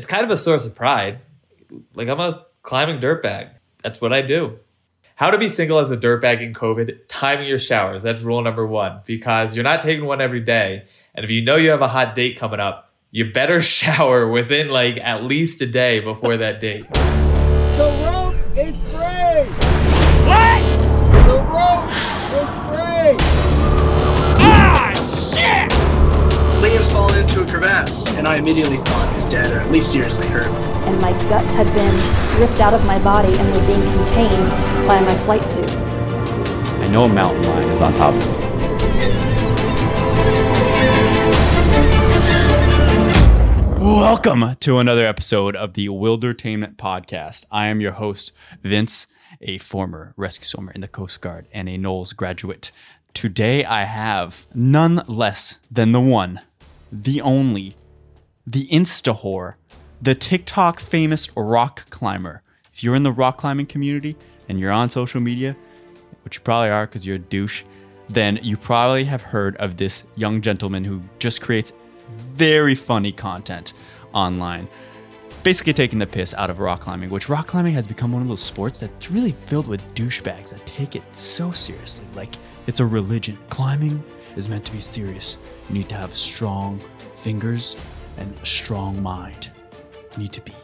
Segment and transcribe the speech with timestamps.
[0.00, 1.18] it's kind of a source of pride.
[1.94, 3.50] Like I'm a climbing dirtbag.
[3.82, 4.58] That's what I do.
[5.14, 8.02] How to be single as a dirtbag in COVID, timing your showers.
[8.02, 10.86] That's rule number one because you're not taking one every day.
[11.14, 14.70] And if you know you have a hot date coming up, you better shower within
[14.70, 16.90] like at least a day before that date.
[16.94, 19.52] The rope is free!
[20.24, 20.62] What?
[21.26, 22.59] The rope
[27.00, 29.90] Liam's fallen into a crevasse, and I immediately thought he was dead, or at least
[29.90, 30.48] seriously hurt.
[30.86, 31.94] and my guts had been
[32.40, 34.50] ripped out of my body and were being contained
[34.86, 35.70] by my flight suit.
[35.70, 38.32] I know a mountain lion is on top of me.
[43.82, 47.46] Welcome to another episode of the Wildertainment Podcast.
[47.50, 48.32] I am your host,
[48.62, 49.06] Vince,
[49.40, 52.72] a former rescue swimmer in the Coast Guard and a NOLS graduate.
[53.14, 56.40] Today I have none less than the one,
[56.92, 57.76] the only,
[58.46, 59.54] the Insta whore,
[60.02, 62.42] the TikTok famous rock climber.
[62.72, 64.16] If you're in the rock climbing community
[64.48, 65.56] and you're on social media,
[66.24, 67.64] which you probably are because you're a douche,
[68.08, 71.72] then you probably have heard of this young gentleman who just creates
[72.32, 73.72] very funny content
[74.12, 74.68] online.
[75.42, 78.28] Basically, taking the piss out of rock climbing, which rock climbing has become one of
[78.28, 82.04] those sports that's really filled with douchebags that take it so seriously.
[82.14, 82.34] Like
[82.66, 83.38] it's a religion.
[83.48, 84.02] Climbing
[84.36, 85.36] is meant to be serious.
[85.68, 86.80] You need to have strong
[87.16, 87.76] fingers
[88.16, 89.50] and a strong mind.
[90.12, 90.54] You need to be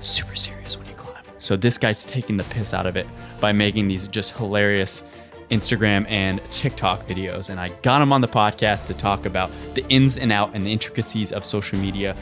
[0.00, 1.22] super serious when you climb.
[1.38, 3.06] So this guy's taking the piss out of it
[3.40, 5.02] by making these just hilarious
[5.50, 7.50] Instagram and TikTok videos.
[7.50, 10.66] And I got him on the podcast to talk about the ins and out and
[10.66, 12.16] the intricacies of social media,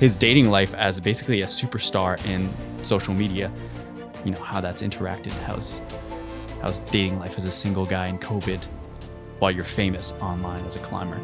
[0.00, 2.52] his dating life as basically a superstar in
[2.84, 3.50] social media,
[4.24, 5.80] you know, how that's interacted, how's
[6.60, 8.60] how's dating life as a single guy in COVID
[9.42, 11.20] while you're famous online as a climber.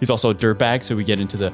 [0.00, 1.52] He's also a dirtbag, so we get into the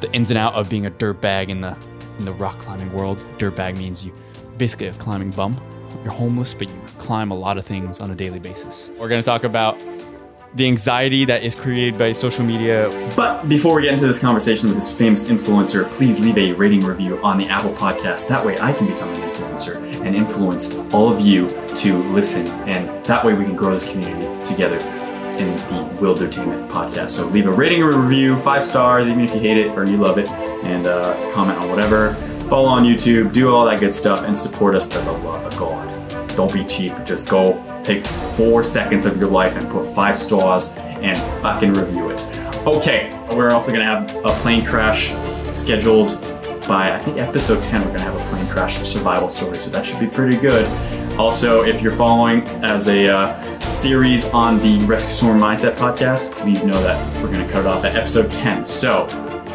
[0.00, 1.74] the ins and out of being a dirtbag in the
[2.18, 3.24] in the rock climbing world.
[3.38, 4.12] Dirtbag means you
[4.58, 5.58] basically a climbing bum.
[6.04, 8.90] You're homeless, but you climb a lot of things on a daily basis.
[8.98, 9.80] We're gonna talk about
[10.56, 12.90] the anxiety that is created by social media.
[13.16, 16.80] But before we get into this conversation with this famous influencer, please leave a rating
[16.80, 18.28] review on the Apple Podcast.
[18.28, 22.46] That way I can become an influencer and influence all of you to listen.
[22.68, 24.99] And that way we can grow this community together
[25.40, 27.10] in the Wildertainment podcast.
[27.10, 29.96] So leave a rating or review, five stars, even if you hate it or you
[29.96, 30.28] love it,
[30.64, 32.14] and uh, comment on whatever.
[32.48, 35.58] Follow on YouTube, do all that good stuff, and support us for the love of
[35.58, 35.88] God.
[36.36, 36.92] Don't be cheap.
[37.04, 42.10] Just go take four seconds of your life and put five stars and fucking review
[42.10, 42.22] it.
[42.66, 45.12] Okay, we're also gonna have a plane crash
[45.50, 46.20] scheduled
[46.68, 47.80] by I think episode 10.
[47.80, 50.66] We're gonna have a plane crash survival story, so that should be pretty good.
[51.20, 56.64] Also, if you're following as a uh, series on the Rescue Storm Mindset podcast, please
[56.64, 58.64] know that we're gonna cut it off at episode 10.
[58.64, 59.04] So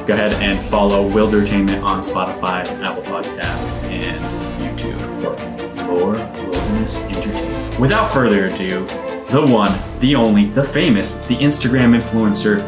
[0.06, 4.24] go ahead and follow Wildertainment on Spotify, Apple Podcasts, and
[4.62, 6.12] YouTube for more
[6.52, 7.80] wilderness entertainment.
[7.80, 8.86] Without further ado,
[9.31, 12.62] the one, the only, the famous, the Instagram influencer,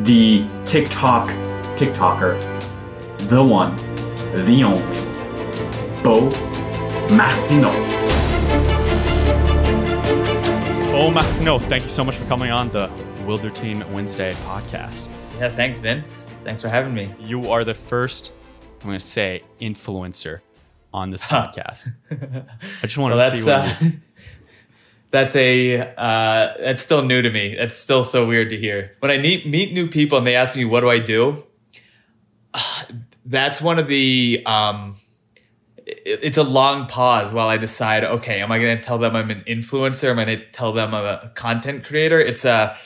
[0.00, 1.30] the TikTok
[1.78, 2.38] TikToker,
[3.30, 3.74] the one,
[4.44, 6.28] the only, Beau
[7.08, 8.15] Martino.
[10.96, 12.88] Beau Martino, thank you so much for coming on the
[13.26, 15.10] Wildertainment Wednesday podcast.
[15.38, 16.32] Yeah, thanks, Vince.
[16.42, 17.14] Thanks for having me.
[17.20, 18.32] You are the first,
[18.80, 20.40] I'm going to say, influencer
[20.94, 21.92] on this podcast.
[22.10, 23.96] I just want Well, to see that's what uh,
[25.10, 27.54] that's a uh, that's still new to me.
[27.54, 28.96] That's still so weird to hear.
[29.00, 31.44] When I meet meet new people and they ask me what do I do,
[33.26, 34.94] that's one of the um,
[36.08, 38.04] it's a long pause while I decide.
[38.04, 40.08] Okay, am I going to tell them I'm an influencer?
[40.10, 42.18] Am I going to tell them I'm a content creator?
[42.20, 42.76] It's a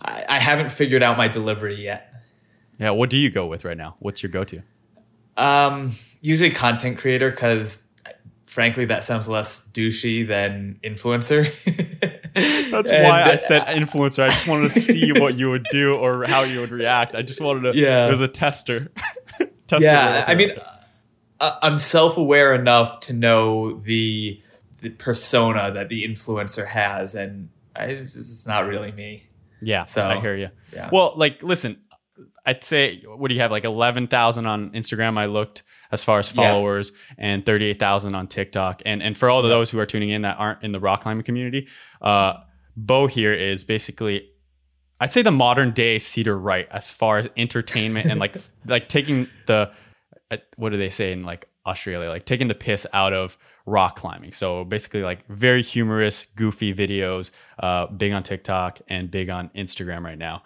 [0.00, 2.22] I I haven't figured out my delivery yet.
[2.78, 3.96] yeah, what do you go with right now?
[3.98, 4.62] What's your go-to?
[5.36, 7.86] Um, usually content creator because
[8.44, 11.46] frankly that sounds less douchey than influencer.
[12.70, 14.24] That's And, why I uh, said influencer.
[14.24, 17.14] I just wanted to see what you would do or how you would react.
[17.14, 17.78] I just wanted to.
[17.78, 18.06] Yeah.
[18.06, 18.88] It was a tester.
[19.66, 20.52] tester yeah, I mean,
[21.40, 24.40] I'm self-aware enough to know the
[24.82, 29.24] the persona that the influencer has, and I, it's not really me.
[29.60, 29.84] yeah.
[29.84, 30.48] so, I hear you.
[30.74, 30.88] yeah.
[30.90, 31.78] Well, like, listen,
[32.46, 33.50] I'd say what do you have?
[33.50, 35.18] Like eleven thousand on Instagram.
[35.18, 36.42] I looked as far as Yeah.
[36.52, 38.82] followers and thirty-eight thousand on TikTok.
[38.86, 41.02] And and for all of those who are tuning in that aren't in the rock
[41.02, 41.68] climbing community,
[42.00, 42.34] uh,
[42.76, 44.26] Beau here is basically.
[45.02, 49.28] I'd say the modern day Cedar Wright as far as entertainment and like like taking
[49.46, 49.70] the
[50.56, 53.36] what do they say in like Australia like taking the piss out of
[53.66, 54.32] rock climbing.
[54.32, 60.02] So basically like very humorous, goofy videos, uh, big on TikTok and big on Instagram
[60.02, 60.42] right now.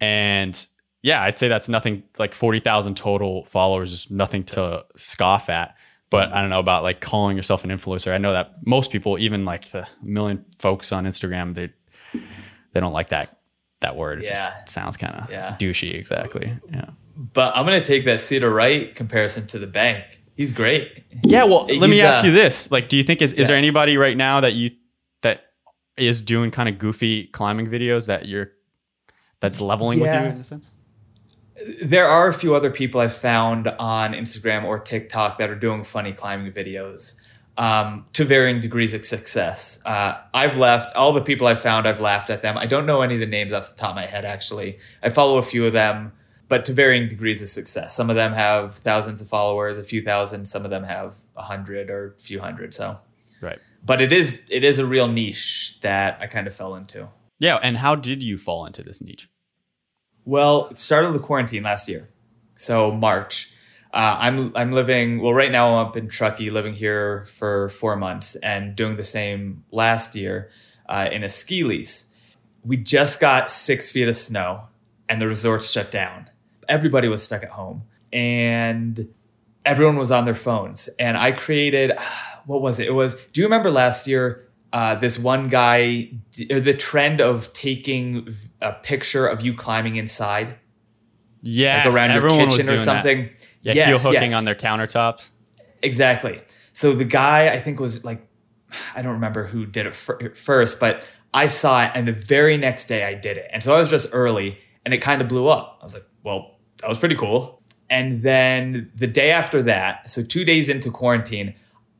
[0.00, 0.66] And
[1.02, 5.74] yeah, I'd say that's nothing like 40,000 total followers is nothing to scoff at.
[6.10, 8.12] But I don't know about like calling yourself an influencer.
[8.12, 11.70] I know that most people, even like the million folks on Instagram, they
[12.72, 13.38] they don't like that
[13.80, 14.18] that word.
[14.20, 14.50] It Yeah.
[14.62, 15.56] just sounds kind of Yeah.
[15.58, 15.94] douchey.
[15.94, 16.52] Exactly.
[16.70, 16.90] Yeah.
[17.20, 20.22] But I'm gonna take that Cedar Wright comparison to the bank.
[20.36, 21.04] He's great.
[21.22, 21.44] Yeah.
[21.44, 23.46] Well, let me He's, ask uh, you this: like, do you think is is yeah.
[23.48, 24.70] there anybody right now that you
[25.20, 25.52] that
[25.98, 28.52] is doing kind of goofy climbing videos that you're
[29.40, 30.70] that's leveling with you in a sense?
[31.82, 35.84] There are a few other people I've found on Instagram or TikTok that are doing
[35.84, 37.20] funny climbing videos
[37.58, 39.78] um, to varying degrees of success.
[39.84, 41.86] Uh, I've left all the people I've found.
[41.86, 42.56] I've laughed at them.
[42.56, 44.24] I don't know any of the names off the top of my head.
[44.24, 46.12] Actually, I follow a few of them,
[46.50, 47.94] but to varying degrees of success.
[47.94, 50.44] Some of them have thousands of followers, a few thousand.
[50.46, 52.74] Some of them have a hundred or a few hundred.
[52.74, 52.98] So,
[53.40, 53.58] Right.
[53.86, 57.08] but it is it is a real niche that I kind of fell into.
[57.38, 57.58] Yeah.
[57.62, 59.30] And how did you fall into this niche?
[60.26, 62.08] Well, it started the quarantine last year,
[62.56, 63.52] so March.
[63.92, 65.68] Uh, I'm I'm living well right now.
[65.68, 70.50] I'm up in Truckee, living here for four months, and doing the same last year
[70.88, 72.06] uh, in a ski lease.
[72.64, 74.68] We just got six feet of snow,
[75.08, 76.29] and the resorts shut down.
[76.70, 77.82] Everybody was stuck at home,
[78.12, 79.08] and
[79.64, 80.88] everyone was on their phones.
[80.98, 81.92] And I created,
[82.46, 82.86] what was it?
[82.88, 83.14] It was.
[83.32, 84.46] Do you remember last year?
[84.72, 88.28] Uh, this one guy, the trend of taking
[88.62, 90.54] a picture of you climbing inside,
[91.42, 91.82] Yeah.
[91.84, 93.30] like around your kitchen or something.
[93.62, 93.72] Yeah.
[93.74, 94.38] Yes, heel hooking yes.
[94.38, 95.30] on their countertops.
[95.82, 96.40] Exactly.
[96.72, 98.22] So the guy, I think, was like,
[98.94, 102.56] I don't remember who did it fir- first, but I saw it, and the very
[102.56, 103.48] next day I did it.
[103.52, 105.78] And so I was just early, and it kind of blew up.
[105.80, 107.62] I was like, well, that was pretty cool.
[107.88, 111.54] And then the day after that, so two days into quarantine,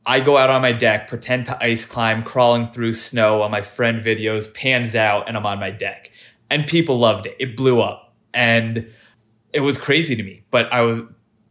[0.06, 3.60] I go out on my deck, pretend to ice climb, crawling through snow on my
[3.60, 6.10] friend videos, pans out, and I'm on my deck.
[6.48, 7.36] And people loved it.
[7.38, 8.14] It blew up.
[8.32, 8.90] And
[9.52, 10.42] it was crazy to me.
[10.50, 11.02] But I was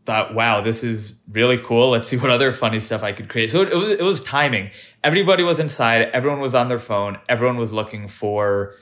[0.06, 1.92] thought, wow, this is really cool.
[1.92, 3.52] Let's see what other funny stuff I could create.
[3.52, 4.72] So it, it was it was timing.
[5.04, 6.10] Everybody was inside.
[6.14, 7.20] Everyone was on their phone.
[7.30, 8.74] Everyone was looking for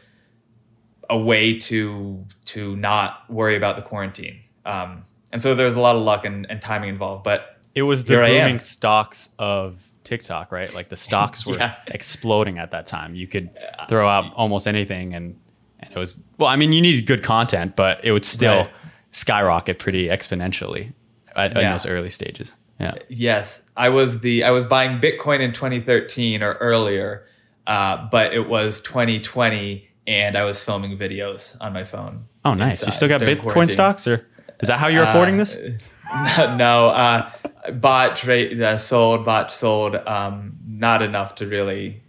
[1.09, 4.39] a way to to not worry about the quarantine.
[4.65, 7.23] Um, and so there's a lot of luck and, and timing involved.
[7.23, 10.73] But It was the booming stocks of TikTok, right?
[10.73, 11.75] Like the stocks were Yeah.
[11.91, 13.15] exploding at that time.
[13.15, 13.49] You could
[13.89, 15.39] throw out almost anything, and
[15.79, 16.49] and it was well.
[16.49, 18.71] I mean, you needed good content, but it would still Right.
[19.11, 20.93] skyrocket pretty exponentially
[21.35, 22.51] at, in those early stages.
[22.79, 22.93] Yeah.
[23.09, 27.25] Yes, I was the I was buying Bitcoin in 2013 or earlier,
[27.65, 32.23] uh, but it was 2020, and I was filming videos on my phone.
[32.45, 32.85] Oh, nice.
[32.85, 33.73] You still got Bitcoin quarantine.
[33.73, 34.25] stocks, or
[34.61, 35.55] is that how you're affording this?
[36.37, 37.29] no, uh,
[37.73, 39.95] bought, trade, uh, sold, bought, sold.
[39.95, 42.01] Um, not enough to really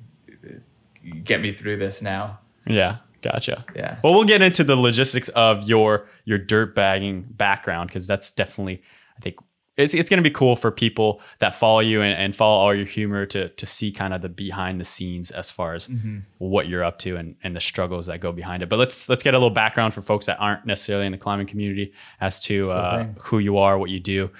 [1.24, 2.38] get me through this now.
[2.66, 3.64] Yeah, gotcha.
[3.74, 3.98] Yeah.
[4.04, 8.82] Well, we'll get into the logistics of your your dirt bagging background because that's definitely,
[9.16, 9.36] I think,
[9.78, 12.75] it's it's going to be cool for people that follow you and, and follow all
[12.75, 16.19] your humor to to see kind of the behind the scenes as far as Mm-hmm.
[16.38, 18.69] what you're up to and and the struggles that go behind it.
[18.69, 21.46] But let's let's get a little background for folks that aren't necessarily in the climbing
[21.46, 24.30] community as to uh, who you are, what you do.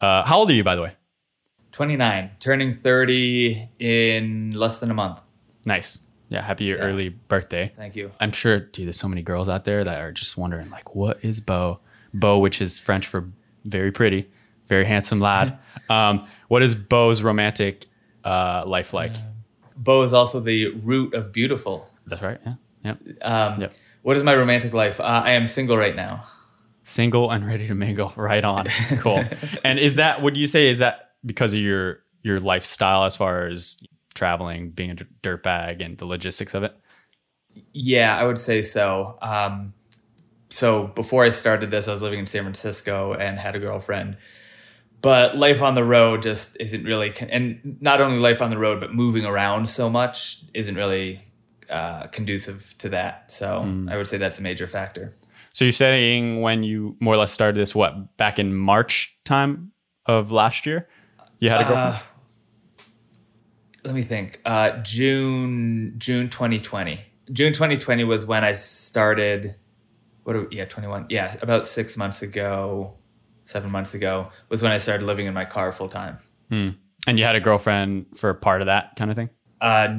[0.00, 0.92] Uh, how old are you, by the way?
[1.72, 5.20] 29, turning 30 in less than a month.
[5.64, 6.00] Nice.
[6.28, 7.72] Yeah, happy early birthday.
[7.76, 8.10] Thank you.
[8.20, 11.24] I'm sure, dude, there's so many girls out there that are just wondering, like, what
[11.24, 11.80] is Beau?
[12.12, 13.30] Beau, which is French for
[13.64, 14.28] very pretty,
[14.68, 15.58] very handsome lad.
[15.90, 17.86] um, what is Beau's romantic
[18.24, 19.12] uh, life like?
[19.76, 21.88] Beau is also the root of beautiful.
[22.06, 22.40] That's right.
[22.44, 22.54] Yeah.
[22.84, 22.94] Yeah.
[23.22, 23.72] Um, Yep.
[24.02, 25.00] What is my romantic life?
[25.00, 26.24] Uh, I am single right now.
[26.84, 28.12] Single and ready to mingle.
[28.16, 28.66] Right on.
[29.00, 29.22] Cool.
[29.64, 33.46] and is that, would you say, is that because of your your lifestyle as far
[33.46, 33.78] as
[34.14, 36.74] traveling, being a d- dirt bag, and the logistics of it?
[37.72, 39.18] Yeah, I would say so.
[39.20, 39.74] Um,
[40.48, 44.16] so before I started this, I was living in San Francisco and had a girlfriend.
[45.00, 48.80] But life on the road just isn't really, and not only life on the road,
[48.80, 51.20] but moving around so much isn't really
[51.70, 53.30] uh, conducive to that.
[53.30, 55.12] So I would say that's a major factor.
[55.52, 59.72] So you're saying when you more or less started this, what, back in March time
[60.06, 60.88] of last year?
[61.40, 61.94] You had a girlfriend?
[61.94, 61.98] Uh,
[63.84, 64.40] let me think.
[64.44, 67.00] Uh, June June 2020.
[67.32, 69.54] June 2020 was when I started.
[70.24, 70.36] What?
[70.36, 71.06] Are, yeah, 21.
[71.08, 72.96] Yeah, about six months ago,
[73.48, 76.18] seven months ago was when I started living in my car full time.
[77.06, 79.30] And you had a girlfriend for part of that kind of thing?
[79.60, 79.96] Uh,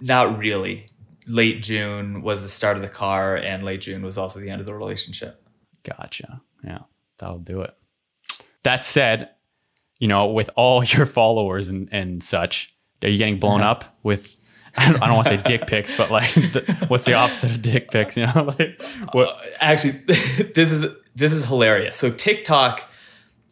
[0.00, 0.86] not really.
[1.26, 4.60] Late June was the start of the car, and late June was also the end
[4.60, 5.42] of the relationship.
[5.84, 6.42] Gotcha.
[6.62, 6.80] Yeah,
[7.18, 7.74] that'll do it.
[8.64, 9.30] That said,
[9.98, 14.36] you know, with all your followers and, and such, are you getting blown up with,
[14.76, 17.52] I don't, I don't want to say dick pics, but like, the, what's the opposite
[17.52, 18.18] of dick pics?
[18.18, 19.34] You know, like, what?
[19.60, 21.96] Actually, this is this is hilarious.
[21.96, 22.89] So TikTok,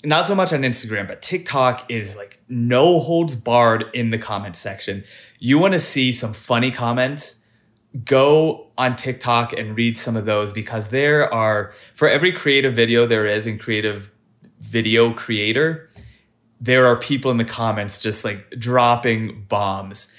[0.05, 4.57] not so much on Instagram, but TikTok is like no holds barred in the comment
[4.57, 5.05] section.
[5.39, 7.41] You want to see some funny comments?
[8.05, 13.07] Go on TikTok and read some of those because there are for every creative video
[13.07, 14.11] there is in creative
[14.61, 15.89] video creator,
[16.61, 20.15] there are people in the comments just like dropping bombs.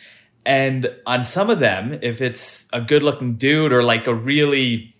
[0.45, 4.95] And on some of them, if it's a good looking dude or like a really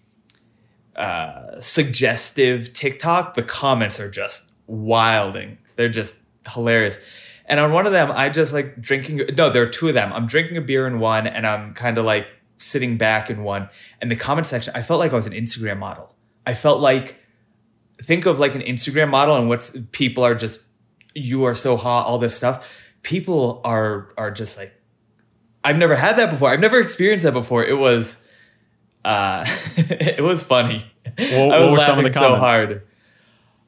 [0.96, 5.58] uh, suggestive TikTok, the comments are just wilding.
[5.76, 7.00] They're just hilarious.
[7.46, 9.22] And on one of them, I just like drinking.
[9.36, 10.14] No, there are two of them.
[10.14, 13.70] I'm drinking a beer in one, and I'm kind of like sitting back in one.
[14.02, 16.16] And the comment section, I felt like I was an Instagram model.
[16.46, 17.20] I felt like,
[18.02, 20.62] think of like an Instagram model and what's people are just,
[21.16, 22.86] you are so hot, all this stuff.
[23.02, 24.74] People are are just like,
[25.64, 26.50] I've never had that before.
[26.50, 27.64] I've never experienced that before.
[27.64, 28.18] It was,
[29.04, 29.46] uh,
[29.78, 30.84] it was funny.
[31.18, 32.84] I was were some of the laughing so hard.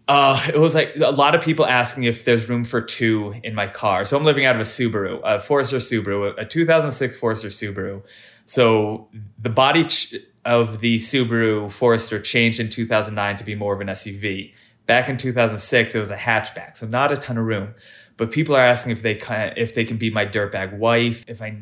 [0.08, 3.56] Uh, it was like a lot of people asking if there's room for two in
[3.56, 4.04] my car.
[4.04, 8.04] So I'm living out of a Subaru, a Forester Subaru, a 2006 Forester Subaru.
[8.46, 13.82] So the body ch- of the Subaru Forester changed in 2009 to be more of
[13.82, 14.54] an SUV.
[14.88, 17.76] Back in 2006, it was a hatchback, so not a ton of room.
[18.18, 21.42] But people are asking if they can, if they can be my dirtbag wife, if
[21.42, 21.62] I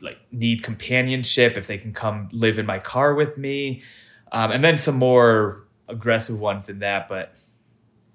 [0.00, 3.82] like need companionship, if they can come live in my car with me,
[4.32, 7.08] um, and then some more aggressive ones than that.
[7.08, 7.40] But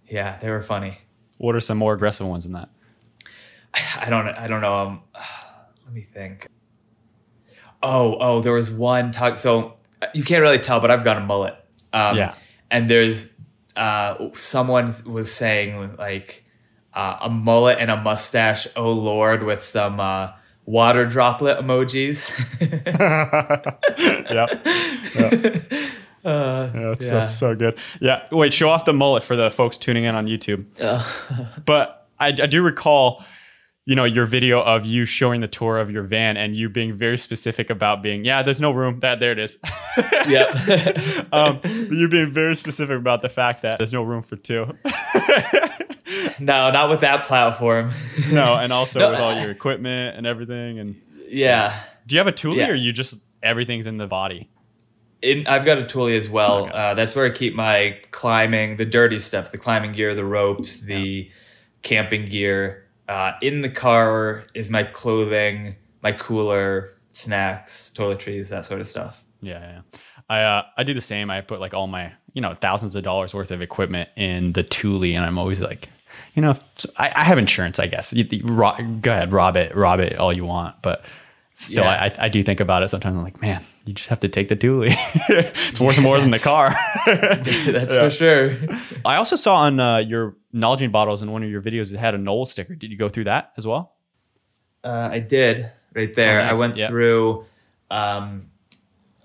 [0.09, 0.97] yeah, they were funny.
[1.37, 2.69] What are some more aggressive ones than that?
[3.99, 4.73] I don't I don't know.
[4.73, 5.03] Um,
[5.85, 6.47] let me think.
[7.81, 9.37] Oh, oh, there was one talk.
[9.37, 11.55] So uh, you can't really tell, but I've got a mullet.
[11.93, 12.33] Um, Yeah.
[12.71, 13.33] And there's
[13.75, 16.45] uh, someone was saying like
[16.93, 18.67] uh, a mullet and a mustache.
[18.75, 20.33] Oh Lord, with some uh,
[20.65, 22.29] water droplet emojis.
[24.29, 25.89] yeah.
[26.25, 27.11] Uh, Yeah, that's, Yeah.
[27.11, 27.77] that's so good.
[28.01, 28.25] Yeah.
[28.31, 30.65] Wait, show off the mullet for the folks tuning in on YouTube.
[31.65, 33.23] but I, I do recall,
[33.85, 36.93] you know, your video of you showing the tour of your van and you being
[36.93, 38.99] very specific about being, yeah, there's no room.
[38.99, 39.57] That there it is.
[40.27, 41.23] yeah.
[41.31, 44.65] um, you being very specific about the fact that there's no room for two.
[46.39, 47.89] no, not with that platform.
[48.31, 50.79] no, and also No, with all your equipment and everything.
[50.79, 50.95] And
[51.27, 51.73] yeah.
[52.05, 52.69] do you have a Thule Yeah.
[52.69, 54.49] or you just everything's in the body?
[55.21, 56.63] In, I've got a Thule as well.
[56.63, 56.71] Okay.
[56.73, 60.79] Uh, that's where I keep my climbing, the dirty stuff, the climbing gear, the ropes,
[60.79, 61.29] the
[61.81, 62.85] camping gear.
[63.07, 69.23] Uh, in the car is my clothing, my cooler, snacks, toiletries, that sort of stuff.
[69.41, 69.99] Yeah, yeah.
[70.29, 71.31] I uh, I do the same.
[71.31, 74.63] I put like all my you know thousands of dollars worth of equipment in the
[74.63, 75.89] Thule, and I'm always like,
[76.35, 76.55] you know,
[76.97, 78.13] I, I have insurance, I guess.
[78.13, 81.03] You, you, ro- go ahead, rob it, rob it all you want, but
[81.59, 82.11] still, Yeah.
[82.19, 83.15] I, I do think about it sometimes.
[83.17, 84.83] I'm like, man, you just have to take the Thule.
[84.87, 86.73] it's worth more than the car.
[87.05, 88.55] that's for sure.
[89.05, 92.15] I also saw on uh, your Nalgene bottles in one of your videos it had
[92.15, 92.75] a Knoll sticker.
[92.75, 93.95] Did you go through that as well?
[94.83, 96.39] Uh, I did right there.
[96.39, 96.51] Oh, nice.
[96.51, 96.89] I went Yep.
[96.89, 97.45] through.
[97.91, 98.41] Um,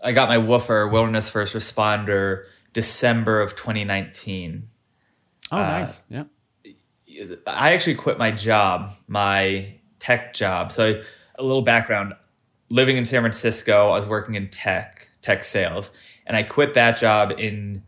[0.03, 4.65] I got my woofer, Wilderness First Responder, December of 2019.
[5.53, 6.03] Oh, Uh, nice.
[6.09, 6.25] Yeah.
[7.47, 10.73] I actually quit my job, my tech job.
[10.73, 11.01] So,
[11.37, 12.15] a little background
[12.75, 16.99] living in San Francisco, I was working in tech, tech sales, and I quit that
[16.99, 17.85] job in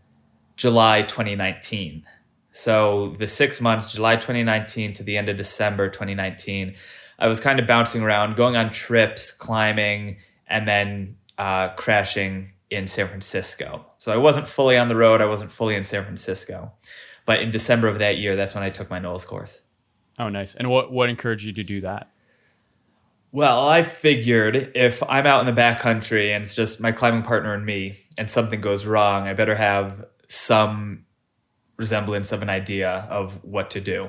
[0.55, 2.05] July 2019.
[2.53, 6.77] So, the six months, July 2019 to the end of December 2019,
[7.19, 12.87] I was kind of bouncing around, going on trips, climbing, and then uh, crashing in
[12.87, 13.85] San Francisco.
[13.99, 16.73] So, I wasn't fully on the road, I wasn't fully in San Francisco.
[17.25, 19.63] But in December of that year, that's when I took my NOLS course.
[20.17, 20.55] Oh, nice.
[20.55, 22.09] And what what encouraged you to do that?
[23.37, 27.53] Well, I figured if I'm out in the backcountry and it's just my climbing partner
[27.53, 31.05] and me, and something goes wrong, I better have some
[31.77, 34.09] resemblance of an idea of what to do.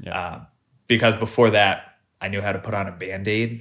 [0.00, 0.18] Yeah.
[0.18, 0.44] Uh,
[0.88, 3.60] because before that, I knew how to put on a band aid,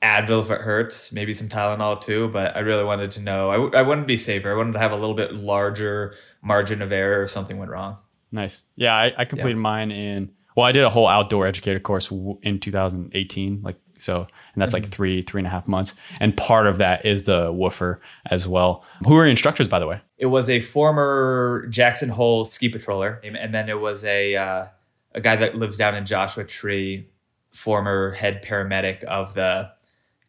[0.00, 2.28] Advil if it hurts, maybe some Tylenol too.
[2.28, 3.50] But I really wanted to know.
[3.50, 4.52] I, w- I wanted to be safer.
[4.52, 7.96] I wanted to have a little bit larger margin of error if something went wrong.
[8.30, 8.62] Nice.
[8.76, 10.30] Yeah, I, I completed mine in.
[10.56, 14.72] Well, I did a whole outdoor educator course w- in 2018, like so, and that's
[14.72, 15.94] like three three and a half months.
[16.20, 18.84] And part of that is the woofer as well.
[19.06, 20.00] Who are your instructors, by the way?
[20.18, 24.66] It was a former Jackson Hole ski patroller, and then it was a uh,
[25.14, 27.08] a guy that lives down in Joshua Tree,
[27.52, 29.72] former head paramedic of the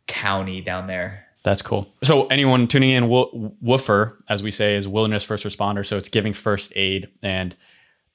[0.07, 1.25] county down there.
[1.43, 1.91] That's cool.
[2.03, 5.85] So anyone tuning in, wo- woofer, as we say, is wilderness first responder.
[5.85, 7.55] So it's giving first aid, and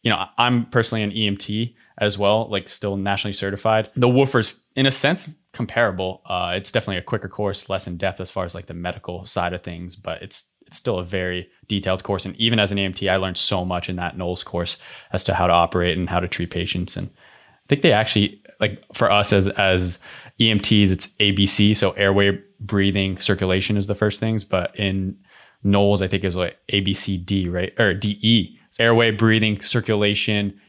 [0.02, 3.90] you know, I'm personally an EMT as well, like still nationally certified.
[3.96, 6.22] The woofer's in a sense comparable.
[6.26, 9.26] Uh, it's definitely a quicker course, less in depth as far as like the medical
[9.26, 12.26] side of things, but it's it's still a very detailed course.
[12.26, 14.76] And even as an EMT, I learned so much in that NOLS course
[15.12, 16.94] as to how to operate and how to treat patients.
[16.94, 19.98] And I think they actually like for us as as
[20.38, 24.44] EMTs, it's ABC, so airway, breathing, circulation is the first things.
[24.44, 25.16] But in
[25.64, 27.78] NOLS, I think it was like ABCD, right?
[27.80, 28.58] Or DE.
[28.70, 30.60] So airway, breathing, circulation.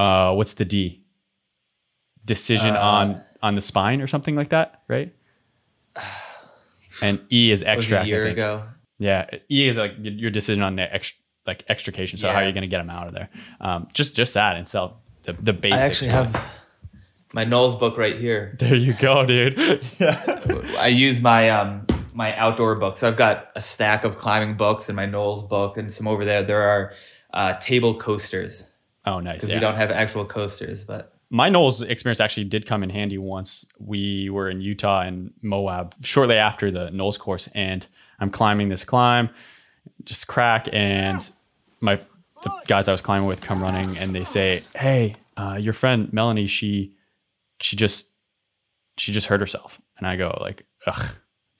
[0.00, 1.04] Uh, what's the D?
[2.24, 5.12] Decision on on the spine or something like that, right?
[7.02, 8.06] And E is extract.
[8.06, 8.62] a year ago.
[8.98, 11.12] Yeah, E is like your decision on the ex,
[11.46, 12.16] like extrication.
[12.16, 13.28] So how are you going to get them out of there?
[13.60, 15.82] Um, just just that and so the the basics.
[15.82, 16.50] I actually have
[17.34, 18.54] my NOLS book right here.
[18.58, 19.58] There you go, dude.
[19.98, 20.42] yeah.
[20.78, 22.96] I use my um my outdoor book.
[22.96, 26.24] So I've got a stack of climbing books and my Knowles book and some over
[26.24, 26.42] there.
[26.42, 26.94] There are
[27.34, 28.69] uh, table coasters
[29.04, 29.36] Oh, nice.
[29.36, 29.56] because Yeah.
[29.56, 33.64] we don't have actual coasters, but My NOLS experience actually did come in handy once.
[33.78, 37.86] We were in Utah and Moab shortly after the NOLS course, and
[38.18, 39.30] I'm climbing this climb,
[40.04, 41.30] just crack, and
[41.80, 42.00] my
[42.42, 46.12] the guys I was climbing with come running, and they say, "Hey, uh, your friend
[46.12, 46.94] Melanie, she
[47.60, 48.08] she just
[48.96, 51.10] she just hurt herself," and I go like, "Ugh,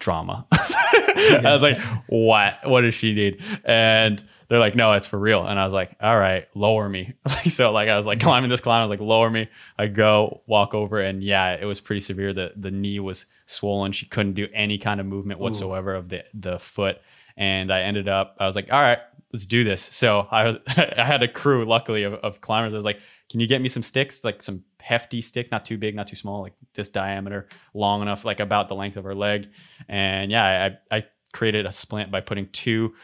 [0.00, 1.78] drama." I was like,
[2.08, 2.58] "What?
[2.68, 5.96] What does she need?" And they're like, "No, it's for real." And I was like,
[6.00, 7.14] "All right, lower me."
[7.50, 8.80] So, like I was like climbing this climb.
[8.80, 12.32] I was like, "Lower me." I go walk over, and yeah, it was pretty severe.
[12.32, 13.92] the The knee was swollen.
[13.92, 17.00] She couldn't do any kind of movement whatsoever of the the foot.
[17.36, 18.98] And I ended up, I was like, "All right,
[19.32, 22.74] let's do this." So I was, I had a crew, luckily, of, of climbers.
[22.74, 23.00] I was like,
[23.30, 26.16] "Can you get me some sticks, like some hefty stick, not too big, not too
[26.16, 29.48] small, like this diameter, long enough, like about the length of her leg?"
[29.88, 32.94] And yeah, I I created a splint by putting two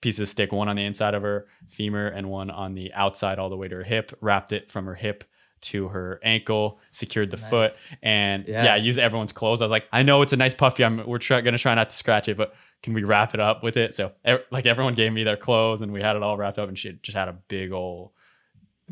[0.00, 3.38] pieces of stick, one on the inside of her femur and one on the outside
[3.38, 5.24] all the way to her hip, wrapped it from her hip
[5.60, 8.64] to her ankle, secured the foot, and yeah.
[8.64, 8.74] Yeah.
[8.74, 9.60] I used everyone's clothes.
[9.60, 10.84] I was like, I know it's a nice puffy.
[10.84, 13.62] I'm we're try, gonna try not to scratch it, but can we wrap it up
[13.64, 13.94] with it?
[13.94, 16.68] So ev- like everyone gave me their clothes and we had it all wrapped up,
[16.68, 18.12] and she just had a big old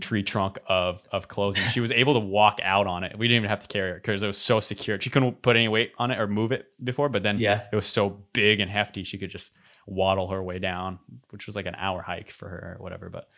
[0.01, 3.19] tree trunk of of clothes, and she was able to walk out on it.
[3.19, 5.01] We didn't even have to carry her because it was so secure.
[5.01, 7.63] She couldn't put any weight on it or move it before, but then Yeah.
[7.73, 9.51] it was so big and hefty she could just
[9.87, 10.99] waddle her way down,
[11.31, 13.09] which was like an hour hike for her or whatever.
[13.09, 13.29] But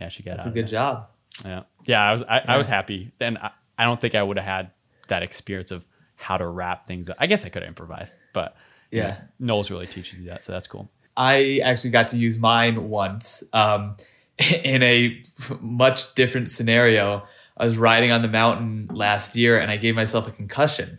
[0.00, 1.10] yeah, she got that's a good job.
[1.44, 3.12] Yeah, yeah, I was I, I was happy.
[3.18, 4.70] Then I, I don't think I would have had
[5.08, 5.84] that experience of
[6.16, 7.16] how to wrap things up.
[7.20, 8.56] I guess I could have improvised, but
[8.90, 9.16] Yeah.
[9.40, 10.90] NOLS really teaches you that, so that's cool.
[11.16, 13.96] I actually got to use mine once um,
[14.64, 15.22] in a
[15.60, 17.26] much different scenario.
[17.56, 20.98] I was riding on the mountain last year and I gave myself a concussion.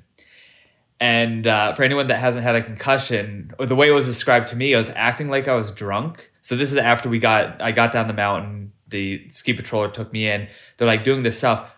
[0.99, 4.47] And uh, for anyone that hasn't had a concussion, or the way it was described
[4.47, 6.29] to me, I was acting like I was drunk.
[6.41, 8.73] So this is after we got, I got down the mountain.
[8.89, 10.49] The ski patroller took me in.
[10.75, 11.71] They're like doing this stuff.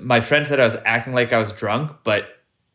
[0.00, 2.28] My friend said I was acting like I was drunk, but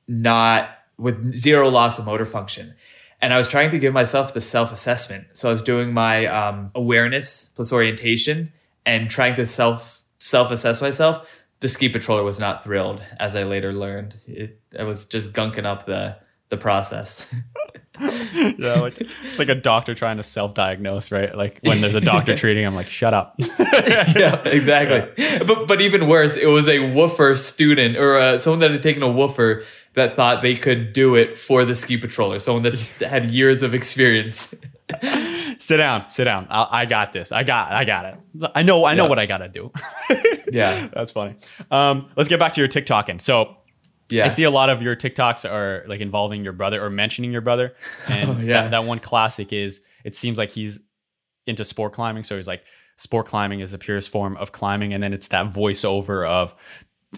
[0.07, 2.73] not with zero loss of motor function.
[3.21, 5.27] And I was trying to give myself the self assessment.
[5.33, 8.51] So I was doing my um, awareness plus orientation
[8.85, 11.27] and trying to self self assess myself.
[11.59, 14.15] The ski patroller was not thrilled, as I later learned.
[14.27, 16.17] It, I was just gunking up the
[16.49, 17.33] the process.
[18.57, 21.35] yeah, like it's like a doctor trying to self-diagnose, right?
[21.35, 23.35] Like when there's a doctor treating, I'm like, shut up.
[23.59, 25.07] yeah, exactly.
[25.45, 29.03] But but even worse, it was a woofer student or uh, someone that had taken
[29.03, 32.41] a woofer that thought they could do it for the ski patroller.
[32.41, 34.53] Someone that had years of experience.
[35.59, 36.47] sit down, sit down.
[36.49, 37.31] I, I got this.
[37.31, 38.15] I got, I got it.
[38.55, 39.09] I know, I know Yeah.
[39.09, 39.71] what I gotta do.
[40.51, 41.35] Yeah, That's funny.
[41.69, 43.21] Um, let's get back to your TikToking.
[43.21, 43.55] So
[44.11, 44.25] yeah.
[44.25, 47.41] I see a lot of your TikToks are like involving your brother or mentioning your
[47.41, 47.73] brother.
[48.09, 48.63] And Oh, yeah.
[48.63, 50.79] that, that one classic is it seems like he's
[51.47, 52.23] into sport climbing.
[52.23, 52.63] So he's like,
[52.97, 54.93] sport climbing is the purest form of climbing.
[54.93, 56.53] And then it's that voiceover of,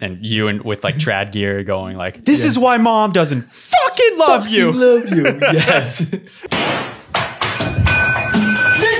[0.01, 4.17] and you and with like trad gear going like, this is why mom doesn't fucking
[4.17, 4.71] love you.
[4.71, 5.23] love you.
[5.41, 5.99] yes.
[5.99, 6.23] This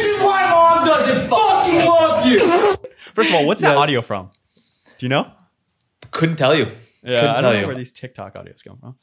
[0.06, 2.40] is why mom doesn't fucking love you.
[3.16, 3.78] First of all, what's that Yes.
[3.78, 4.30] audio from?
[4.98, 5.32] Do you know?
[6.12, 6.68] Couldn't tell you.
[7.04, 7.66] Yeah, Couldn't I don't know you.
[7.68, 8.96] where these TikTok audios come from.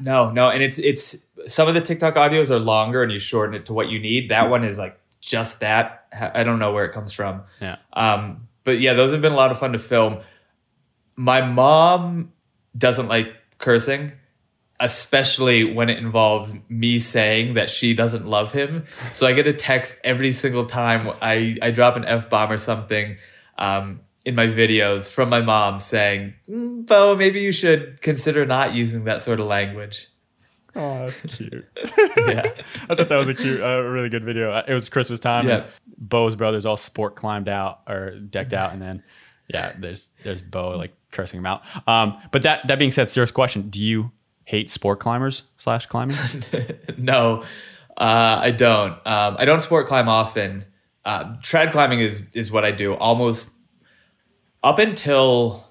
[0.00, 1.16] No, no, and it's it's
[1.46, 4.30] some of the TikTok audios are longer and you shorten it to what you need.
[4.30, 6.06] That one is like just that.
[6.34, 7.42] I don't know where it comes from.
[7.60, 7.76] Yeah.
[7.92, 10.18] Um, but yeah, those have been a lot of fun to film.
[11.16, 12.32] My mom
[12.76, 14.12] doesn't like cursing,
[14.80, 18.84] especially when it involves me saying that she doesn't love him.
[19.12, 22.58] So I get a text every single time I, I drop an F bomb or
[22.58, 23.16] something
[23.58, 28.74] um, in my videos from my mom saying, "Mm, Beau, maybe you should consider not
[28.74, 30.08] using that sort of language.
[30.76, 31.64] Oh, that's cute.
[32.16, 32.42] Yeah.
[32.88, 34.50] I thought that was a cute, uh, really good video.
[34.50, 35.46] Uh, It was Christmas time.
[35.46, 35.54] Yeah.
[35.56, 35.64] And
[36.08, 39.02] Beau's brothers all sport climbed out or decked out, and then
[39.52, 41.62] yeah, there's there's Beau like cursing him out.
[41.86, 44.10] Um, but that that being said, serious question: Do you
[44.46, 46.16] hate sport climbers slash climbing?
[46.98, 47.42] no.
[47.96, 48.92] Uh, I don't.
[49.06, 50.64] Um, I don't sport climb often.
[51.04, 53.52] Uh, trad climbing is is what I do almost
[54.64, 55.64] up until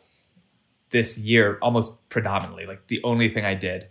[0.91, 2.65] this year, almost predominantly.
[2.65, 3.87] Like the only thing I did.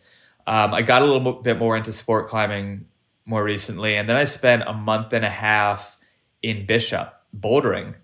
[0.46, 2.86] Um, I got a little bit more into sport climbing
[3.26, 5.98] more recently, and then I spent a month and a half
[6.42, 7.94] in Bishop bouldering,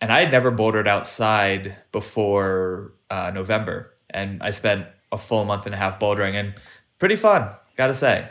[0.00, 5.66] and I had never bouldered outside before uh, November, and I spent a full month
[5.66, 6.54] and a half bouldering, and
[6.98, 8.28] pretty fun, gotta say.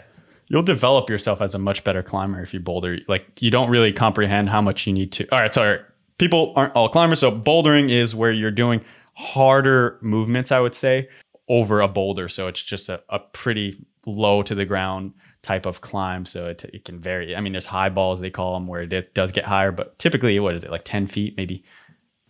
[0.48, 3.00] You'll develop yourself as a much better climber if you boulder.
[3.08, 5.28] Like you don't really comprehend how much you need to.
[5.34, 5.80] All right, sorry.
[6.22, 8.82] People aren't all climbers, so bouldering is where you're doing
[9.16, 11.10] harder movements, I would say,
[11.50, 12.30] over a boulder.
[12.30, 16.28] So it's just a, a pretty low to the ground type of climb.
[16.28, 17.36] So it, it can vary.
[17.36, 20.40] I mean, there's high balls, they call them, where it does get higher, but typically,
[20.40, 21.64] what is it, like 10 feet, maybe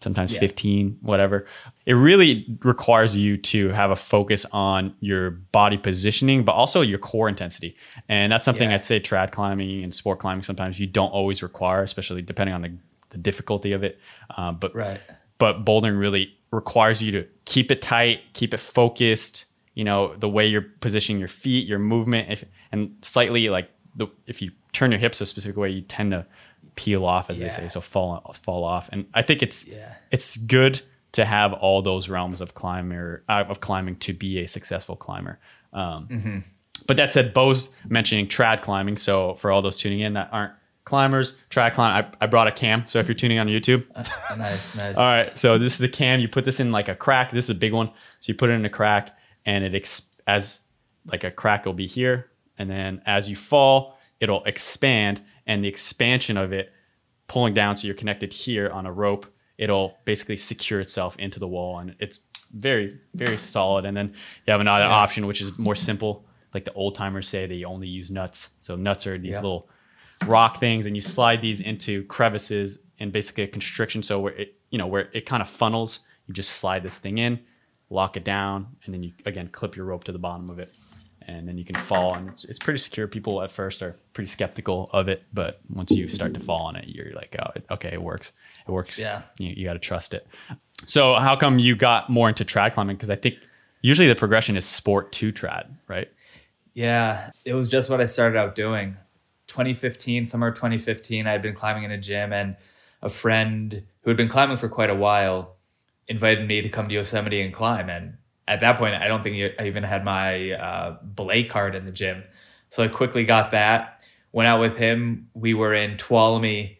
[0.01, 1.45] sometimes 15, whatever.
[1.85, 6.97] It really requires you to have a focus on your body positioning, but also your
[6.97, 7.75] core intensity.
[8.07, 8.75] And that's something Yeah.
[8.75, 12.61] I'd say trad climbing and sport climbing sometimes you don't always require, especially depending on
[12.61, 12.77] the,
[13.11, 13.99] the difficulty of it.
[14.35, 14.99] Uh, but Right.
[15.37, 19.45] but bouldering really requires you to keep it tight, keep it focused.
[19.75, 22.43] You know the way you're positioning your feet, your movement, if,
[22.73, 26.25] and slightly like the if you turn your hips a specific way, you tend to
[26.75, 28.89] peel off, as they say, so fall fall off.
[28.91, 29.93] And I think it's Yeah.
[30.11, 30.81] it's good
[31.13, 35.39] to have all those realms of climber uh, of climbing to be a successful climber.
[35.73, 36.39] Um, Mm-hmm.
[36.87, 38.97] But that said, Beau's mentioning trad climbing.
[38.97, 40.53] So for all those tuning in that aren't
[40.85, 42.05] climbers, trad climb.
[42.19, 42.87] I, I brought a cam.
[42.87, 44.95] So if you're tuning on YouTube, ah, Nice, nice.
[44.95, 46.19] all right, so this is a cam.
[46.19, 47.31] You put this in like a crack.
[47.31, 47.87] This is a big one.
[48.19, 49.15] So you put it in a crack,
[49.45, 50.61] and it ex- as
[51.11, 55.67] like a crack will be here, and then as you fall, it'll expand, and the
[55.67, 56.71] expansion of it
[57.27, 59.25] pulling down, so you're connected here on a rope.
[59.57, 62.19] It'll basically secure itself into the wall, and it's
[62.53, 63.85] very very solid.
[63.85, 64.07] And then
[64.45, 66.25] you have another option, which is more simple.
[66.53, 68.49] Like the old timers say, they only use nuts.
[68.59, 69.41] So nuts are these Yeah.
[69.41, 69.69] little
[70.27, 74.03] rock things and you slide these into crevices and basically a constriction.
[74.03, 77.17] So where it you know where it kind of funnels you just slide this thing
[77.17, 77.39] in
[77.89, 80.77] lock it down and then you again clip your rope to the bottom of it.
[81.27, 83.07] And then you can fall and it's, it's pretty secure.
[83.07, 86.75] People at first are pretty skeptical of it but once you start to fall on
[86.75, 88.31] it you're like oh it- okay it works.
[88.67, 88.97] It works.
[88.99, 89.21] Yeah.
[89.37, 90.25] you, you got to trust it.
[90.85, 92.95] So how come you got more into trad climbing?
[92.95, 93.35] Because i think
[93.81, 96.09] usually the progression is sport to trad right?
[96.73, 98.95] Yeah, it was just what I started out doing.
[99.51, 102.55] 2015, summer 2015, I had been climbing in a gym, and
[103.01, 105.57] a friend who had been climbing for quite a while
[106.07, 107.89] invited me to come to Yosemite and climb.
[107.89, 111.85] And at that point, I don't think I even had my uh, belay card in
[111.85, 112.23] the gym.
[112.69, 115.29] So I quickly got that, went out with him.
[115.33, 116.77] We were in Tuolumne,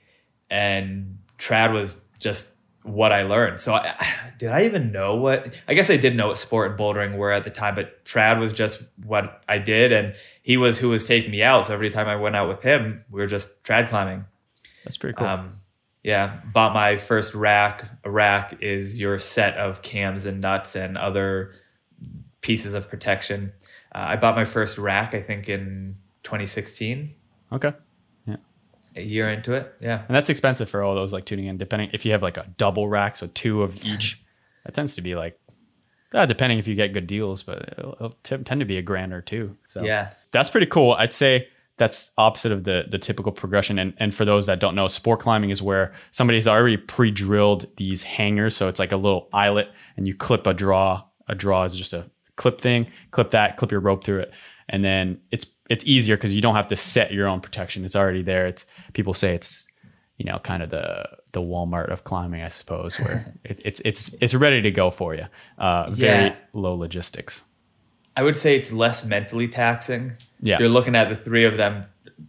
[0.50, 2.54] and trad was just
[2.84, 3.60] what I learned.
[3.60, 3.96] So I,
[4.38, 5.62] did I even know what?
[5.68, 8.40] I guess I did know what sport and bouldering were at the time, but trad
[8.40, 11.68] was just what I did, and he was who was taking me out.
[11.68, 14.26] So every time I went out with him, we were just trad climbing.
[14.84, 15.52] that's pretty cool Um,
[16.04, 17.88] yeah, bought my first rack.
[18.04, 21.54] A rack is your set of cams and nuts and other
[22.42, 23.54] pieces of protection.
[23.94, 27.14] Uh, I bought my first rack, I think, in 2016.
[27.52, 27.74] okay
[28.96, 30.04] A year into it, yeah.
[30.08, 31.58] And that's expensive for all those like tuning in.
[31.58, 34.22] Depending if you have like a double rack, so two of each,
[34.66, 35.40] that tends to be like,
[36.14, 38.82] uh, depending if you get good deals, but it'll, it'll t- tend to be a
[38.82, 39.56] grand or two.
[39.68, 40.12] So Yeah.
[40.32, 40.92] that's pretty cool.
[40.92, 43.80] I'd say that's opposite of the the typical progression.
[43.80, 48.04] And and for those that don't know, sport climbing is where somebody's already pre-drilled these
[48.04, 51.04] hangers, so it's like a little eyelet, and you clip a draw.
[51.28, 52.88] A draw is just a clip thing.
[53.12, 53.56] Clip that.
[53.58, 54.32] Clip your rope through it,
[54.72, 57.86] and then it's it's easier because you don't have to set your own protection.
[57.86, 58.48] It's already there.
[58.48, 59.68] It's people say it's
[60.18, 64.16] you know kind of the the Walmart of climbing, I suppose, where it, it's it's
[64.20, 65.26] it's ready to go for you.
[65.60, 66.36] Uh, very Yeah.
[66.54, 67.44] low logistics.
[68.18, 70.14] I would say it's less mentally taxing.
[70.42, 70.56] Yeah.
[70.56, 71.86] If you're looking at the three of them,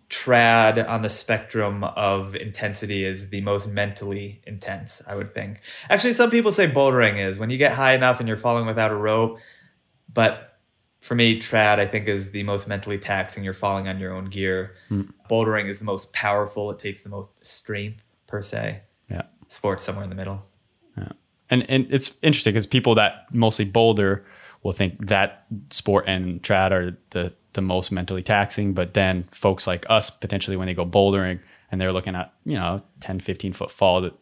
[0.08, 5.60] trad on the spectrum of intensity is the most mentally intense, I would think.
[5.90, 8.90] Actually, some people say bouldering is when you get high enough and you're falling without
[8.92, 9.38] a rope.
[10.12, 10.51] But
[11.02, 13.42] for me, trad, I think, is the most mentally taxing.
[13.42, 14.74] You're falling on your own gear.
[14.88, 15.02] Hmm.
[15.28, 16.70] Bouldering is the most powerful.
[16.70, 18.82] It takes the most strength, per se.
[19.10, 19.22] Yeah.
[19.48, 20.42] Sports somewhere in the middle.
[20.96, 21.08] Yeah.
[21.50, 24.24] and and it's interesting because people that mostly boulder
[24.62, 29.66] will think that sport and trad are the the most mentally taxing but then folks
[29.66, 31.38] like us potentially when they go bouldering
[31.70, 34.14] and they're looking at you know 10 15 foot fall that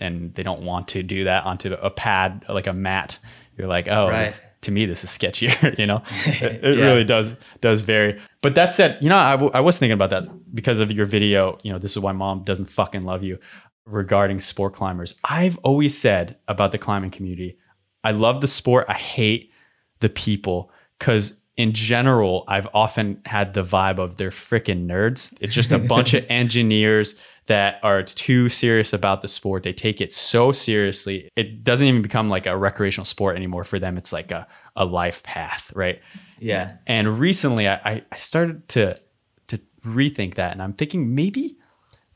[0.00, 3.18] and they don't want to do that onto a pad like a mat
[3.56, 4.40] you're like oh Right.
[4.62, 6.84] to me this is sketchier you know it, it Yeah.
[6.86, 10.10] really does does vary but that said you know I, w- I was thinking about
[10.10, 13.38] that because of your video you know this is why mom doesn't fucking love you
[13.86, 17.56] regarding sport climbers i've always said about the climbing community
[18.04, 19.52] i love the sport i hate
[20.00, 25.32] the people because in general, I've often had the vibe of they're freaking nerds.
[25.40, 29.62] It's just a bunch of engineers that are too serious about the sport.
[29.62, 31.30] They take it so seriously.
[31.36, 33.96] It doesn't even become like a recreational sport anymore for them.
[33.96, 36.00] It's like a, a life path, right?
[36.38, 36.72] Yeah.
[36.86, 39.00] And recently I, I started to
[39.48, 40.52] to rethink that.
[40.52, 41.56] And I'm thinking maybe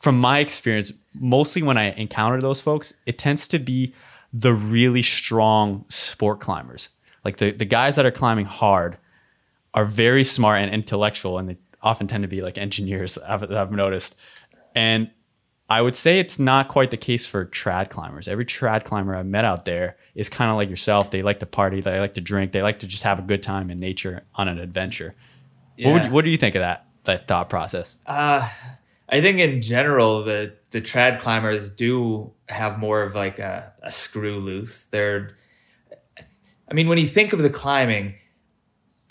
[0.00, 3.94] from my experience, mostly when I encounter those folks, it tends to be
[4.32, 6.88] the really strong sport climbers.
[7.24, 8.98] Like the, the guys that are climbing hard
[9.74, 13.72] are very smart and intellectual, and they often tend to be like engineers, I've, I've
[13.72, 14.16] noticed.
[14.74, 15.10] And
[15.68, 18.26] I would say it's not quite the case for trad climbers.
[18.26, 21.12] Every trad climber I've met out there is kind of like yourself.
[21.12, 23.42] They like to party, they like to drink, they like to just have a good
[23.42, 25.14] time in nature on an adventure.
[25.78, 27.96] What, would you, what do you think of that that thought process?
[28.04, 28.48] Uh,
[29.08, 33.92] I think in general the the trad climbers do have more of like a, a
[33.92, 34.84] screw loose.
[34.84, 35.36] They're
[36.68, 38.16] I mean when you think of the climbing,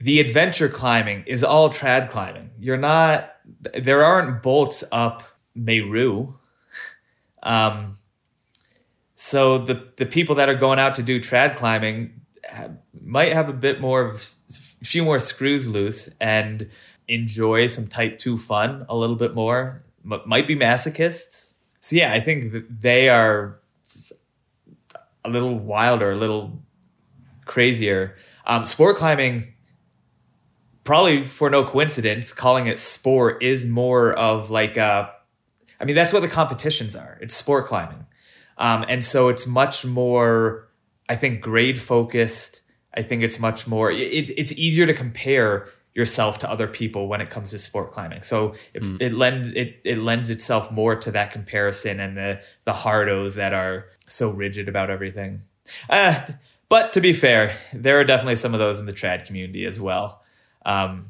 [0.02, 2.50] the adventure climbing is all trad climbing.
[2.60, 3.36] You're not
[3.78, 5.24] there aren't bolts up
[5.56, 6.36] Meru.
[7.42, 7.94] Um
[9.16, 12.20] so the the people that are going out to do trad climbing
[13.02, 14.34] might have a bit more of
[14.82, 16.70] a few more screws loose and
[17.08, 22.14] enjoy some type 2 fun a little bit more M- might be masochists so yeah
[22.14, 23.60] i think they are
[25.26, 26.62] a little wilder a little
[27.46, 29.54] crazier um, sport climbing
[30.90, 35.14] probably for no coincidence calling it sport is more of like a
[35.80, 37.20] i mean that's what the competitions are.
[37.22, 38.08] It's sport climbing.
[38.58, 40.68] Um, and so it's much more
[41.08, 42.62] i think grade focused.
[42.92, 47.22] I think it's much more it, it's easier to compare yourself to other people when
[47.22, 48.24] it comes to sport climbing.
[48.24, 52.74] So it, it lends it, it lends itself more to that comparison and the the
[52.74, 55.42] hardos that are so rigid about everything.
[55.88, 56.20] Uh,
[56.68, 59.80] but to be fair there are definitely some of those in the trad community as
[59.80, 60.19] well
[60.70, 61.06] um,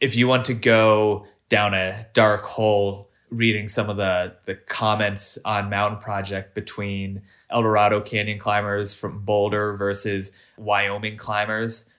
[0.00, 5.36] if you want to go down a dark hole reading some of the the comments
[5.44, 11.90] on mountain project between el dorado canyon climbers from boulder versus wyoming climbers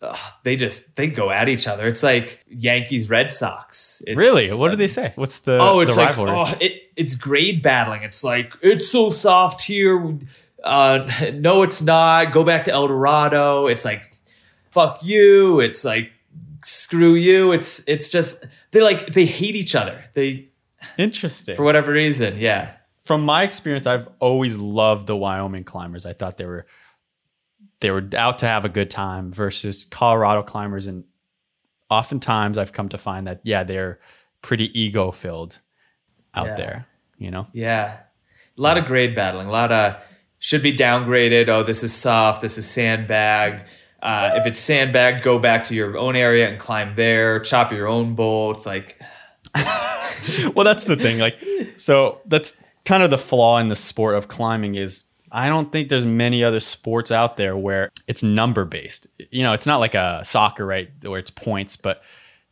[0.00, 4.52] ugh, they just they go at each other it's like yankees red sox it's, Really?
[4.54, 5.12] What do they say?
[5.16, 6.30] What's the Oh, it's the like rivalry?
[6.32, 8.02] oh, it, it's grade battling.
[8.02, 10.18] It's like it's so soft here.
[10.64, 12.32] Uh, no, it's not.
[12.32, 13.66] Go back to Eldorado.
[13.66, 14.11] It's like
[14.72, 15.60] fuck you.
[15.60, 16.10] It's like
[16.64, 17.52] screw you.
[17.52, 20.02] It's it's just they like they hate each other.
[20.14, 20.48] They
[20.98, 21.54] Interesting.
[21.54, 22.38] for whatever reason.
[22.38, 26.04] Yeah, From my experience, I've always loved the Wyoming climbers.
[26.06, 26.66] I thought they were
[27.80, 31.04] they were out to have a good time versus Colorado climbers, and
[31.90, 33.98] oftentimes I've come to find that yeah, they're
[34.40, 35.60] pretty ego filled
[36.34, 36.56] out Yeah.
[36.56, 36.86] there.
[37.18, 37.98] You know, yeah.
[38.58, 39.46] A lot of grade battling.
[39.46, 39.96] A lot of
[40.40, 41.48] should be downgraded.
[41.48, 42.42] Oh, this is soft.
[42.42, 43.62] This is sandbagged.
[44.02, 47.38] Uh, if it's sandbagged, go back to your own area and climb there.
[47.40, 48.50] Chop your own bowl.
[48.50, 49.00] It's like
[50.54, 51.18] well, that's the thing.
[51.18, 51.38] Like,
[51.76, 55.88] so that's kind of the flaw in the sport of climbing is I don't think
[55.88, 59.06] there's many other sports out there where it's number based.
[59.30, 62.02] You know, it's not like a soccer, right, where it's points, but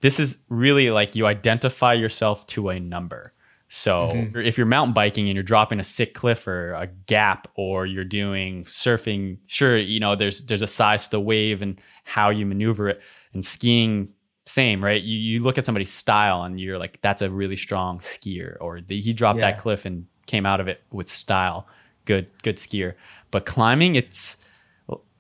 [0.00, 3.32] this is really like you identify yourself to a number.
[3.72, 4.40] So mm-hmm.
[4.40, 8.04] if you're mountain biking and you're dropping a sick cliff or a gap, or you're
[8.04, 12.44] doing surfing, sure, you know there's there's a size to the wave and how you
[12.44, 13.00] maneuver it.
[13.32, 14.08] And skiing,
[14.44, 15.00] same, right?
[15.00, 18.80] You you look at somebody's style and you're like, that's a really strong skier, or
[18.80, 19.52] the, he dropped Yeah.
[19.52, 21.68] that cliff and came out of it with style.
[22.06, 22.94] Good good skier.
[23.30, 24.44] But climbing, it's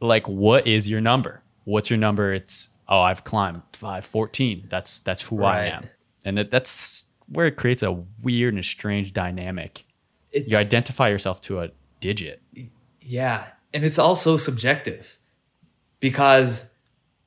[0.00, 1.42] like, what is your number?
[1.62, 2.34] What's your number?
[2.34, 4.66] It's oh, I've climbed five fourteen.
[4.68, 5.84] That's that's who I am,
[6.24, 9.84] and that, that's where it creates a weird and strange dynamic.
[10.30, 12.42] it's You identify yourself to a digit.
[13.00, 15.18] Yeah, and it's also subjective
[16.00, 16.72] because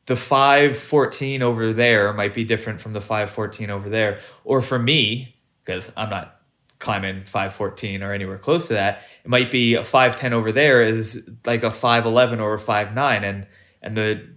[0.05, 4.19] the 514 over there might be different from the 514 over there.
[4.43, 6.41] Or for me, because I'm not
[6.79, 11.29] climbing 514 or anywhere close to that, it might be a 510 over there is
[11.45, 13.47] like a 511 or a 59 and
[13.81, 14.27] and the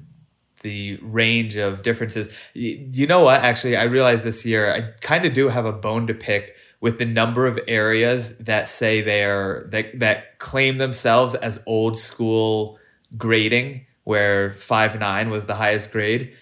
[0.67, 2.37] the range of differences.
[2.53, 3.41] You know what?
[3.43, 6.99] Actually, I realized this year I kind of do have a bone to pick with
[6.99, 12.81] the number of areas that say they're that that claim themselves as old school
[13.17, 16.35] grading, where five nine was the highest grade.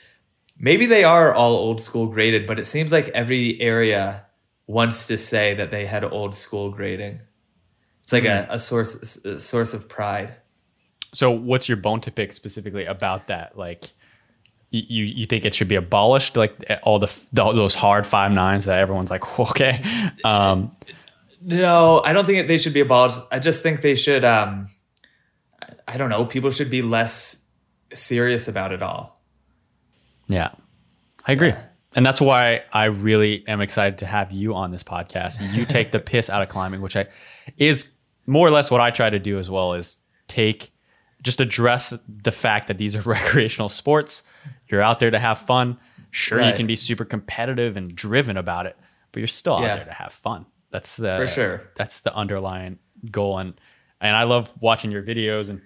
[0.58, 4.24] Maybe they are all old school graded, but it seems like every area
[4.66, 7.20] wants to say that they had old school grading.
[8.02, 8.28] It's like hmm.
[8.28, 10.36] a, a source a source of pride.
[11.14, 13.56] So, what's your bone to pick specifically about that?
[13.56, 13.92] Like,
[14.78, 18.64] you you think it should be abolished, like all the, the those hard five nines
[18.64, 19.82] that everyone's like, okay,
[20.24, 20.72] um,
[21.42, 23.20] No, I don't think they should be abolished.
[23.30, 24.24] I just think they should.
[24.24, 24.66] Um,
[25.62, 26.24] I- I don't know.
[26.24, 27.44] People should be less
[27.92, 29.20] serious about it all.
[30.28, 30.50] Yeah,
[31.26, 31.52] I agree.
[31.96, 35.54] And that's why I really am excited to have you on this podcast.
[35.54, 37.06] You take the piss out of climbing, which I
[37.58, 37.92] is
[38.26, 40.72] more or less what I try to do as well is take
[41.24, 44.22] just address the fact that these are recreational sports.
[44.68, 45.78] You're out there to have fun.
[46.12, 48.76] Sure, you can be super competitive and driven about it,
[49.10, 49.76] but you're still out Yeah.
[49.76, 50.46] there to have fun.
[50.70, 51.60] That's the For sure.
[51.74, 52.78] That's the underlying
[53.10, 53.54] goal, and
[54.00, 55.60] and I love watching your videos and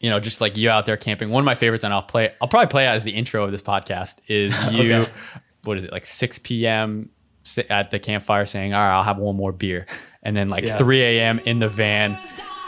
[0.00, 1.28] you know just like you out there camping.
[1.28, 2.32] One of my favorites, and I'll play.
[2.40, 4.20] I'll probably play as the intro of this podcast.
[4.28, 4.94] Is you?
[4.94, 5.12] Okay.
[5.64, 7.10] What is it like 6 p.m.
[7.68, 9.86] at the campfire saying, "All right, I'll have one more beer,"
[10.22, 10.78] and then like Yeah.
[10.78, 11.40] 3 a.m.
[11.40, 12.16] in the van.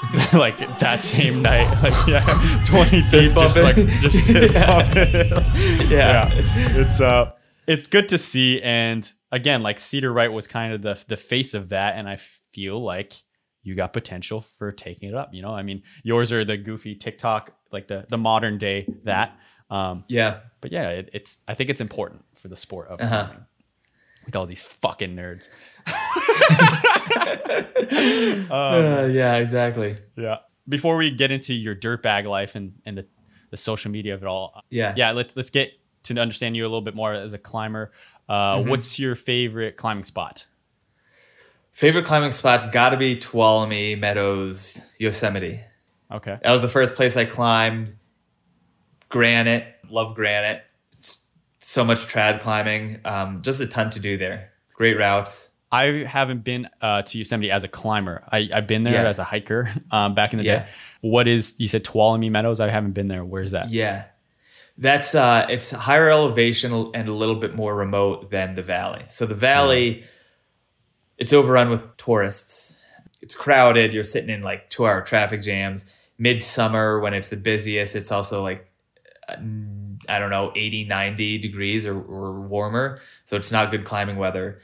[0.32, 5.90] like that same night, like yeah, twenty deep, just like just fist bumping.
[5.90, 6.28] Yeah.
[6.32, 7.32] it's uh
[7.66, 11.54] it's good to see and again like cedar wright was kind of the the face
[11.54, 12.16] of that and i
[12.52, 13.12] feel like
[13.62, 16.94] you got potential for taking it up you know i mean yours are the goofy
[16.96, 19.36] tiktok like the the modern day that
[19.70, 20.40] um Yeah.
[20.60, 23.24] but yeah it, it's i think it's important for the sport of Uh-huh.
[23.26, 23.44] climbing
[24.26, 25.48] with all these fucking nerds
[28.50, 29.96] Uh, yeah, exactly.
[30.16, 33.06] yeah before we get into your dirtbag life and and the
[33.50, 34.94] the social media of it all Yeah.
[34.96, 35.72] yeah let's let's get
[36.04, 37.90] to understand you a little bit more as a climber
[38.28, 38.70] uh Mm-hmm.
[38.70, 40.46] what's your favorite climbing spot
[41.72, 45.60] Favorite climbing spots got to be Tuolumne Meadows, Yosemite.
[46.12, 47.94] okay That was the first place I climbed.
[49.08, 50.62] Granite, love granite.
[50.98, 51.18] It's
[51.60, 52.98] so much trad climbing.
[53.04, 54.50] Um, just a ton to do there.
[54.74, 55.50] Great routes.
[55.72, 58.24] I haven't been uh, to Yosemite as a climber.
[58.30, 59.08] I, I've been there Yeah.
[59.08, 60.60] as a hiker um, back in the Yeah.
[60.60, 60.68] day.
[61.02, 62.60] What is you said Tuolumne Meadows?
[62.60, 63.24] I haven't been there.
[63.24, 63.70] Where's that?
[63.70, 64.04] Yeah.
[64.78, 69.04] That's uh it's higher elevation and a little bit more remote than the valley.
[69.10, 70.04] So the valley
[71.18, 72.78] it's overrun with tourists.
[73.20, 73.92] It's crowded.
[73.92, 75.96] You're sitting in like 2-hour traffic jams.
[76.18, 78.66] Midsummer when it's the busiest, it's also like
[80.08, 83.00] I don't know, 80, 90 degrees or, or warmer.
[83.26, 84.60] So it's not good climbing weather.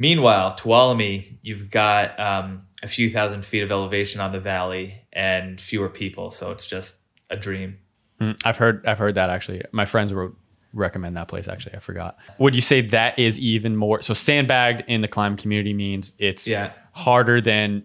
[0.00, 5.60] Meanwhile, Tuolumne, you've got um, a few thousand feet of elevation on the valley and
[5.60, 6.30] fewer people.
[6.30, 7.78] So it's just a dream.
[8.18, 9.62] Mm, I've heard I've heard that actually.
[9.72, 10.34] My friends wrote
[10.72, 11.74] recommend that place actually.
[11.74, 12.16] I forgot.
[12.38, 16.48] Would you say that is even more so sandbagged in the climb community means it's
[16.48, 16.72] Yeah.
[16.92, 17.84] harder than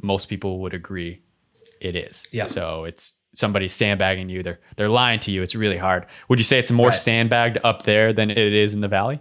[0.00, 1.20] most people would agree
[1.80, 2.26] it is.
[2.32, 2.44] Yeah.
[2.44, 4.42] So it's somebody sandbagging you.
[4.42, 5.42] They're they're lying to you.
[5.42, 6.06] It's really hard.
[6.28, 6.94] Would you say it's more Right.
[6.96, 9.20] sandbagged up there than it is in the valley?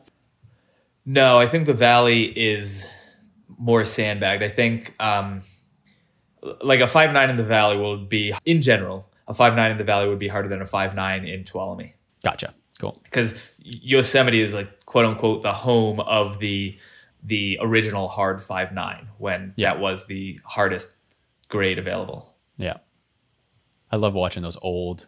[1.06, 2.90] No, I think the valley is
[3.58, 4.44] more sandbagged.
[4.44, 5.42] I think um,
[6.62, 9.78] like a five nine in the valley will be in general a five nine in
[9.78, 12.54] the valley would be harder than a five nine in Tuolumne Gotcha.
[12.80, 12.96] Cool.
[13.04, 16.78] because Yosemite is like quote unquote the home of the
[17.24, 19.74] the original hard five nine when Yeah.
[19.74, 20.90] that was the hardest
[21.50, 22.36] grade available.
[22.58, 22.78] Yeah.
[23.92, 25.06] I love watching those old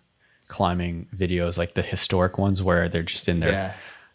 [0.47, 3.73] climbing videos, like the historic ones where they're just in their Yeah.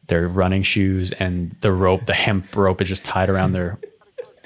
[0.08, 3.78] Their running shoes and the rope, the hemp rope is just tied around their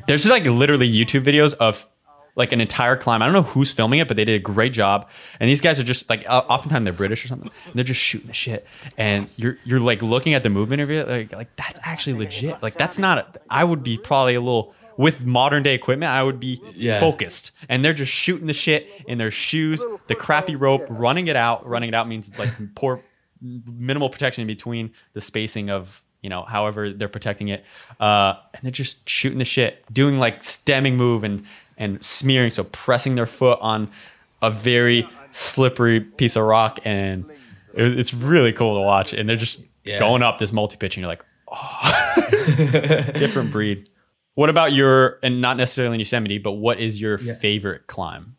[0.06, 1.88] There's like literally YouTube videos of
[2.34, 3.20] like an entire climb.
[3.20, 5.08] I don't know who's filming it, but they did a great job.
[5.38, 7.50] And these guys are just like oftentimes they're British or something.
[7.66, 8.66] And they're just shooting the shit.
[8.96, 12.62] And you're you're like looking at the movement of it like like that's actually legit.
[12.62, 16.22] Like that's not a, I would be probably a little with modern day equipment, I
[16.22, 17.00] would be Yeah.
[17.00, 17.50] focused.
[17.68, 21.66] And they're just shooting the shit in their shoes, the crappy rope, running it out.
[21.66, 23.02] Running it out means like poor
[23.42, 27.64] minimal protection in between the spacing of you know however they're protecting it.
[28.00, 31.44] Uh and they're just shooting the shit doing like stemming move and
[31.76, 33.90] and smearing so pressing their foot on
[34.40, 36.78] a very slippery piece of rock.
[36.84, 37.24] And
[37.74, 39.12] it, it's really cool to watch.
[39.12, 39.98] And they're just Yeah.
[39.98, 42.14] going up this multi-pitch and you're like oh.
[43.18, 43.88] Different breed.
[44.34, 48.36] What about your and not necessarily in yosemite but what is your favorite climb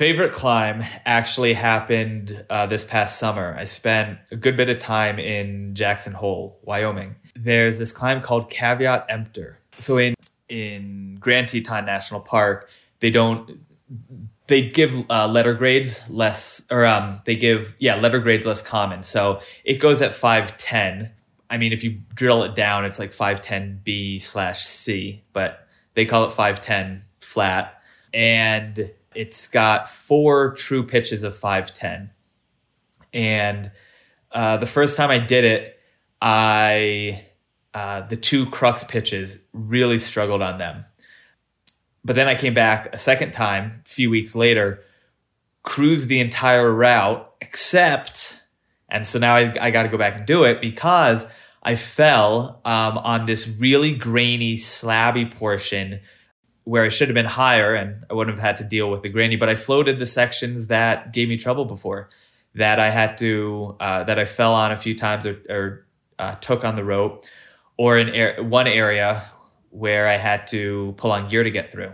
[0.00, 3.54] Favorite climb actually happened uh, this past summer.
[3.58, 7.16] I spent a good bit of time in Jackson Hole, Wyoming.
[7.36, 9.58] There's this climb called Caveat Emptor.
[9.78, 10.14] So in
[10.48, 13.60] in Grand Teton National Park, they don't
[14.46, 19.02] they give uh, letter grades less or um they give yeah letter grades less common.
[19.02, 21.10] So it goes at five ten.
[21.50, 25.68] I mean, if you drill it down, it's like five ten B slash C, but
[25.92, 27.82] they call it five ten flat,
[28.14, 32.10] and it's got four true pitches of five ten.
[33.12, 33.72] And
[34.32, 35.78] uh, the first time I did it,
[36.20, 37.24] I
[37.74, 40.84] uh, the two crux pitches really struggled on them.
[42.04, 44.82] But then I came back a second time, a few weeks later,
[45.62, 48.42] cruised the entire route, except,
[48.88, 51.26] and so now I, I got to go back and do it because
[51.62, 56.00] I fell um, on this really grainy, slabby portion
[56.64, 59.08] where I should have been higher and I wouldn't have had to deal with the
[59.08, 62.08] grainy, but I floated the sections that gave me trouble before.
[62.54, 65.86] that I had to uh, that I fell on a few times or, or
[66.18, 67.24] uh, took on the rope,
[67.76, 69.24] or in air, one area
[69.70, 71.92] where I had to pull on gear to get through.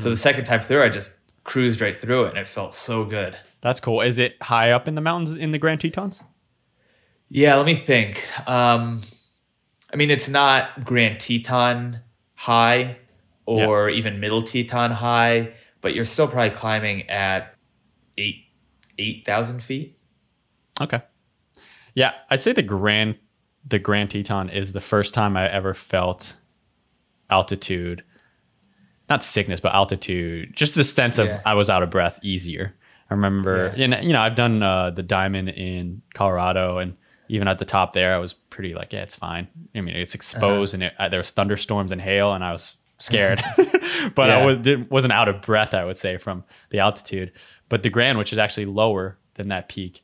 [0.00, 1.10] So the second time through, I just
[1.42, 3.36] cruised right through it, and it felt so good.
[3.60, 4.00] That's cool.
[4.00, 6.22] Is it high up in the mountains in the Grand Tetons?
[7.28, 8.22] Yeah, let me think.
[8.48, 9.00] Um,
[9.92, 11.98] I mean, it's not Grand Teton
[12.34, 12.98] high
[13.56, 17.54] or even Middle Teton high, but you're still probably climbing at
[18.18, 18.44] eight
[18.98, 19.96] eight thousand feet.
[20.80, 21.00] Okay.
[21.94, 23.16] Yeah, I'd say the Grand
[23.66, 26.36] the Grand Teton is the first time I ever felt
[27.30, 28.04] altitude,
[29.08, 31.40] not sickness, but altitude, just the sense of Yeah.
[31.44, 32.74] I was out of breath easier.
[33.10, 33.84] I remember, Yeah.
[33.96, 36.96] and you know, I've done uh, the diamond in Colorado, and
[37.28, 39.48] even at the top there, I was pretty like, yeah, it's fine.
[39.74, 42.77] I mean, it's exposed, and it, uh, there was thunderstorms and hail, and I was
[42.98, 43.42] scared,
[44.14, 44.84] but I Yeah.
[44.90, 45.74] wasn't out of breath.
[45.74, 47.32] I would say from the altitude,
[47.68, 50.02] but the Grand, which is actually lower than that peak,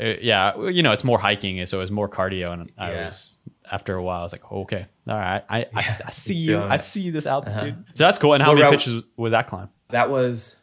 [0.00, 3.06] uh, yeah, you know, it's more hiking, so it was more cardio, and I Yeah.
[3.06, 3.36] was
[3.70, 6.70] after a while, I was like, okay, all right, I, I, I see you, feeling
[6.72, 7.76] I see this altitude.
[7.94, 8.34] So that's cool.
[8.34, 9.68] And how What many pitches was that climb?
[9.90, 10.56] That was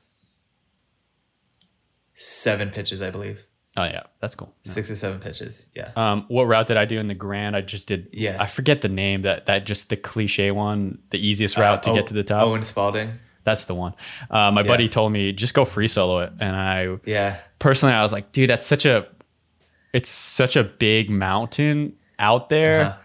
[2.14, 3.46] seven pitches, I believe.
[3.78, 4.54] Oh yeah, that's cool.
[4.64, 5.68] Six or seven pitches.
[5.74, 5.92] Yeah.
[5.96, 7.56] Um, what route did I do in the Grand?
[7.56, 8.10] I just did.
[8.12, 8.36] Yeah.
[8.40, 9.22] I forget the name.
[9.22, 12.42] That that just the cliche one, the easiest route to Uh, get to the top.
[12.42, 13.20] Owen Spalding.
[13.44, 13.94] That's the one.
[14.30, 17.38] Uh, my buddy told me just go free solo it, and I Yeah.
[17.60, 19.08] personally I was like, dude, that's such a,
[19.94, 22.82] it's such a big mountain out there.
[22.82, 22.98] Uh-huh.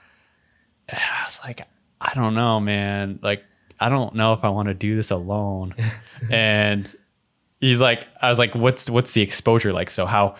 [0.91, 1.63] And I was like,
[2.01, 3.19] I don't know, man.
[3.23, 3.45] Like,
[3.81, 5.75] I don't know if I want to do this alone.
[6.31, 6.95] and
[7.61, 9.91] he's like, I was like, what's what's the exposure like?
[9.91, 10.37] So how?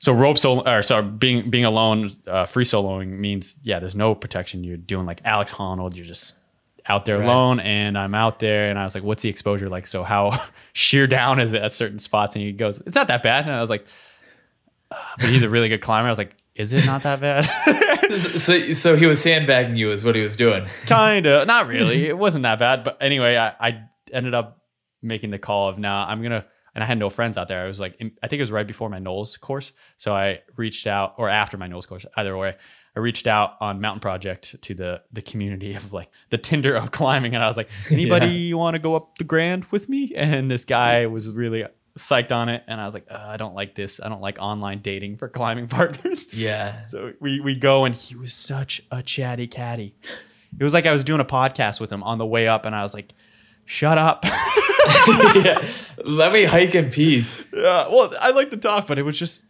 [0.00, 4.14] So rope solo, or sorry, being being alone, uh, free soloing means yeah, there's no
[4.14, 4.64] protection.
[4.64, 5.94] You're doing like Alex Honnold.
[5.94, 6.34] You're just
[6.86, 7.24] out there Right.
[7.28, 9.86] alone, and I'm out there, and I was like, what's the exposure like?
[9.86, 10.42] So how
[10.72, 12.34] sheer down is it at certain spots?
[12.34, 13.44] And he goes, it's not that bad.
[13.44, 13.84] And I was like,
[14.90, 16.06] "Ah," but he's a really good climber.
[16.08, 17.48] I was like, is it not that bad?
[18.10, 20.64] So, so he was sandbagging you, is what he was doing.
[20.86, 24.58] kind of not really it wasn't that bad but anyway I, I ended up
[25.00, 26.44] making the call of nah i'm gonna
[26.74, 27.64] and i had no friends out there.
[27.64, 29.72] I was like i think it was right before my NOLS course.
[29.96, 32.56] So i reached out or after my NOLS course either way
[32.96, 36.90] i reached out on mountain project to the the community of like the tinder of
[36.90, 37.34] climbing.
[37.34, 40.12] And i was like anybody want to go up the grand with me?
[40.16, 41.64] And this guy was really
[41.98, 42.62] psyched on it.
[42.66, 44.00] And i was like uh, i don't like this.
[44.02, 46.32] I don't like online dating for climbing partners.
[46.32, 46.82] Yeah.
[46.84, 49.94] so we we go and he was such a chatty catty.
[50.58, 52.74] It was like I was doing a podcast with him on the way up, and
[52.74, 53.12] I was like,
[53.66, 54.24] "Shut up."
[55.44, 55.66] yeah.
[56.04, 57.52] Let me hike in peace.
[57.52, 59.46] yeah, well, I like to talk, but it was just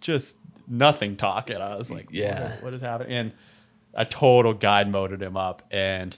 [0.00, 1.56] just nothing talking.
[1.56, 2.50] I was like, Yeah.
[2.56, 3.32] what, what is happening?" And
[3.94, 6.16] a total guide moded him up, and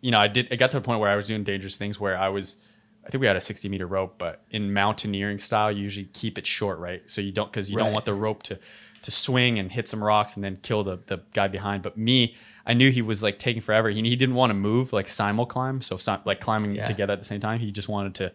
[0.00, 0.52] you know, I did.
[0.52, 2.56] It got to the point where I was doing dangerous things where I was.
[3.04, 6.38] I think we had a 60 meter rope, but in mountaineering style, you usually keep
[6.38, 7.08] it short, right?
[7.08, 8.58] So you don't because you don't want the rope to
[9.02, 11.82] to swing and hit some rocks and then kill the the guy behind.
[11.84, 12.34] But me,
[12.66, 13.88] I knew he was like taking forever.
[13.90, 16.84] He, he didn't want to move like simul climb, so si- like climbing Yeah.
[16.86, 17.60] together at the same time.
[17.60, 18.32] He just wanted to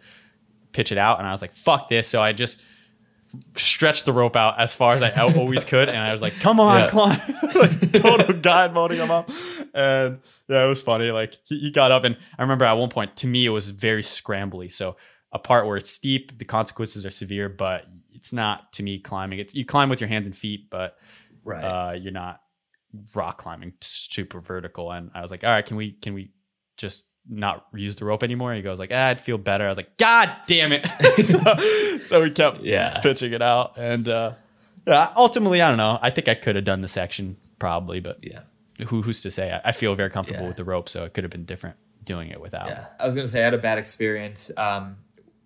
[0.72, 2.64] pitch it out, and I was like, "Fuck this!" So I just
[3.56, 6.60] stretched the rope out as far as I always could, and I was like, "Come
[6.60, 6.90] on, Yeah.
[6.90, 7.22] climb!"
[7.56, 9.30] like total guide molding him up,
[9.74, 11.12] and yeah, it was funny.
[11.12, 13.70] Like he, he got up, and I remember at one point, to me, it was
[13.70, 14.72] very scrambly.
[14.72, 14.98] So
[15.32, 19.40] a part where it's steep, the consequences are severe, but it's not to me climbing.
[19.40, 20.98] It's you climb with your hands and feet, but
[21.44, 21.64] Right.
[21.64, 22.41] uh, you're not
[23.16, 24.92] rock climbing super vertical.
[24.92, 26.32] And I was like, all right, can we can we
[26.78, 28.54] just not use the rope anymore?
[28.54, 29.66] He goes like, ah, I'd feel better.
[29.66, 30.86] I was like, God damn it!
[31.26, 33.00] so, so we kept Yeah.
[33.02, 34.32] pitching it out, and uh,
[34.88, 36.00] yeah, ultimately, I don't know.
[36.02, 38.42] I think I could have done the section probably, but yeah.
[38.88, 39.52] who who's to say?
[39.52, 40.48] I, I feel very comfortable Yeah.
[40.48, 42.68] with the rope, so it could have been different doing it without.
[42.68, 44.98] Yeah, I was gonna say I had a bad experience um,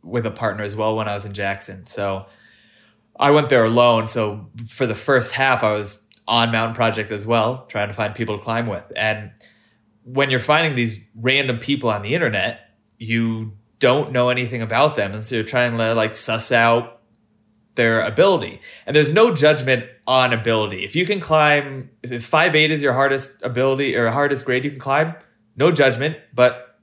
[0.01, 1.85] with a partner as well when I was in Jackson.
[1.87, 2.27] So
[3.19, 4.07] I went there alone.
[4.07, 8.15] So for the first half, I was on Mountain Project as well, trying to find
[8.15, 8.83] people to climb with.
[8.95, 9.31] And
[10.03, 15.13] when you're finding these random people on the internet, you don't know anything about them,
[15.13, 17.01] and so you're trying to like suss out
[17.75, 18.61] their ability.
[18.85, 20.83] And there's no judgment on ability.
[20.85, 24.71] If you can climb, if five eight is your hardest ability or hardest grade you
[24.71, 25.13] can climb,
[25.55, 26.79] no judgment, but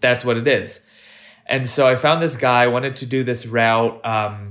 [0.00, 0.86] that's what it is.
[1.46, 4.50] And so I found this guy wanted to do this route um,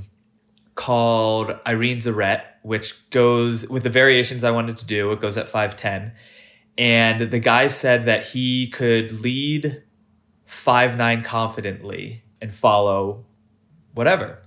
[0.78, 5.12] called Irene's Arete, which goes with the variations I wanted to do.
[5.12, 6.14] It goes at 5'10.
[6.78, 9.84] And the guy said that he could lead
[10.48, 13.26] 5'9 confidently and follow
[13.94, 14.40] whatever.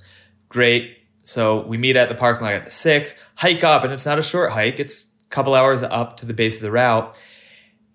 [0.49, 0.97] Great.
[1.25, 4.23] So we meet at the parking lot at six, hike up, and it's not a
[4.23, 7.21] short hike, it's a couple hours up to the base of the route.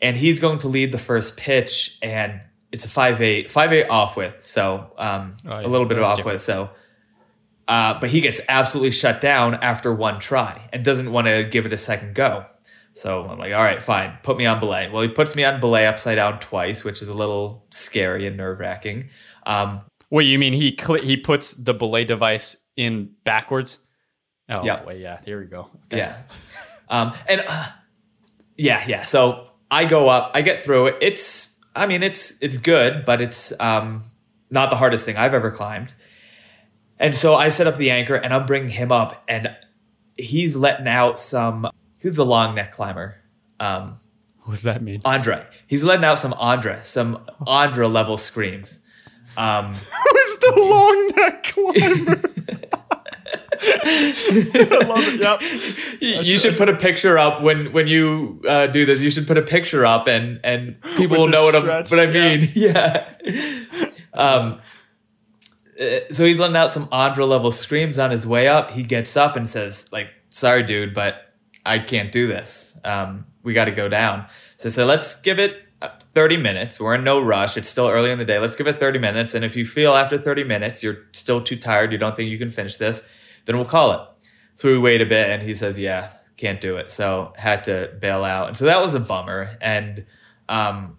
[0.02, 4.46] And he's going to lead the first pitch, and it's a 5'8, 5'8 off width.
[4.46, 5.66] So um, Oh, yeah.
[5.66, 6.42] a little bit of That's off width.
[6.42, 6.70] So
[7.68, 11.66] Uh, but he gets absolutely shut down after one try and doesn't want to give
[11.66, 12.46] it a second go.
[12.94, 14.90] So I'm like, all right, fine, put me on belay.
[14.90, 18.38] Well, he puts me on belay upside down twice, which is a little scary and
[18.38, 19.10] nerve wracking.
[19.46, 23.80] Um, Wait, you mean he cl- he puts the belay device in backwards?
[24.48, 24.82] Oh Yeah.
[24.84, 25.20] boy, yeah.
[25.26, 25.68] Here we go.
[25.92, 25.98] Okay.
[25.98, 26.18] Yeah.
[26.88, 27.66] Um, and uh,
[28.58, 29.04] yeah, yeah.
[29.04, 30.98] So I go up, I get through it.
[31.02, 34.04] It's, I mean, it's it's good, but it's um,
[34.52, 35.94] not the hardest thing I've ever climbed.
[37.00, 39.56] And so I set up the anchor, and I'm bringing him up, and
[40.18, 41.70] he's letting out some.
[42.00, 43.16] Who's the long neck climber?
[43.60, 43.98] Um,
[44.44, 45.02] What does that mean?
[45.02, 45.46] Ondra.
[45.68, 48.82] He's letting out some Ondra, some Ondra level screams.
[49.38, 49.76] Um,
[50.12, 52.22] Who's the long neck climber?
[53.68, 55.22] I love it.
[55.22, 56.02] Yep.
[56.02, 59.02] you, you should put a picture up when when you uh, do this.
[59.02, 62.00] You should put a picture up, and and people With will know what I'm what
[62.00, 62.48] I mean.
[62.54, 63.14] Yeah.
[64.14, 64.62] um.
[65.80, 68.72] Uh, So he's letting out some Ondra level screams on his way up.
[68.72, 71.34] He gets up and says, "Like, sorry, dude, but
[71.66, 72.80] I can't do this.
[72.84, 74.26] Um, we got to go down."
[74.58, 76.80] So I said, "Let's give it." uh, 30 minutes.
[76.80, 77.58] We're in no rush.
[77.58, 78.40] It's still early in the day.
[78.40, 79.34] Let's give it 30 minutes.
[79.34, 82.38] And if you feel after 30 minutes you're still too tired, you don't think you
[82.38, 83.08] can finish this,
[83.46, 84.00] then we'll call it.
[84.56, 86.92] So we wait a bit and he says, Yeah, can't do it.
[86.92, 88.48] So had to bail out.
[88.48, 89.52] And so that was a bummer.
[89.62, 90.06] And
[90.48, 90.98] um,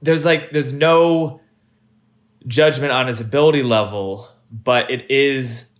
[0.00, 1.40] there's like, there's no
[2.46, 5.70] judgment on his ability level, but it is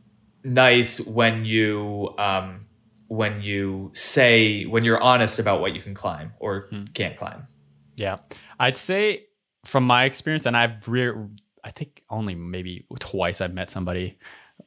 [0.44, 2.60] nice when you, um,
[3.08, 7.42] when you say, when you're honest about what you can climb or can't climb.
[7.96, 8.16] Yeah,
[8.58, 9.26] I'd say
[9.64, 11.12] from my experience, and I've re-
[11.62, 14.18] I think only maybe twice I've met somebody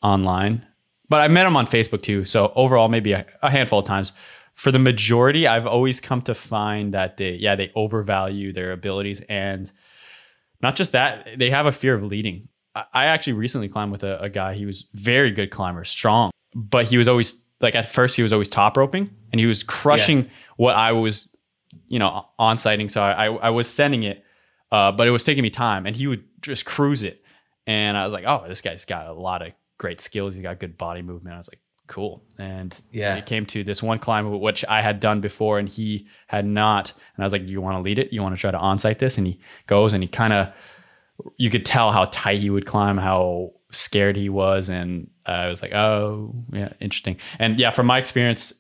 [0.02, 0.66] online,
[1.10, 2.24] but I met them on Facebook too.
[2.24, 4.14] So overall, maybe a, a handful of times.
[4.54, 9.22] For the majority, I've always come to find that they, yeah, they overvalue their abilities,
[9.28, 9.72] and
[10.66, 12.48] not just that, they have a fear of leading.
[12.74, 14.54] I, I actually recently climbed with a, a guy.
[14.54, 18.34] He was very good climber, strong, but he was always like at first he was
[18.34, 21.30] always top roping, and he was crushing what I was
[21.88, 22.90] you know, on sighting.
[22.90, 24.24] So I, I was sending it,
[24.72, 27.24] uh, but it was taking me time and he would just cruise it.
[27.68, 30.36] And I was like, oh, this guy's got a lot of great skills.
[30.36, 31.34] He's got good body movement.
[31.34, 32.24] I was like, cool.
[32.40, 33.16] And Yeah.
[33.16, 36.92] it came to this one climb, which I had done before and he had not.
[37.16, 38.12] And I was like, you want to lead it?
[38.14, 39.18] You want to try to on site this?
[39.18, 40.50] And he goes and he kind of,
[41.38, 44.70] you could tell how tight he would climb, how scared he was.
[44.70, 47.18] And I was like, oh, yeah, interesting.
[47.40, 48.54] And yeah, from my experience,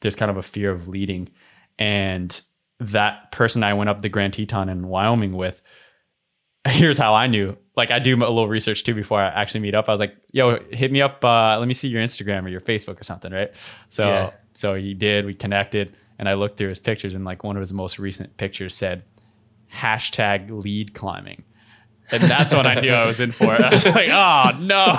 [0.00, 1.28] there's kind of a fear of leading.
[1.78, 2.40] And
[2.80, 5.62] that person I went up the Grand Teton in Wyoming with,
[6.68, 7.56] here's how I knew.
[7.76, 9.88] Like I do a little research too before I actually meet up.
[9.88, 11.22] I was like, yo, hit me up.
[11.24, 13.52] Uh, let me see your Instagram or your Facebook or something, right?
[13.90, 14.30] So Yeah.
[14.54, 15.26] so he did.
[15.26, 18.36] We connected and I looked through his pictures and like one of his most recent
[18.38, 19.02] pictures said
[19.72, 21.44] hashtag lead climbing.
[22.12, 23.50] And that's what I knew I was in for.
[23.50, 24.96] I was like, oh no.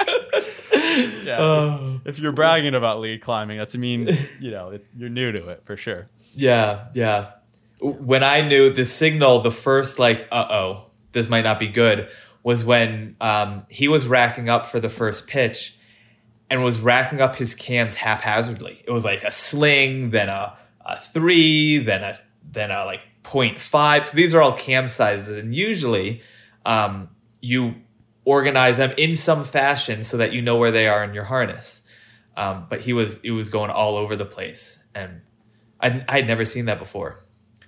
[1.24, 1.98] yeah.
[2.04, 4.08] If you're bragging about lead climbing, that's mean,
[4.40, 6.06] you know, it, you're new to it for sure.
[6.34, 7.32] Yeah, yeah.
[7.80, 12.08] When I knew the signal, the first like, uh oh, this might not be good,
[12.42, 15.76] was when um, he was racking up for the first pitch
[16.48, 18.82] and was racking up his cams haphazardly.
[18.86, 22.20] It was like a sling, then a, a three, then a
[22.52, 24.04] then a like 0.5.
[24.06, 26.22] So these are all cam sizes, and usually
[26.66, 27.08] um,
[27.40, 27.76] you
[28.24, 31.82] organize them in some fashion so that you know where they are in your harness.
[32.36, 35.22] Um, but he was he was going all over the place, and
[35.80, 37.16] I I had never seen that before.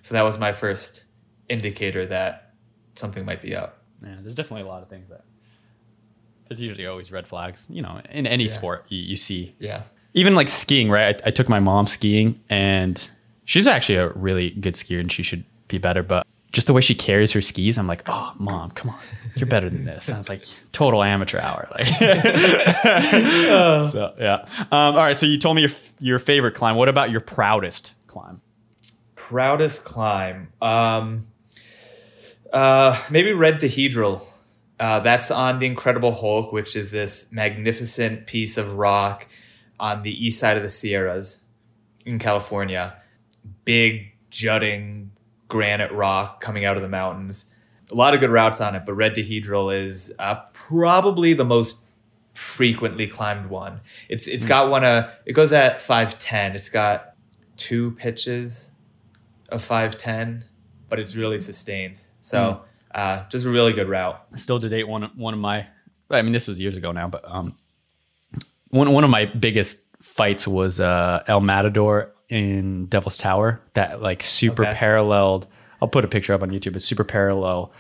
[0.03, 1.05] So that was my first
[1.49, 2.52] indicator that
[2.95, 3.79] something might be up.
[4.03, 5.25] Yeah, there's definitely a lot of things that
[6.53, 7.67] there's usually always red flags.
[7.71, 9.55] You know, in any sport you, you see.
[9.59, 9.83] Yeah.
[10.15, 11.21] Even like skiing, right?
[11.25, 13.09] I, I took my mom skiing, and
[13.45, 16.03] she's actually a really good skier, and she should be better.
[16.03, 18.99] But just the way she carries her skis, I'm like, oh, mom, come on,
[19.37, 20.09] you're better than this.
[20.09, 21.67] And I was like, total amateur hour.
[21.71, 21.87] Like,
[23.87, 24.45] so yeah.
[24.71, 25.19] Um, all right.
[25.19, 25.71] So you told me your
[26.01, 26.77] your favorite climb.
[26.77, 28.43] What about your proudest climb?
[29.15, 30.53] Proudest climb.
[30.61, 31.21] Um,
[32.53, 34.29] uh, maybe Red Dihedral.
[34.79, 39.29] Uh, that's on the Incredible Hulk, which is this magnificent piece of rock
[39.79, 41.45] on the east side of the Sierras
[42.05, 42.97] in California.
[43.65, 45.13] Big, jutting
[45.49, 47.47] granite rock coming out of the mountains.
[47.91, 51.85] A lot of good routes on it, but Red Dihedral is uh, probably the most
[52.35, 53.81] frequently climbed one.
[54.09, 56.55] It's it's got one uh it goes at 510.
[56.57, 57.15] It's got
[57.57, 58.73] two pitches
[59.51, 60.45] of 510,
[60.89, 62.01] but it's really sustained.
[62.23, 62.63] So
[62.95, 64.21] uh, just a really good route.
[64.37, 65.67] still to date one one of my
[66.11, 67.57] I mean this was years ago now, but um
[68.71, 73.61] one one of my biggest fights was uh El Matador in Devil's Tower.
[73.75, 74.75] That like super Okay.
[74.75, 75.47] paralleled
[75.81, 76.77] I'll put a picture up on YouTube.
[76.77, 77.73] It's super parallel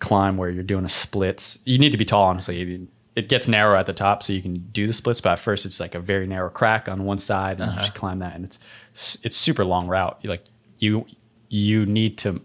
[0.00, 1.60] climb where you're doing a splits.
[1.64, 2.88] You need to be tall, honestly.
[3.14, 5.20] it gets narrow at the top, so you can do the splits.
[5.20, 7.94] But at first, it's like a very narrow crack on one side, and you just
[7.94, 8.58] climb that, and it's
[9.24, 10.18] it's super long route.
[10.22, 10.44] You like
[10.78, 11.06] you
[11.48, 12.40] you need to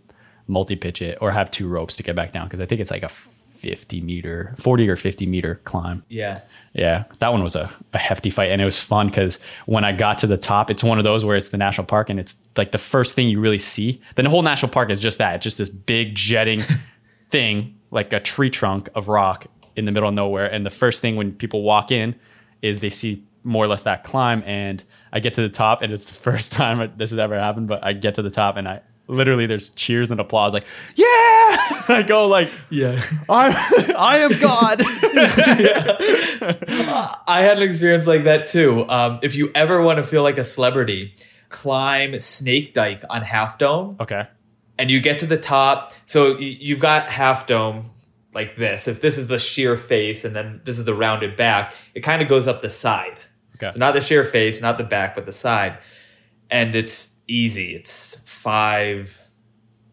[0.47, 2.91] multi pitch it or have two ropes to get back down because I think it's
[2.91, 6.03] like a fifty meter, forty or fifty meter climb.
[6.09, 6.41] Yeah.
[6.73, 9.91] Yeah, that one was a, a hefty fight, and it was fun because when I
[9.91, 12.35] got to the top, it's one of those where it's the national park, and it's
[12.57, 14.01] like the first thing you really see.
[14.15, 16.61] Then the whole national park is just that, just this big jetting
[17.29, 20.51] thing, like a tree trunk of rock in the middle of nowhere.
[20.51, 22.15] And the first thing when people walk in
[22.63, 25.93] is they see more or less that climb, and I get to the top, and
[25.93, 27.67] it's the first time this has ever happened.
[27.67, 31.05] But I get to the top, and I literally there's cheers and applause, like yeah.
[31.89, 32.99] I go like Yeah.
[33.29, 34.81] I I am God.
[37.27, 38.85] I had an experience like that too.
[38.89, 41.13] Um, if you ever want to feel like a celebrity,
[41.49, 43.97] climb Snake Dyke on Half Dome.
[43.99, 44.27] okay.
[44.79, 45.93] and you get to the top.
[46.05, 47.83] So y- you've got half dome
[48.33, 48.87] like this.
[48.87, 52.21] If this is the sheer face and then this is the rounded back, it kind
[52.21, 53.19] of goes up the side.
[53.55, 53.69] Okay.
[53.71, 55.77] So not the sheer face, not the back, but the side.
[56.49, 57.75] And it's easy.
[57.75, 59.25] It's five,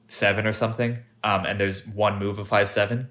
[0.08, 0.98] seven or something.
[1.22, 3.08] Um, and there's one move of five, seven.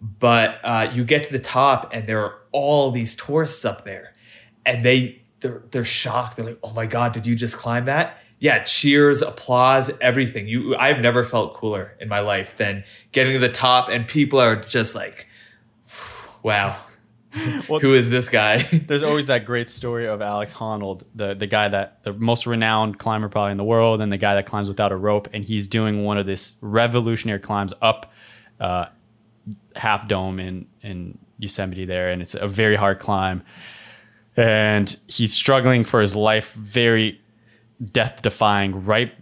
[0.00, 4.14] But uh, you get to the top and there are all these tourists up there.
[4.64, 6.36] And they they're they're shocked.
[6.36, 8.18] They're like, oh my God, did you just climb that?
[8.38, 10.46] Yeah, cheers, applause, everything.
[10.46, 14.38] You I've never felt cooler in my life than getting to the top and people
[14.38, 15.26] are just like,
[16.44, 16.76] wow.
[17.68, 18.58] Well- Who is this guy?
[18.72, 22.98] There's always that great story of Alex Honnold, the the guy that the most renowned
[22.98, 25.66] climber probably in the world, and the guy that climbs without a rope, and he's
[25.68, 28.12] doing one of this revolutionary climbs up
[28.60, 28.86] uh,
[29.74, 33.42] Half Dome in in Yosemite there, and it's a very hard climb,
[34.36, 37.20] and he's struggling for his life, very
[37.92, 39.12] death defying, right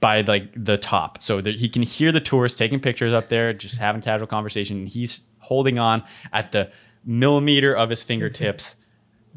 [0.00, 3.52] by like the top, so that he can hear the tourists taking pictures up there,
[3.52, 6.02] just having casual conversation, and he's holding on
[6.32, 6.70] at the
[7.04, 8.76] millimeter of his fingertips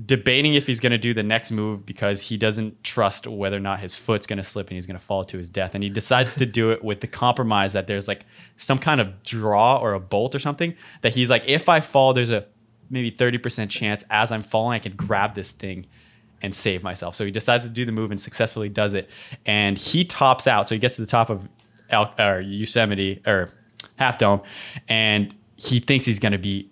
[0.06, 3.62] debating if he's going to do the next move because he doesn't trust whether or
[3.62, 5.74] not his foot's going to slip and he's going to fall to his death.
[5.74, 8.26] And he decides to do it with the compromise that there's like
[8.58, 12.14] some kind of draw or a bolt or something that he's like, if I fall,
[12.14, 12.46] there's a
[12.92, 15.88] maybe 30% chance as I'm falling, I can grab this thing
[16.44, 17.16] and save myself.
[17.16, 19.10] So he decides to do the move and successfully does it.
[19.48, 20.70] And he tops out.
[20.70, 21.50] So he gets to the top of
[21.90, 23.50] El- or Yosemite or
[23.96, 24.42] Half Dome
[24.88, 26.70] and he thinks he's going to be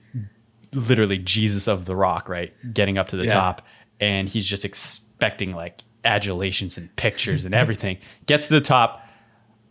[0.76, 2.54] literally Jesus of the rock, right?
[2.74, 3.34] Getting up to the Yeah.
[3.34, 3.62] top.
[4.00, 7.98] And he's just expecting like adulations and pictures and everything.
[8.26, 9.02] Gets to the top.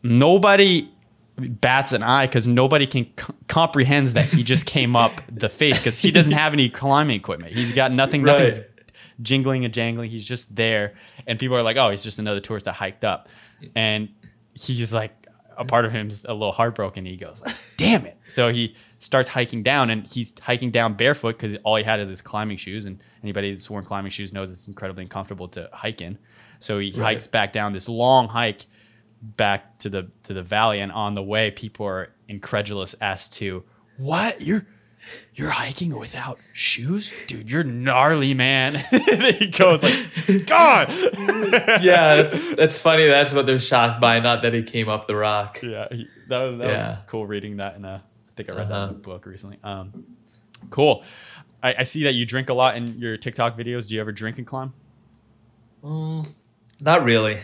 [0.03, 0.91] Nobody
[1.37, 5.81] bats an eye because nobody can c- comprehends that he just came up the face
[5.81, 7.53] because he doesn't have any climbing equipment.
[7.55, 8.69] He's got nothing, nothing's Right.
[9.23, 10.11] jingling and jangling.
[10.11, 10.95] He's just there.
[11.27, 13.29] And people are like, oh, he's just another tourist that hiked up.
[13.75, 14.09] And
[14.55, 15.13] he's like,
[15.57, 17.05] a part of him's a little heartbroken.
[17.07, 18.17] He goes, like, damn it.
[18.29, 18.75] So he
[19.05, 22.57] starts hiking down and he's hiking down barefoot because all he had is his climbing
[22.57, 22.85] shoes.
[22.87, 26.19] And anybody that's worn climbing shoes knows it's incredibly uncomfortable to hike in.
[26.59, 28.67] So he hikes back down this long hike
[29.23, 33.63] back to the to the valley and on the way people are incredulous as to
[33.97, 34.67] what you're
[35.35, 38.75] you're hiking without shoes dude you're gnarly man
[39.39, 40.89] he goes like god
[41.83, 43.07] yeah, that's that's funny.
[43.07, 45.59] That's what they're shocked by, not that he came up the rock.
[45.63, 46.89] yeah he, that was that Yeah.
[46.91, 48.03] was cool reading that in a
[48.37, 48.85] think i read that Uh-huh.
[48.85, 50.05] in a book recently um
[50.71, 51.03] cool
[51.63, 54.13] I, I see that you drink a lot in your tiktok videos do you ever
[54.13, 54.73] drink and climb
[56.81, 57.41] Not really.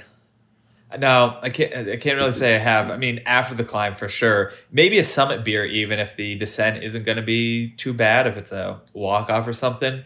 [0.99, 1.73] No, I can't.
[1.75, 2.91] I can't really say I have.
[2.91, 4.53] I mean, after the climb for sure.
[4.73, 8.27] Maybe a summit beer, even if the descent isn't going to be too bad.
[8.27, 10.03] If it's a walk off or something.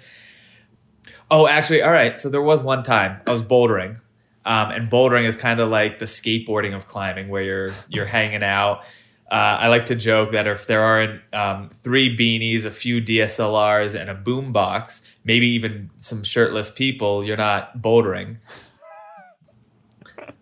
[1.31, 2.21] Oh, actually, all right.
[2.21, 3.99] So there was one time I was bouldering,
[4.45, 8.43] um, and bouldering is kind of like the skateboarding of climbing, where you're you're hanging
[8.43, 8.85] out.
[9.31, 13.99] Uh, I like to joke that if there are um, three beanies, a few DSLRs,
[13.99, 18.37] and a boom box, maybe even some shirtless people, you're not bouldering.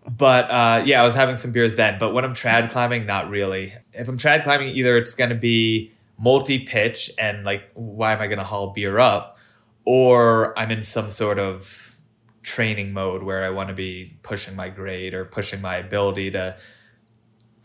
[0.08, 1.98] But uh, yeah, I was having some beers then.
[1.98, 3.72] But when I'm trad climbing, not really.
[3.92, 8.20] If I'm trad climbing, either it's going to be multi pitch and like, why am
[8.20, 9.38] I going to haul beer up?
[9.84, 11.96] Or I'm in some sort of
[12.42, 16.56] training mode where I want to be pushing my grade or pushing my ability to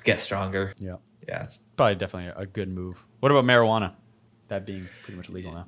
[0.04, 0.74] get stronger.
[0.78, 0.96] yeah
[1.28, 1.42] Yeah.
[1.42, 3.94] it's probably definitely a good move what about marijuana
[4.48, 5.66] that being pretty much legal now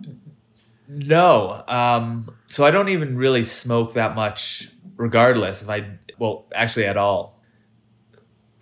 [0.88, 1.64] No.
[1.68, 5.62] Um, so I don't even really smoke that much, regardless.
[5.62, 5.86] If I,
[6.18, 7.40] well, actually, at all.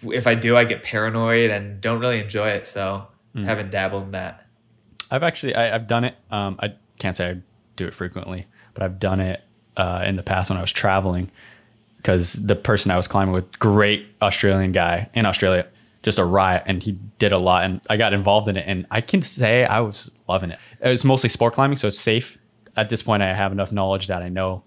[0.02, 2.68] If I do, I get paranoid and don't really enjoy it.
[2.68, 4.45] So haven't dabbled in that.
[5.10, 6.16] I've actually I, I've done it.
[6.30, 7.41] Um, I can't say I
[7.76, 9.41] do it frequently, but I've done it
[9.78, 11.32] uh, in the past when I was traveling
[11.98, 15.66] because the person I was climbing with, great Australian guy in Australia,
[16.04, 18.86] just a riot and he did a lot and I got involved in it and
[18.91, 20.60] I can say I was loving it.
[20.82, 22.38] It was mostly sport climbing, so it's safe.
[22.76, 24.64] At this point I have enough knowledge that I know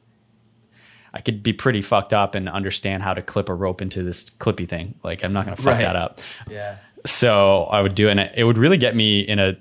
[1.14, 4.28] I could be pretty fucked up and understand how to clip a rope into this
[4.30, 4.94] clippy thing.
[5.02, 5.78] Like I'm not gonna fuck Right.
[5.78, 6.20] that up.
[6.48, 6.76] Yeah.
[7.06, 9.56] So I would do it and it, it would really get me in a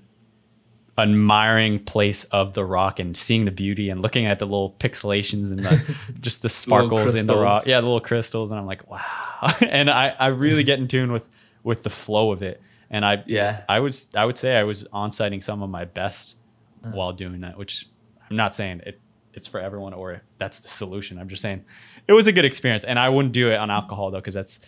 [0.97, 5.49] admiring place of the rock and seeing the beauty and looking at the little pixelations
[5.49, 7.65] and the just the sparkles in the rock.
[7.65, 8.51] Yeah, the little crystals.
[8.51, 9.53] And I'm like, wow.
[9.61, 11.27] and I, I really get in tune with
[11.63, 12.61] with the flow of it.
[12.89, 13.63] And I Yeah.
[13.69, 16.35] I was I would say I was on sighting some of my best
[16.81, 17.85] while doing that, which
[18.29, 18.99] I'm not saying it
[19.33, 21.19] it's for everyone or that's the solution.
[21.19, 21.63] I'm just saying
[22.07, 22.83] it was a good experience.
[22.83, 24.59] And I wouldn't do it on alcohol though, because that's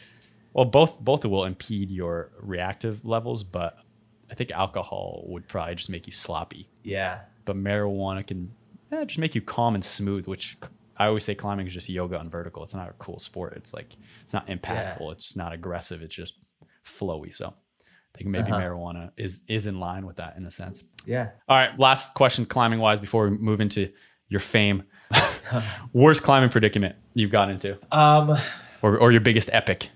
[0.53, 3.77] well, both both will impede your reactive levels, but
[4.29, 6.69] I think alcohol would probably just make you sloppy.
[6.83, 7.19] Yeah.
[7.45, 8.51] But marijuana can
[8.91, 10.57] eh, just make you calm and smooth, which
[10.97, 12.63] I always say climbing is just yoga on vertical.
[12.63, 13.53] It's not a cool sport.
[13.55, 15.11] It's like it's not impactful.
[15.13, 16.01] It's not aggressive.
[16.01, 16.33] It's just
[16.85, 17.33] flowy.
[17.33, 20.83] So I think maybe marijuana is is in line with that in a sense.
[21.05, 21.29] Yeah.
[21.47, 23.91] All right, last question climbing wise before we move into
[24.29, 24.83] your fame.
[25.93, 28.37] Worst climbing predicament you've got into, Um,
[28.81, 29.89] or or your biggest epic.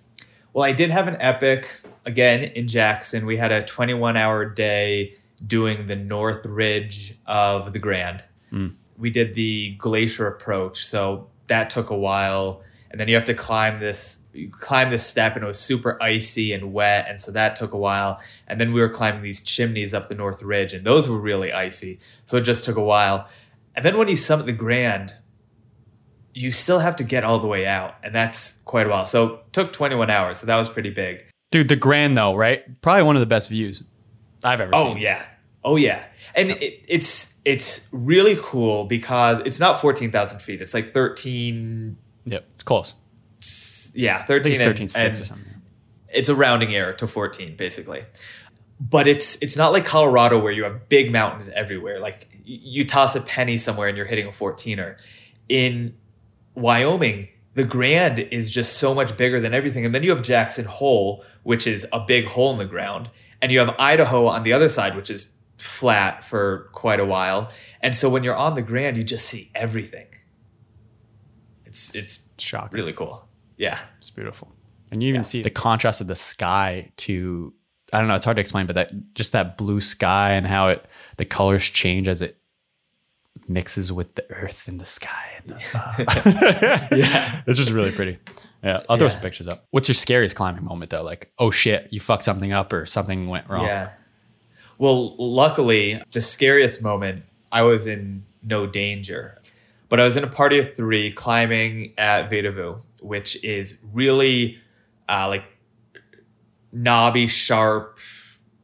[0.54, 1.70] well, I did have an epic
[2.06, 3.26] again in Jackson.
[3.26, 5.16] We had a 21 hour day
[5.46, 8.24] doing the North Ridge of the Grand.
[8.98, 12.64] We did the glacier approach, so that took a while.
[12.96, 16.02] And then you have to climb this you climb this step and it was super
[16.02, 18.22] icy and wet and so that took a while.
[18.48, 21.52] And then we were climbing these chimneys up the north ridge and those were really
[21.52, 23.28] icy so it just took a while.
[23.76, 25.14] And then when you summit the grand
[26.34, 29.06] you still have to get all the way out and that's quite a while.
[29.08, 31.22] So it took 21 hours so that was pretty big.
[31.52, 32.64] Dude, the Grand though, right?
[32.82, 33.84] Probably one of the best views
[34.42, 34.94] I've ever oh seen.
[34.96, 35.26] Oh yeah.
[35.66, 36.06] Oh yeah.
[36.34, 40.62] And it, it's it's really cool because it's not 14000 feet.
[40.62, 42.96] It's like 13 Yep, it's close.
[43.96, 45.54] yeah I think 13 it's and- 6 and or something.
[46.10, 48.04] it's a rounding error to 14 basically.
[48.80, 52.00] But it's it's not like colorado where you have big mountains everywhere.
[52.00, 54.98] Like you toss a penny somewhere and you're hitting a 14er
[55.48, 55.96] in
[56.56, 59.86] wyoming the grand is just so much bigger than everything.
[59.86, 63.10] And then you have jackson hole which is a big hole in the ground.
[63.42, 67.50] And you have idaho on the other side which is flat for quite a while.
[67.82, 70.08] And so when you're on the grand you just see everything
[71.76, 72.78] it's it's Shocking.
[72.78, 74.52] really cool yeah It's beautiful.
[74.92, 77.54] And you even see the contrast of the sky to
[77.94, 80.68] I don't know, it's hard to explain, but that just that blue sky and how
[80.70, 80.86] it
[81.18, 82.38] the colors change as it
[83.48, 88.18] mixes with the earth and the sky and the, yeah it's just really pretty.
[88.64, 89.14] Yeah, I'll throw Yeah.
[89.14, 89.66] some pictures up.
[89.72, 91.04] What's your scariest climbing moment though?
[91.04, 93.66] Like, oh shit, you fucked something up or something went wrong.
[93.66, 93.92] Yeah.
[94.78, 99.40] Well, luckily, the scariest moment, I was in no danger.
[99.88, 104.58] But I was in a party of three climbing at Vedauwoo, which is really
[105.08, 105.50] uh, like
[106.72, 108.00] knobby, sharp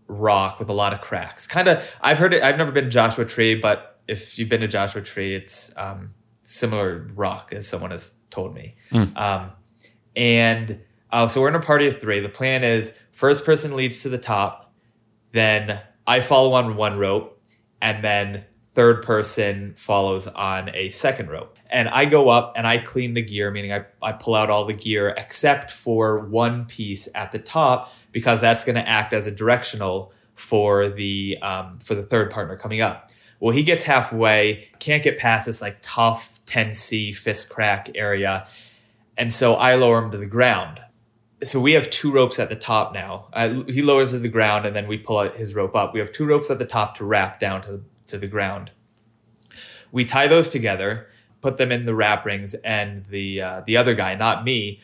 [0.07, 1.47] rock with a lot of cracks.
[1.47, 4.61] Kind of, I've heard it, I've never been to Joshua Tree, but if you've been
[4.61, 6.11] to Joshua Tree, it's um,
[6.43, 8.75] similar rock as someone has told me.
[9.15, 9.51] Um,
[10.15, 12.19] and uh, so we're in a party of three.
[12.19, 14.73] The plan is first person leads to the top,
[15.31, 17.39] then I follow on one rope,
[17.81, 21.57] and then third person follows on a second rope.
[21.69, 24.65] And I go up and I clean the gear, meaning I, I pull out all
[24.65, 29.27] the gear except for one piece at the top because that's going to act as
[29.27, 33.09] a directional for the um, for the third partner coming up.
[33.39, 38.47] Well, he gets halfway, can't get past this like tough 10C fist crack area,
[39.17, 40.81] and so I lower him to the ground
[41.43, 43.27] so we have two ropes at the top now.
[43.67, 45.93] He lowers to the ground, and then we pull his rope up.
[45.93, 48.71] We have two ropes at the top to rap down to to the ground.
[49.91, 51.09] We tie those together,
[51.41, 54.79] put them in the rap rings, and the uh, the other guy, not me,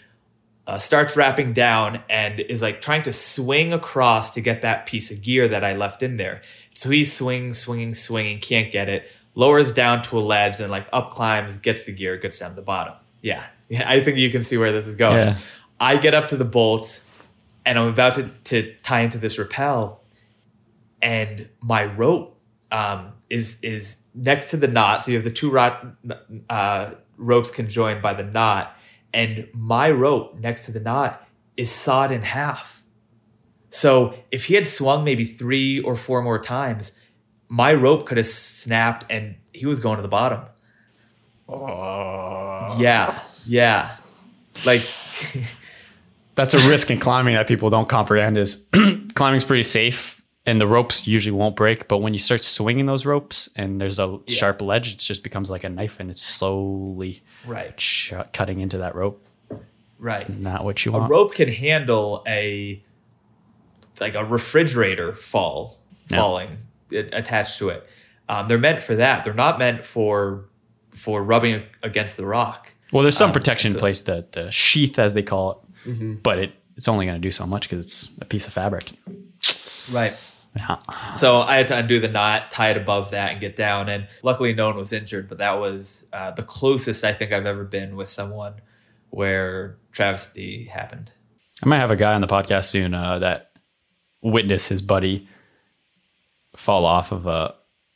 [0.65, 5.11] uh, starts rapping down and is like trying to swing across to get that piece
[5.11, 6.41] of gear that I left in there.
[6.73, 9.09] So he's swinging, swinging, swinging, can't get it.
[9.33, 12.55] Lowers down to a ledge, then like up climbs, gets the gear, gets down to
[12.55, 12.95] the bottom.
[13.21, 13.89] Yeah, yeah.
[13.89, 15.17] I think you can see where this is going.
[15.17, 15.39] Yeah.
[15.79, 17.05] I get up to the bolts
[17.65, 20.01] and I'm about to, to tie into this rappel,
[21.01, 22.39] and my rope
[22.71, 25.03] um, is is next to the knot.
[25.03, 25.85] So you have the two rot,
[26.49, 28.77] uh, ropes conjoined by the knot,
[29.13, 32.83] and my rope next to the knot is sawed in half.
[33.69, 36.93] So if he had swung maybe three or four more times,
[37.49, 40.45] my rope could have snapped and he was going to the bottom.
[42.79, 43.95] Yeah, yeah.
[44.65, 44.81] Like
[46.37, 48.67] That's a risk in climbing that people don't comprehend is
[49.15, 50.16] climbing's pretty safe
[50.47, 51.87] and the ropes usually won't break.
[51.87, 55.51] But when you start swinging those ropes and there's a sharp ledge, it just becomes
[55.51, 59.23] like a knife and it's slowly right, ch- cutting into that rope.
[59.99, 60.27] right.
[60.29, 61.05] Not what you want.
[61.05, 62.81] a rope can handle a
[63.99, 65.75] like a refrigerator fall
[66.05, 66.49] falling
[66.91, 67.87] it, attached to it.
[68.29, 69.23] Um, they're meant for that.
[69.23, 70.45] They're not meant for
[70.91, 72.73] for rubbing against the rock.
[72.91, 76.37] Well, there's some Um, protection in place, the the sheath as they call it, but
[76.39, 78.91] it it's only going to do so much because it's a piece of fabric.
[79.91, 80.15] Right.
[80.57, 81.13] Yeah.
[81.13, 83.89] So I had to undo the knot, tie it above that, and get down.
[83.89, 85.29] And luckily, no one was injured.
[85.29, 88.53] But that was uh, the closest I think I've ever been with someone
[89.09, 91.11] where travesty happened.
[91.63, 93.51] I might have a guy on the podcast soon uh, that
[94.21, 95.27] witnessed his buddy
[96.55, 97.55] fall off of a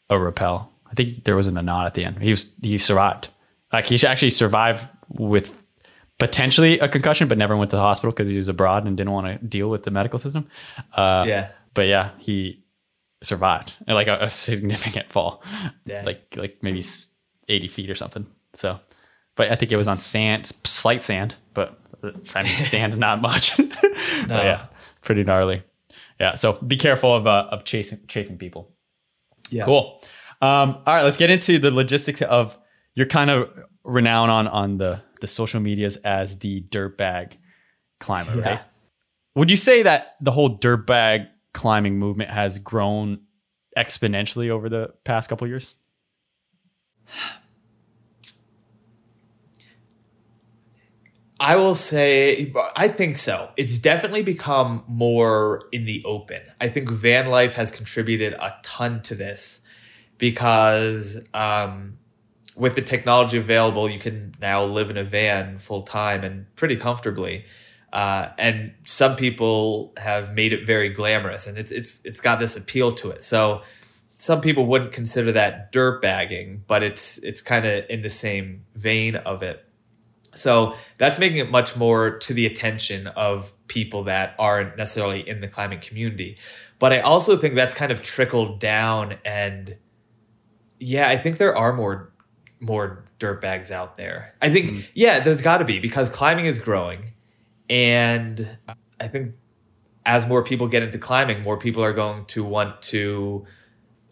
[0.09, 0.71] a rappel.
[0.89, 2.21] I think there wasn't a knot at the end.
[2.21, 3.29] He was he survived.
[3.71, 5.57] Like he actually survived with
[6.19, 9.11] potentially a concussion, but never went to the hospital because he was abroad and didn't
[9.11, 10.47] want to deal with the medical system.
[10.93, 11.49] Uh, yeah.
[11.73, 12.63] But yeah, he
[13.23, 15.43] survived like a, a significant fall,
[15.85, 16.03] Yeah.
[16.05, 16.81] like like maybe
[17.47, 18.25] eighty feet or something.
[18.53, 18.79] So,
[19.35, 23.21] but I think it was on sand, slight sand, but uh, I mean sand's not
[23.21, 23.59] much.
[24.27, 24.65] But yeah,
[25.01, 25.63] pretty gnarly.
[26.19, 28.71] Yeah, so be careful of uh, of chasing chafing people.
[29.49, 29.65] Yeah.
[29.65, 29.99] Cool.
[30.41, 32.57] Um, all right, let's get into the logistics of
[32.95, 33.49] you're kind of
[33.83, 37.33] renowned on on the the social medias as the dirtbag
[37.99, 38.49] climber, Yeah.
[38.49, 38.61] right?
[39.35, 43.21] Would you say that the whole dirtbag climbing movement has grown
[43.77, 45.75] exponentially over the past couple years?
[51.39, 53.49] I will say, I think so.
[53.57, 56.39] It's definitely become more in the open.
[56.61, 59.61] I think van life has contributed a ton to this
[60.19, 61.97] because um,
[62.55, 66.75] with the technology available, you can now live in a van full time and pretty
[66.75, 67.45] comfortably.
[67.93, 72.55] Uh, and some people have made it very glamorous, and it's it's it's got this
[72.55, 73.23] appeal to it.
[73.23, 73.61] So
[74.11, 78.65] some people wouldn't consider that dirt bagging, but it's it's kind of in the same
[78.75, 79.65] vein of it.
[80.35, 85.41] So that's making it much more to the attention of people that aren't necessarily in
[85.41, 86.37] the climbing community.
[86.79, 89.75] But I also think that's kind of trickled down and
[90.79, 92.11] yeah, I think there are more
[92.59, 94.35] more dirt bags out there.
[94.41, 97.13] I think yeah, there's got to be because climbing is growing
[97.71, 98.57] and
[98.99, 99.33] I think
[100.05, 103.45] as more people get into climbing, more people are going to want to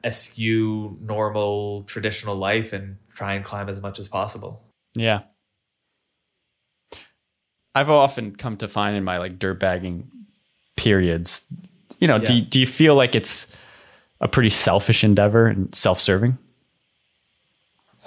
[0.03, 4.63] eschew normal traditional life and try and climb as much as possible.
[4.95, 5.21] Yeah.
[7.75, 10.09] I've often come to find in my like dirt bagging
[10.77, 11.45] periods,
[11.99, 12.39] you know, do, Yeah.
[12.39, 13.55] you- do you feel like it's
[14.21, 16.37] a pretty selfish endeavor and self serving?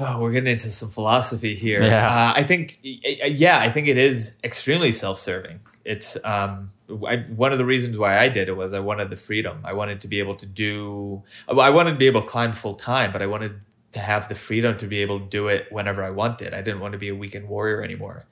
[0.05, 1.83] Oh, we're getting into some philosophy here.
[1.83, 2.09] Yeah.
[2.09, 5.61] Uh, I think, yeah, I think it is extremely self-serving.
[5.85, 6.71] It's um,
[7.07, 9.61] I, one of the reasons why I did it was I wanted the freedom.
[9.65, 11.23] I wanted to be able to do.
[11.49, 13.61] I wanted to be able to climb full time, but I wanted
[13.93, 16.55] to have the freedom to be able to do it whenever I wanted.
[16.55, 18.25] I didn't want to be a weekend warrior anymore.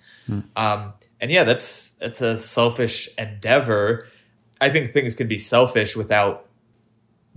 [0.57, 4.07] Um, and yeah, that's that's a selfish endeavor.
[4.61, 6.47] I think things can be selfish without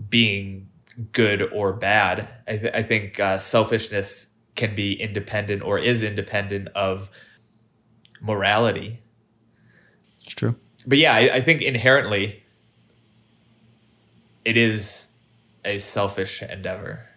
[0.09, 0.69] being
[1.11, 2.27] good or bad.
[2.47, 7.09] I, th- I think uh, selfishness can be independent or is independent of
[8.21, 8.99] morality.
[10.21, 10.55] It's true.
[10.85, 12.43] But yeah, I, I think inherently
[14.45, 15.07] it is
[15.65, 17.07] a selfish endeavor.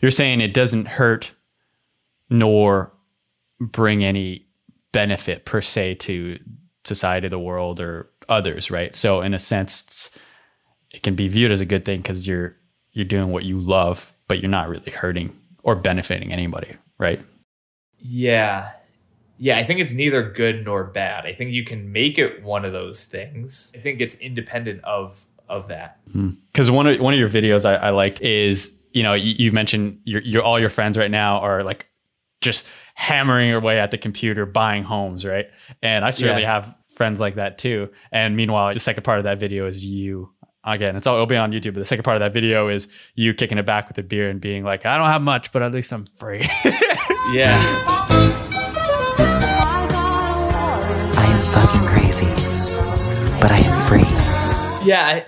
[0.00, 1.32] You're saying it doesn't hurt
[2.28, 2.92] nor
[3.60, 4.46] bring any
[4.92, 6.38] benefit per se to
[6.84, 8.94] society, the world, or others, right?
[8.94, 10.16] So in a sense,
[10.90, 12.56] it can be viewed as a good thing because you're
[12.98, 17.20] you're doing what you love, but you're not really hurting or benefiting anybody, right?
[17.98, 18.70] Yeah.
[19.38, 21.24] Yeah, I think it's neither good nor bad.
[21.24, 23.72] I think you can make it one of those things.
[23.74, 25.98] I think it's independent of of that.
[26.12, 26.30] Hmm.
[26.52, 29.50] because one of one of your videos I, I like is you know you, you
[29.52, 31.86] mentioned your your all your friends right now are like
[32.42, 35.46] just hammering away at the computer buying homes right
[35.82, 36.52] and I certainly Yeah.
[36.54, 40.30] have friends like that too and meanwhile the second part of that video is you
[40.74, 42.88] again it's all it'll be on YouTube but the second part of that video is
[43.14, 45.62] you kicking it back with a beer and being like I don't have much but
[45.62, 46.48] at least I'm free
[47.30, 47.58] Yeah.
[51.14, 52.24] I am fucking crazy,
[53.38, 54.88] but I am free.
[54.88, 55.24] Yeah,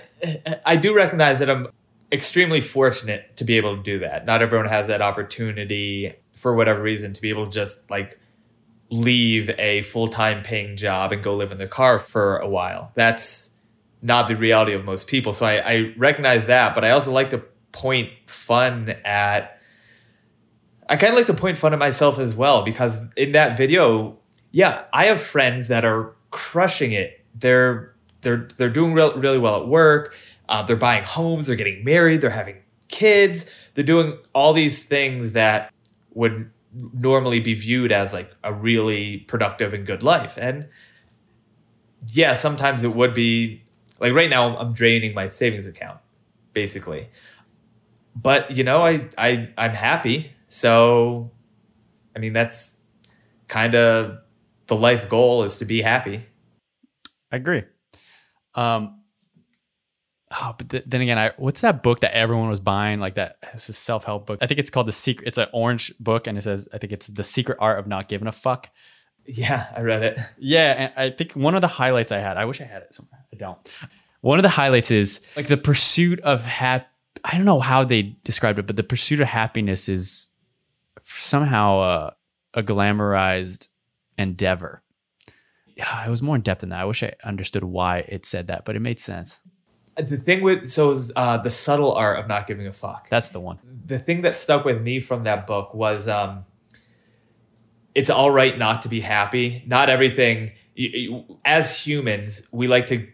[0.47, 1.67] I, I do recognize that I'm
[2.11, 4.25] extremely fortunate to be able to do that.
[4.25, 8.19] Not everyone has that opportunity for whatever reason to be able to just like
[8.89, 12.91] leave a full time paying job and go live in the car for a while.
[12.95, 13.51] That's
[14.01, 15.33] not the reality of most people.
[15.33, 17.39] So I, I recognize that, but I also like to
[17.71, 19.57] point fun at.
[20.89, 24.17] I kind of like to point fun at myself as well because in that video,
[24.51, 27.23] yeah, I have friends that are crushing it.
[27.33, 30.17] They're they're they're doing real, really well at work.
[30.49, 31.47] Uh, they're buying homes.
[31.47, 32.19] They're getting married.
[32.19, 32.57] They're having
[32.89, 33.49] kids.
[33.73, 35.73] They're doing all these things that
[36.13, 40.37] would normally be viewed as like a really productive and good life.
[40.39, 40.67] And
[42.07, 43.60] yeah, sometimes it would be
[44.01, 45.99] Like right now, I'm, draining my savings account,
[46.53, 47.07] basically.
[48.15, 50.31] But you know, I I I'm happy.
[50.49, 51.31] So,
[52.15, 52.75] I mean, that's
[53.47, 54.17] kind of
[54.65, 56.25] the life goal is to be happy.
[57.31, 57.63] I agree.
[58.55, 59.01] Um,
[60.31, 62.99] oh, but th- then again, I what's that book that everyone was buying?
[62.99, 64.39] Like that, it's a self help book.
[64.41, 65.27] I think it's called the secret.
[65.27, 68.07] It's an orange book, and it says I think it's the secret art of not
[68.07, 68.71] giving a fuck.
[69.25, 70.17] Yeah, I read it.
[70.37, 72.37] Yeah, and I think one of the highlights I had.
[72.37, 73.23] I wish I had it somewhere.
[73.31, 73.57] I don't.
[74.21, 76.87] One of the highlights is like the pursuit of hap.
[77.23, 80.29] I don't know how they described it, but the pursuit of happiness is
[81.03, 82.15] somehow a,
[82.55, 83.67] a glamorized
[84.17, 84.83] endeavor.
[85.75, 86.81] Yeah, it was more in depth than that.
[86.81, 89.39] I wish I understood why it said that, but it made sense.
[89.97, 93.09] The thing with so is uh, the subtle art of not giving a fuck.
[93.09, 93.59] That's the one.
[93.85, 96.45] the thing that stuck with me from that book was um,
[97.95, 99.63] it's all right not to be happy.
[99.65, 100.53] Not everything.
[101.45, 103.07] As humans, we like to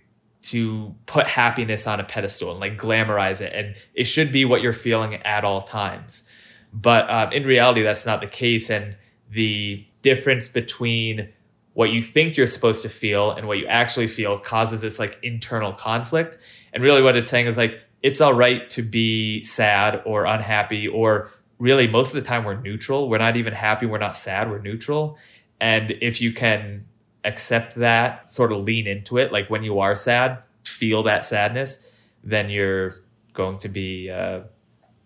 [0.44, 4.62] to put happiness on a pedestal and like glamorize it, and it should be what
[4.62, 6.30] you're feeling at all times.
[6.74, 8.96] But um, in reality, that's not the case, and
[9.30, 11.30] the difference between
[11.74, 15.20] what you think you're supposed to feel and what you actually feel causes this like
[15.22, 16.38] internal conflict.
[16.72, 20.88] And really, what it's saying is like it's all right to be sad or unhappy,
[20.88, 23.10] or really most of the time we're neutral.
[23.10, 23.86] We're not even happy.
[23.86, 24.50] We're not sad.
[24.50, 25.18] We're neutral.
[25.60, 26.86] And if you can
[27.24, 31.96] accept that, sort of lean into it, like when you are sad, feel that sadness,
[32.24, 32.94] then you're
[33.34, 34.42] going to be, uh,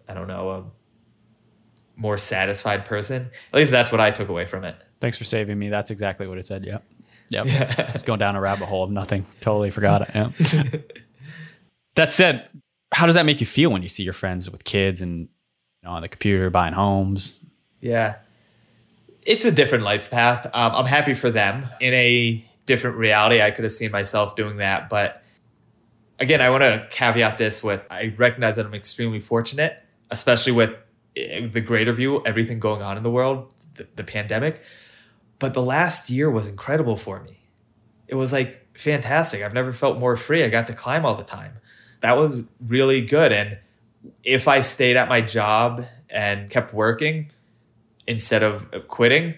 [0.08, 0.64] I don't know, a
[1.96, 3.30] more satisfied person.
[3.54, 4.76] At least that's what I took away from it.
[5.00, 5.70] Thanks for saving me.
[5.70, 6.66] That's exactly what it said.
[6.66, 6.84] Yep.
[7.30, 7.48] Yep.
[7.94, 9.26] It's going down a rabbit hole of nothing.
[9.40, 10.10] Totally forgot it.
[10.14, 10.80] Yeah.
[11.96, 12.50] that said,
[12.92, 15.30] how does that make you feel when you see your friends with kids and
[15.82, 17.38] you know, on the computer buying homes?
[17.80, 18.16] Yeah.
[19.24, 20.46] It's a different life path.
[20.48, 21.68] Um, I'm happy for them.
[21.80, 24.90] In a different reality, I could have seen myself doing that.
[24.90, 25.24] But
[26.20, 29.78] again, I want to caveat this with I recognize that I'm extremely fortunate,
[30.10, 30.76] especially with
[31.16, 34.62] eh, the greater view, everything going on in the world, the, the pandemic.
[35.40, 37.44] But the last year was incredible for me.
[38.08, 39.42] It was like fantastic.
[39.42, 40.44] I've never felt more free.
[40.44, 41.54] I got to climb all the time.
[42.02, 43.32] That was really good.
[43.32, 43.58] And
[44.24, 47.32] if I stayed at my job and kept working
[48.08, 49.36] instead of quitting,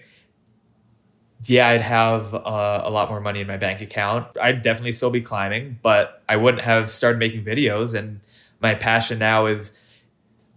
[1.48, 4.26] yeah, I'd have uh, a lot more money in my bank account.
[4.40, 7.96] I'd definitely still be climbing, but I wouldn't have started making videos.
[7.96, 8.20] And
[8.60, 9.80] my passion now is,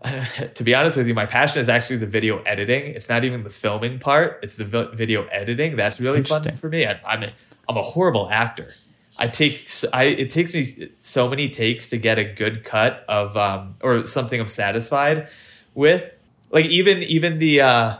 [0.54, 2.84] to be honest with you, my passion is actually the video editing.
[2.96, 5.76] It's not even the filming part; it's the vi- video editing.
[5.76, 6.86] That's really fun for me.
[6.86, 7.32] I, I'm a,
[7.68, 8.74] I'm a horrible actor.
[9.18, 13.36] I take I it takes me so many takes to get a good cut of
[13.36, 15.30] um or something I'm satisfied
[15.74, 16.12] with.
[16.52, 17.98] Like even even the uh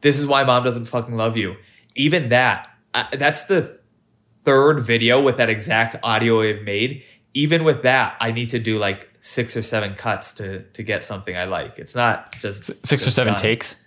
[0.00, 1.56] this is why mom doesn't fucking love you.
[1.94, 3.78] Even that uh, that's the
[4.44, 7.04] third video with that exact audio I've made.
[7.34, 11.04] Even with that, I need to do like six or seven cuts to to get
[11.04, 11.78] something I like.
[11.78, 13.42] It's not just Six or seven done.
[13.42, 13.84] takes.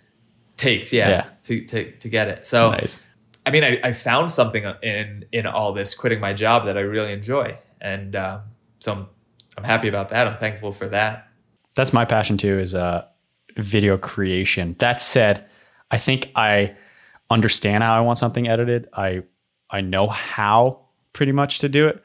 [0.56, 1.26] takes, yeah, Yeah.
[1.42, 2.46] To, to to get it.
[2.46, 3.00] So Nice.
[3.46, 6.80] I mean, I, I found something in in all this quitting my job that I
[6.80, 8.40] really enjoy, and uh,
[8.78, 9.06] so I'm
[9.58, 10.26] I'm happy about that.
[10.26, 11.28] I'm thankful for that.
[11.74, 13.06] That's my passion too, is uh,
[13.56, 14.76] video creation.
[14.78, 15.44] That said,
[15.90, 16.74] I think I
[17.30, 18.88] understand how I want something edited.
[18.94, 19.24] I
[19.70, 20.80] I know how
[21.12, 22.02] pretty much to do it,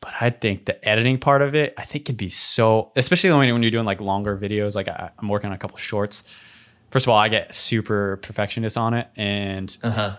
[0.00, 3.52] but I think the editing part of it, I think can be so, especially when,
[3.52, 4.74] when you're doing like longer videos.
[4.74, 6.32] Like I, I'm working on a couple shorts.
[6.90, 10.16] First of all, I get super perfectionist on it, and Uh-huh.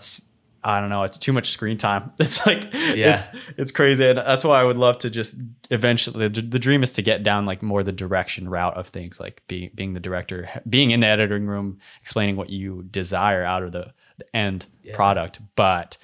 [0.68, 2.12] I don't know, it's too much screen time.
[2.20, 3.16] It's like Yeah.
[3.16, 5.36] it's it's crazy, and that's why I would love to just
[5.72, 6.28] eventually.
[6.28, 9.42] The, the dream is to get down like more the direction route of things, like
[9.48, 13.72] being being the director, being in the editing room, explaining what you desire out of
[13.72, 15.98] the, the end product, but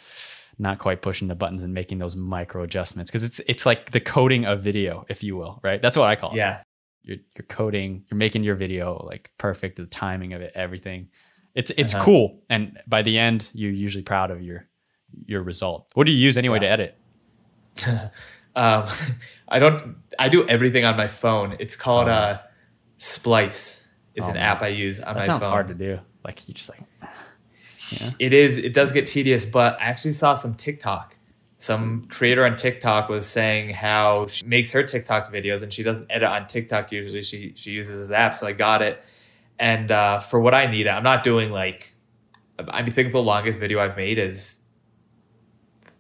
[0.58, 4.00] not quite pushing the buttons and making those micro adjustments because it's it's like the
[4.00, 5.82] coding of video, if you will, right?
[5.82, 6.38] That's what I call it.
[6.38, 6.62] Yeah,
[7.04, 11.10] You're, you're coding, you're making your video like perfect, the timing of it, everything.
[11.56, 12.04] It's it's Uh-huh.
[12.04, 14.68] cool, and by the end, you're usually proud of your
[15.26, 15.88] your result.
[15.94, 16.98] What do you use anyway to edit?
[18.56, 18.84] um,
[19.48, 19.98] I don't.
[20.18, 21.56] I do everything on my phone.
[21.60, 22.40] It's called uh,
[22.98, 23.88] Splice.
[24.16, 24.44] It's Oh, an man.
[24.44, 25.52] app I use on That my sounds phone.
[25.52, 26.00] hard to do.
[26.24, 26.82] Like you just like
[28.20, 28.58] It is.
[28.58, 31.18] It does get tedious, but I actually saw some TikTok.
[31.58, 36.12] Some creator on TikTok was saying how she makes her TikTok videos and she doesn't
[36.12, 37.22] edit on TikTok usually.
[37.24, 39.04] She she uses this app, so I got it.
[39.60, 41.96] And uh, for what I need, I'm not doing like.
[42.60, 44.58] I think the longest video I've made is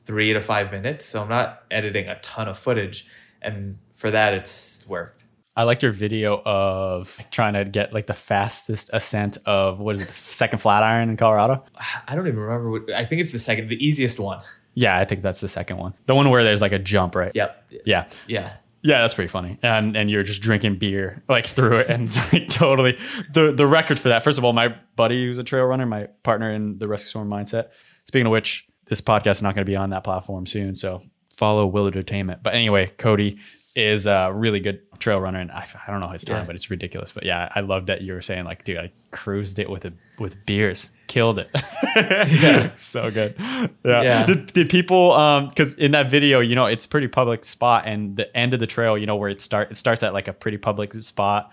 [0.06, 3.06] three to five minutes, so I'm not editing a ton of footage,
[3.41, 5.24] and for that, it's worked.
[5.56, 10.01] I liked your video of trying to get like the fastest ascent of what is
[10.01, 11.64] it, the second flat iron in Colorado?
[12.08, 12.91] I don't even remember what.
[12.91, 14.41] I think it's the second, the easiest one.
[14.74, 15.93] Yeah, I think that's the second one.
[16.08, 17.32] The one where there's like a jump, right?
[17.36, 17.72] Yep.
[17.86, 18.08] Yeah.
[18.28, 18.54] Yeah.
[18.84, 19.57] Yeah, that's pretty funny.
[19.63, 22.97] And and you're just drinking beer like through it and like totally
[23.31, 24.23] the the record for that.
[24.23, 27.29] First of all, my buddy who's a trail runner, my partner in the Rescue Storm
[27.29, 27.69] mindset.
[28.05, 31.01] Speaking of which, this podcast is not going to be on that platform soon, so
[31.34, 32.43] follow Wildertainment.
[32.43, 33.39] But anyway, Cody
[33.76, 36.45] is a really good trail runner, and I, I don't know his time, Yeah.
[36.45, 37.11] but it's ridiculous.
[37.11, 39.93] But yeah, I loved that you were saying like, dude, I cruised it with a
[40.19, 41.49] with beers, killed it.
[41.95, 43.36] yeah, so good.
[43.39, 43.69] Yeah.
[43.84, 44.26] Yeah.
[44.28, 47.84] Did, did people um because in that video, you know, it's a pretty public spot,
[47.88, 50.28] and the end of the trail, you know, where it start it starts at like
[50.28, 51.51] a pretty public spot.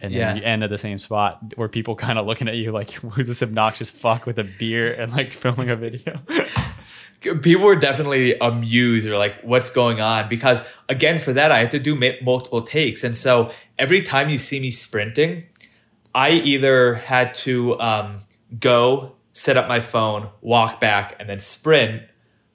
[0.00, 0.34] And then Yeah.
[0.34, 3.26] you end at the same spot where people kind of looking at you like, who's
[3.26, 6.20] this obnoxious fuck with a beer and like filming a video?
[7.20, 10.28] People were definitely amused or like what's going on?
[10.28, 13.04] Because again for that i had to do multiple takes.
[13.04, 15.46] And so every time you see me sprinting
[16.14, 18.20] i either had to um,
[18.58, 22.02] go set up my phone walk back and then sprint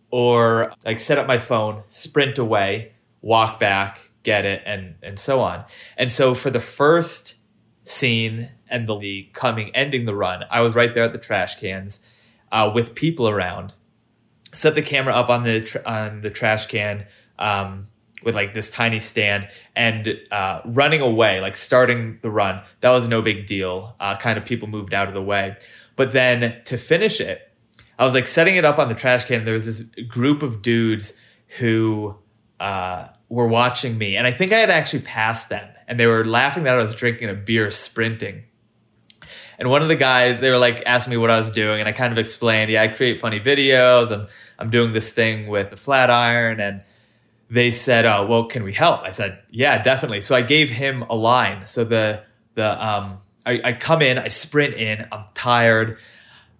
[0.10, 5.40] or like set up my phone sprint away walk back get it and and so
[5.40, 5.66] on.
[5.98, 7.36] And so for the first
[7.84, 12.06] scene and the, coming ending the run i was right there at the trash cans
[12.52, 13.74] uh, with people around
[14.54, 17.06] set the camera up on the tr- on the trash can
[17.40, 17.84] um,
[18.24, 22.62] with like this tiny stand and uh, running away, like starting the run.
[22.82, 23.96] That was no big deal.
[24.00, 25.58] Uh, kind of people moved out of the way,
[25.96, 27.52] but then to finish it,
[27.98, 29.46] I was like setting it up on the trash can.
[29.46, 31.14] There was this group of dudes
[31.60, 32.18] who
[32.60, 36.26] uh, were watching me, and I think I had actually passed them, and they were
[36.26, 38.44] laughing that I was drinking a beer sprinting.
[39.62, 41.88] And one of the guys, they were like asking me what I was doing, and
[41.88, 44.12] I kind of explained, yeah, I create funny videos.
[44.12, 46.84] I'm I'm doing this thing with the flat iron, and
[47.48, 49.02] they said, oh, well, can we help?
[49.02, 50.22] I said, yeah, definitely.
[50.22, 51.68] So I gave him a line.
[51.68, 52.24] So the
[52.56, 56.00] the um I, I come in, I sprint in, I'm tired.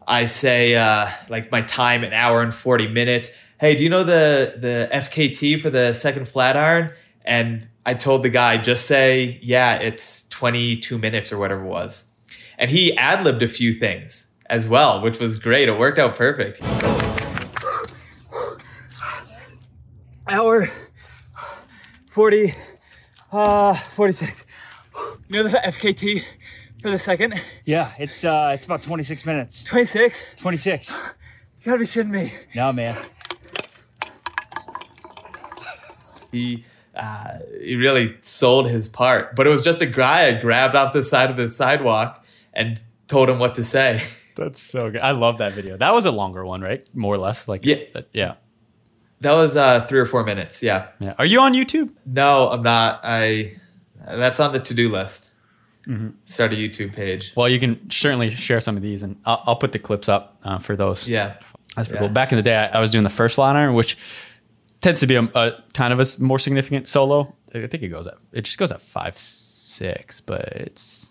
[0.08, 3.32] I say uh like my time an hour and 40 minutes.
[3.60, 6.92] Hey, do you know the the FKT for the second flat iron?
[7.26, 12.06] And I told the guy, just say, yeah, it's 22 minutes or whatever it was.
[12.62, 15.68] And he ad libbed a few things as well, which was great.
[15.68, 16.62] It worked out perfect.
[20.30, 20.70] Hour
[22.12, 22.54] 40,
[23.32, 24.46] uh, 46.
[25.28, 26.24] You know the FKT
[26.84, 27.42] for the second?
[27.66, 29.64] Yeah, it's uh it's about 26 minutes.
[29.64, 30.24] 26?
[30.38, 31.14] 26.
[31.62, 32.32] You gotta be shitting me.
[32.56, 32.96] No, man.
[36.32, 36.64] he
[36.96, 39.36] uh, he really sold his part.
[39.36, 42.21] But it was just a guy I grabbed off the side of the sidewalk
[42.54, 44.02] and told him what to say.
[44.38, 45.02] That's so good.
[45.02, 45.78] I love that video.
[45.78, 46.88] That was a longer one, right?
[46.94, 47.48] More or less.
[47.48, 47.76] Like Yeah.
[47.94, 48.34] that- yeah.
[49.20, 50.64] That was uh, three or four minutes.
[50.64, 50.88] Yeah.
[51.00, 51.14] Yeah.
[51.20, 51.92] Are you on YouTube?
[52.08, 53.02] No, I'm not.
[53.04, 53.54] I
[54.04, 55.30] that's on the to do list.
[56.26, 57.34] Start a YouTube page.
[57.36, 60.40] Well, you can certainly share some of these, and I'll, I'll put the clips up
[60.44, 61.08] uh, for those.
[61.08, 61.36] Yeah.
[61.76, 62.00] That's pretty Yeah.
[62.00, 62.10] cool.
[62.10, 63.96] Back in the day, I, I was doing the first liner, which
[64.82, 67.36] tends to be a, a kind of a more significant solo.
[67.54, 71.11] I think it goes at it just goes at five six, but it's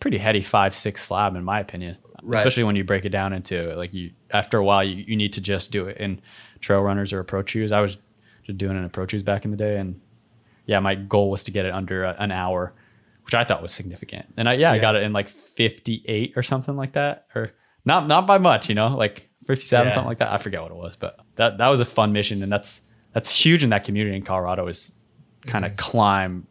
[0.00, 1.96] pretty heady five six slab in my opinion.
[2.22, 2.36] Right.
[2.38, 5.32] Especially when you break it down into like you after a while you, you need
[5.34, 6.20] to just do it in
[6.60, 7.70] trail runners or approach shoes.
[7.72, 7.96] I was
[8.44, 10.00] just doing an approach shoes back in the day, and
[10.66, 12.74] yeah, my goal was to get it under a, an hour,
[13.24, 14.26] which I thought was significant.
[14.36, 17.52] And I yeah, I got it in like fifty eight or something like that, or
[17.84, 19.94] not not by much, you know, like fifty seven Yeah.
[19.94, 20.32] something like that.
[20.32, 22.80] I forget what it was, but that that was a fun mission, and that's
[23.12, 24.92] that's huge in that community in Colorado is
[25.46, 26.46] kind of climb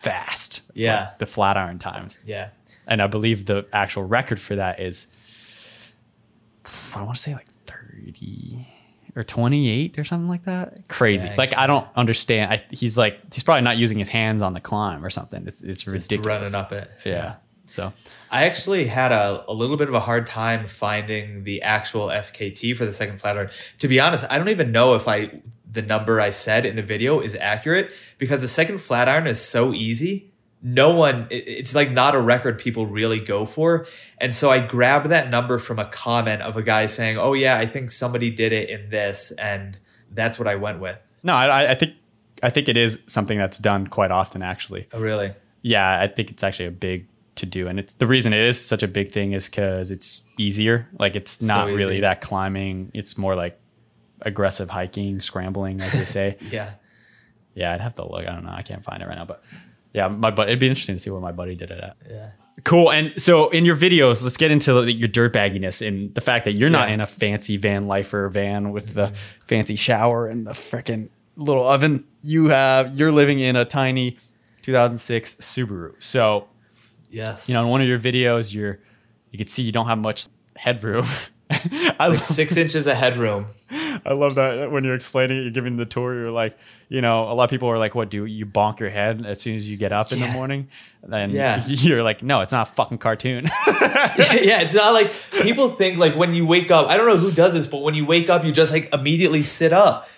[0.00, 0.62] fast.
[0.74, 1.00] Yeah.
[1.00, 2.48] like the flat iron times, Yeah.
[2.86, 5.06] And I believe the actual record for that is
[6.94, 8.66] I want to say like thirty
[9.14, 10.88] or 28 or something like that.
[10.88, 11.26] Crazy.
[11.26, 11.36] Dang.
[11.38, 12.52] Like I don't understand.
[12.52, 15.46] I, he's like he's probably not using his hands on the climb or something.
[15.46, 16.52] It's it's Just ridiculous.
[16.52, 16.90] running up it.
[17.04, 17.36] Yeah.
[17.64, 17.92] So
[18.30, 22.76] I actually had a, a little bit of a hard time finding the actual FKT
[22.76, 23.50] for the second flat iron.
[23.78, 25.40] To be honest, I don't even know if I
[25.70, 29.40] the number I said in the video is accurate because the second flat iron is
[29.40, 30.32] so easy.
[30.68, 33.86] No one, it's like not a record people really go for.
[34.18, 37.56] And so I grabbed that number from a comment of a guy saying, Oh, yeah,
[37.56, 39.30] I think somebody did it in this.
[39.38, 39.78] And
[40.10, 40.98] that's what I went with.
[41.22, 41.94] no, I, I think
[42.42, 44.88] I think it is something that's done quite often actually.
[44.92, 45.32] Oh, really?
[45.62, 47.06] Yeah, I think it's actually a big
[47.36, 50.28] to do, and it's the reason it is such a big thing is because it's
[50.38, 50.88] easier.
[50.98, 52.90] Like it's not So really that climbing.
[52.92, 53.58] It's more like
[54.22, 56.38] aggressive hiking, scrambling, as they say.
[56.50, 56.72] Yeah.
[57.54, 58.26] yeah, I'd have to look.
[58.26, 58.52] I don't know.
[58.52, 59.42] I can't find it right now, but
[59.96, 61.96] yeah, my but it'd be interesting to see where my buddy did it at.
[62.08, 62.30] Yeah.
[62.64, 62.90] Cool.
[62.90, 66.70] And so in your videos, let's get into your dirtbagginess and the fact that you're
[66.70, 66.94] not Yeah.
[66.94, 69.12] in a fancy van lifer van with the
[69.46, 72.04] fancy shower and the freaking little oven.
[72.22, 74.16] You have you're living in a tiny
[74.62, 75.92] 2006 Subaru.
[75.98, 76.48] So
[77.10, 77.48] Yes.
[77.48, 78.78] you know in one of your videos, you're
[79.30, 81.06] you can see you don't have much headroom.
[82.00, 83.46] I like six inches of headroom.
[84.04, 86.14] I love that when you're explaining it, you're giving the tour.
[86.14, 86.56] You're like,
[86.88, 89.40] you know, a lot of people are like, "What do you bonk your head as
[89.40, 90.68] soon as you get up in the morning?"
[91.02, 91.64] And Yeah.
[91.66, 95.12] you're like, "No, it's not a fucking cartoon." yeah, it's not like
[95.42, 96.86] people think like when you wake up.
[96.86, 99.42] I don't know who does this, but when you wake up, you just like immediately
[99.42, 100.08] sit up.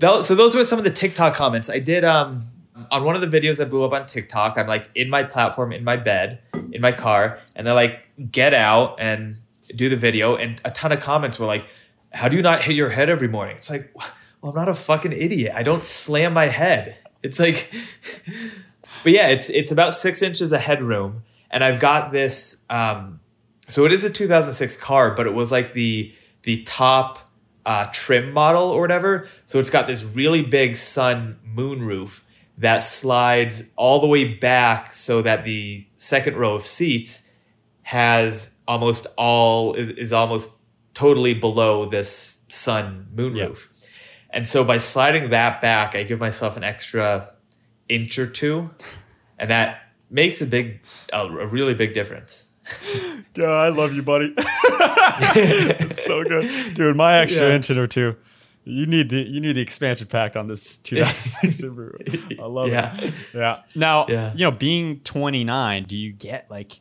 [0.00, 2.04] was, so those were some of the TikTok comments I did.
[2.04, 2.44] Um,
[2.90, 5.72] on one of the videos that blew up on TikTok, I'm like in my platform,
[5.72, 6.40] in my bed,
[6.72, 9.36] in my car, and they're like, "Get out and
[9.74, 11.66] do the video." And a ton of comments were like,
[12.14, 13.90] "How do you not hit your head every morning?" It's like,
[14.44, 15.52] well, I'm not a fucking idiot.
[15.54, 16.98] I don't slam my head.
[17.22, 17.72] It's like,
[19.02, 22.58] but yeah, it's it's about six inches of headroom, and I've got this.
[22.68, 23.20] Um,
[23.66, 27.30] so it is a 2006 car, but it was like the the top
[27.64, 29.26] uh, trim model or whatever.
[29.46, 32.22] So it's got this really big sun moonroof
[32.58, 37.30] that slides all the way back, so that the second row of seats
[37.82, 40.52] has almost all is, is almost
[40.94, 43.68] totally below this sun moon moonroof.
[44.30, 47.28] And so by sliding that back, I give myself an extra
[47.88, 48.70] inch or two,
[49.38, 50.80] and that makes a big,
[51.12, 52.46] a, a really big difference.
[53.36, 54.34] yeah, I love you, buddy.
[54.38, 56.96] it's so good, dude.
[56.96, 57.54] My extra Yeah.
[57.56, 58.16] inch or two.
[58.66, 62.40] You need the you need the expansion pack on this 2006 Subaru.
[62.40, 62.96] I love Yeah.
[62.98, 63.14] it.
[63.34, 63.60] Yeah.
[63.74, 64.32] Now, Yeah.
[64.34, 66.80] you know, being 29, do you get like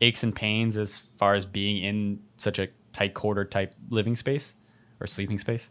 [0.00, 4.54] aches and pains as far as being in such a tight quarter type living space
[5.00, 5.70] or sleeping space?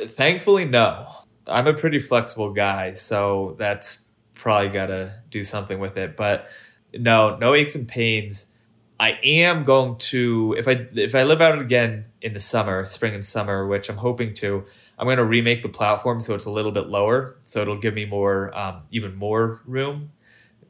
[0.00, 1.06] Thankfully, no.
[1.46, 4.00] I'm a pretty flexible guy, so that's
[4.34, 6.16] probably got to do something with it.
[6.16, 6.50] But
[6.94, 8.52] no, no aches and pains.
[9.00, 13.14] I am going to if I if I live out again in the summer, spring
[13.14, 14.64] and summer, which I'm hoping to.
[14.98, 17.94] I'm going to remake the platform so it's a little bit lower, so it'll give
[17.94, 20.10] me more, um, even more room,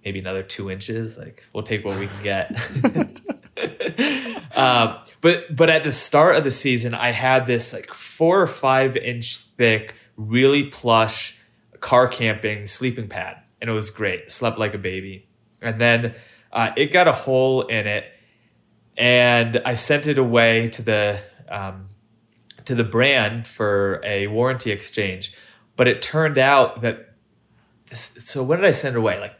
[0.04, 1.16] maybe another two inches.
[1.16, 3.20] Like we'll take what we can get.
[4.54, 8.46] um, but but at the start of the season, I had this like four or
[8.46, 11.38] five inch thick, really plush
[11.80, 14.30] car camping sleeping pad, and it was great.
[14.30, 15.26] Slept like a baby,
[15.60, 16.14] and then
[16.52, 18.04] uh, it got a hole in it,
[18.96, 21.88] and I sent it away to the um,
[22.64, 25.34] to the brand for a warranty exchange.
[25.76, 27.14] But it turned out that
[27.88, 28.18] this.
[28.24, 29.20] So when did I send it away?
[29.20, 29.38] Like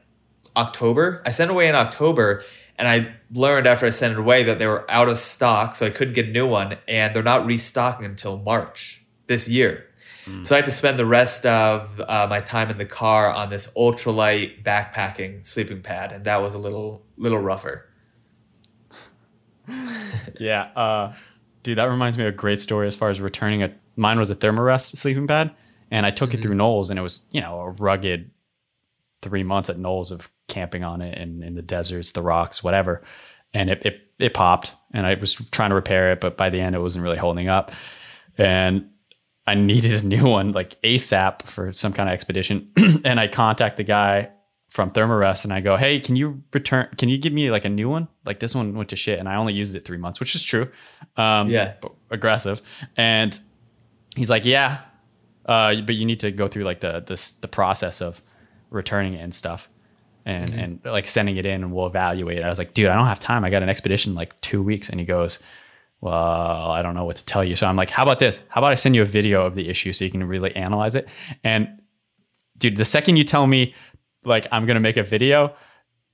[0.59, 1.23] October.
[1.25, 2.43] I sent it away in October,
[2.79, 5.87] and I learned after I sent it away that they were out of stock, so
[5.87, 9.85] I couldn't get a new one, and they're not restocking until March this year.
[10.43, 13.49] So I had to spend the rest of uh, my time in the car on
[13.49, 17.89] this ultralight backpacking sleeping pad, and that was a little little rougher.
[20.39, 20.69] Yeah.
[20.77, 21.15] Uh,
[21.63, 24.31] dude, that reminds me of a great story as far as returning a mine was
[24.31, 25.51] a Thermarest sleeping pad
[25.91, 28.31] and I took it through NOLS and it was, you know, a rugged
[29.23, 33.03] three months at NOLS of camping on it and in the deserts, the rocks, whatever.
[33.55, 36.61] And it, it, it popped and I was trying to repair it, but by the
[36.61, 37.73] end it wasn't really holding up.
[38.37, 38.91] And
[39.47, 42.71] I needed a new one like ASAP for some kind of expedition.
[43.05, 44.31] and I contact the guy
[44.69, 47.71] from Thermarest and I go, Hey, can you return, can you give me like a
[47.71, 48.07] new one?
[48.27, 50.43] Like this one went to shit and I only used it three months, which is
[50.43, 50.71] true.
[51.17, 51.75] Um, Yeah.
[52.11, 52.61] aggressive.
[52.97, 53.39] And
[54.15, 54.81] he's like, yeah,
[55.47, 58.21] uh, but you need to go through like the, the, the process of
[58.71, 59.69] returning it and stuff.
[60.25, 60.59] And, mm-hmm.
[60.59, 62.45] and like sending it in and we'll evaluate it.
[62.45, 63.45] I was like, dude, I don't have time.
[63.45, 64.91] I got an expedition in like two weeks.
[64.91, 65.39] And he goes,
[66.01, 67.57] well, I don't know what to tell you.
[67.57, 68.41] So I'm like, how about this?
[68.49, 70.95] How about I send you a video of the issue so you can really analyze
[70.95, 71.09] it?
[71.43, 71.81] And
[72.59, 73.75] dude, the second you tell me
[74.25, 75.55] like I'm gonna make a video,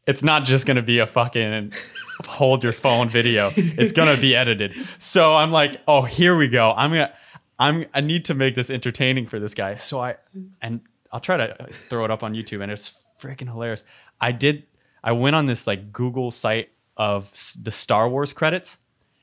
[0.07, 1.73] it's not just gonna be a fucking
[2.27, 3.51] hold your phone video.
[3.57, 4.73] It's gonna be edited.
[4.99, 6.73] So I'm like, oh, here we go.
[6.75, 7.13] I'm gonna
[7.59, 9.77] I'm I need to make this entertaining for this guy.
[9.77, 10.17] So I
[10.63, 10.81] and
[11.15, 13.85] I'll try to throw it up on YouTube and it's freaking hilarious.
[14.21, 14.65] I did
[15.03, 18.79] I went on this like Google site of s- the Star Wars credits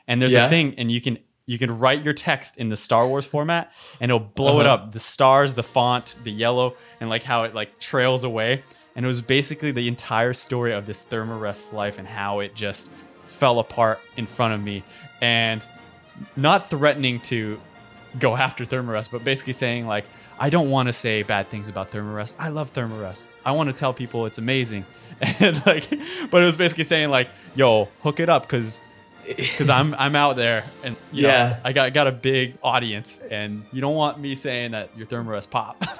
[0.08, 0.46] and there's Yeah.
[0.46, 3.72] a thing and you can you can write your text in the Star Wars format
[4.00, 4.76] and it'll blow it Uh-huh.
[4.86, 8.64] up the stars the font the yellow and like how it like trails away
[8.96, 12.90] and it was basically the entire story of this Thermarest's life and how it just
[13.28, 14.84] fell apart in front of me
[15.22, 15.66] and
[16.38, 17.60] not threatening to
[18.20, 20.06] go after Thermarest but basically saying like
[20.42, 22.34] I don't want to say bad things about Thermarest.
[22.40, 23.28] I love Thermarest.
[23.46, 24.86] I want to tell people it's amazing.
[25.40, 25.88] And like
[26.32, 28.82] but it was basically saying like, yo, hook it up cuz
[29.28, 31.60] because I'm I'm out there and you know, Yeah.
[31.64, 35.50] I got got a big audience and you don't want me saying that your Thermarest
[35.52, 35.78] pop.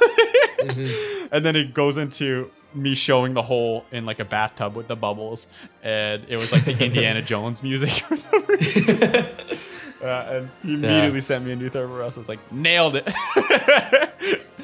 [0.62, 1.28] Mm-hmm.
[1.32, 4.96] And then it goes into me showing the hole in like a bathtub with the
[4.96, 5.48] bubbles,
[5.82, 9.58] and it was like the Indiana Jones music or something.
[10.02, 12.16] Uh, and he immediately sent me a new Thermarest.
[12.18, 13.08] I was like, nailed it.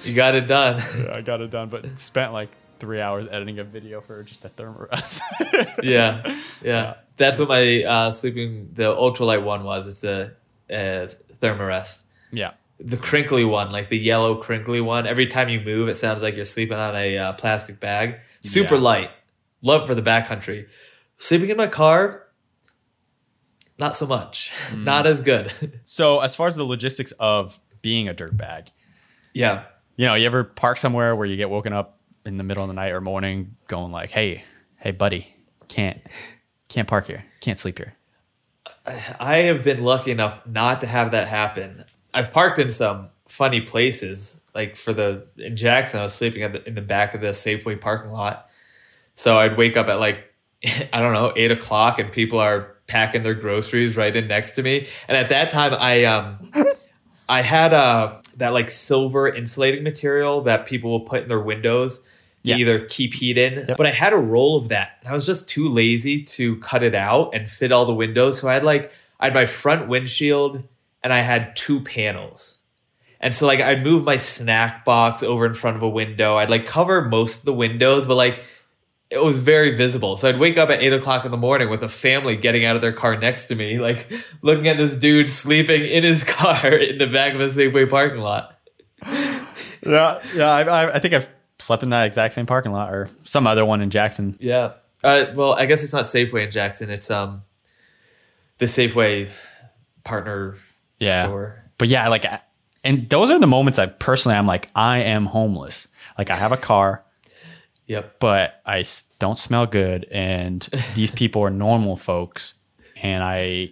[0.03, 0.81] You got it done.
[1.11, 2.49] I got it done, but spent like
[2.79, 5.19] three hours editing a video for just a Thermarest.
[5.83, 6.95] yeah, yeah.
[7.17, 9.87] That's what my uh, sleeping the ultralight one was.
[9.87, 10.31] It's a,
[10.69, 11.09] a
[11.41, 12.05] Thermarest.
[12.31, 12.51] Yeah.
[12.79, 15.07] the crinkly one, like the yellow crinkly one.
[15.07, 18.17] Every time you move, it sounds like you're sleeping on a uh, plastic bag.
[18.41, 18.81] Super Yeah.
[18.81, 19.09] light.
[19.61, 20.67] Love for the backcountry.
[21.17, 22.26] Sleeping in my car,
[23.79, 24.51] not so much.
[24.69, 24.83] Mm.
[24.83, 25.51] not as good.
[25.85, 28.69] So as far as the logistics of being a dirtbag,
[29.33, 29.63] yeah.
[29.95, 32.67] you know, you ever park somewhere where you get woken up in the middle of
[32.67, 34.43] the night or morning going like, "Hey,
[34.75, 35.33] hey buddy,
[35.69, 36.01] can't
[36.67, 37.23] can't park here.
[37.39, 37.95] Can't sleep here."
[39.19, 41.85] I have been lucky enough not to have that happen.
[42.13, 45.99] I've parked in some funny places, like for the in Jackson.
[45.99, 48.49] I was sleeping at the, in the back of the Safeway parking lot,
[49.15, 50.33] so I'd wake up at like
[50.93, 54.63] I don't know eight o'clock, and people are packing their groceries right in next to
[54.63, 54.87] me.
[55.07, 56.51] And at that time, I um
[57.29, 61.99] I had uh that like silver insulating material that people will put in their windows
[61.99, 62.05] to
[62.51, 62.55] Yeah.
[62.57, 63.65] either keep heat in.
[63.77, 64.97] But I had a roll of that.
[65.01, 68.39] and I was just too lazy to cut it out and fit all the windows.
[68.39, 70.63] So I had like I had my front windshield
[71.03, 72.59] and I had two panels.
[73.19, 76.37] And so like I'd move my snack box over in front of a window.
[76.37, 78.43] I'd like cover most of the windows, but like
[79.09, 80.17] it was very visible.
[80.17, 82.75] So I'd wake up at eight o'clock in the morning with a family getting out
[82.75, 84.11] of their car next to me, like
[84.41, 88.19] looking at this dude sleeping in his car in the back of a Safeway parking
[88.21, 88.57] lot.
[89.85, 90.47] Yeah, yeah.
[90.49, 91.27] I, I, I think I've
[91.59, 94.35] slept in that exact same parking lot or some other one in Jackson.
[94.39, 94.73] Yeah.
[95.03, 96.89] Uh, well, I guess it's not Safeway in Jackson.
[96.89, 97.43] It's um
[98.57, 99.29] the Safeway
[100.03, 100.55] partner
[100.99, 101.25] Yeah.
[101.25, 101.63] store.
[101.77, 102.25] But yeah, like,
[102.83, 105.87] and those are the moments I personally I'm like, I am homeless.
[106.17, 107.03] Like, I have a car,
[107.87, 108.19] Yep.
[108.19, 108.83] but I
[109.19, 110.61] don't smell good, and
[110.95, 112.53] these people are normal folks,
[113.01, 113.71] and I,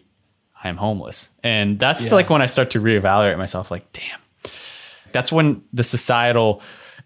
[0.63, 2.15] I am homeless, and that's Yeah.
[2.15, 3.71] like when I start to reevaluate myself.
[3.71, 4.19] Like, damn,
[5.11, 6.61] that's when the societal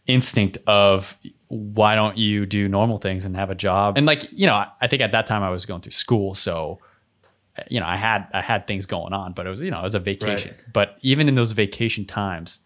[0.07, 1.17] instinct of
[1.49, 4.69] why don't you do normal things and have a job and like you know I-
[4.81, 6.79] i think at that time i was going through school so
[7.57, 9.79] uh, you know i had i had things going on but it was you know
[9.79, 10.73] it was a vacation Right.
[10.73, 12.59] but even in those vacation times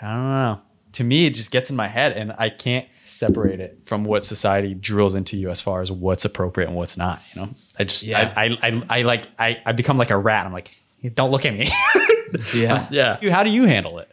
[0.00, 0.60] i don't know
[0.92, 4.24] to me it just gets in my head and i can't separate it from what
[4.24, 7.48] society drills into you as far as what's appropriate and what's not you know
[7.78, 8.32] i just Yeah.
[8.36, 10.70] I, I i i like i i become like a rat i'm like
[11.14, 11.68] don't look at me
[12.54, 12.86] Yeah.
[12.90, 14.08] yeah how do you handle it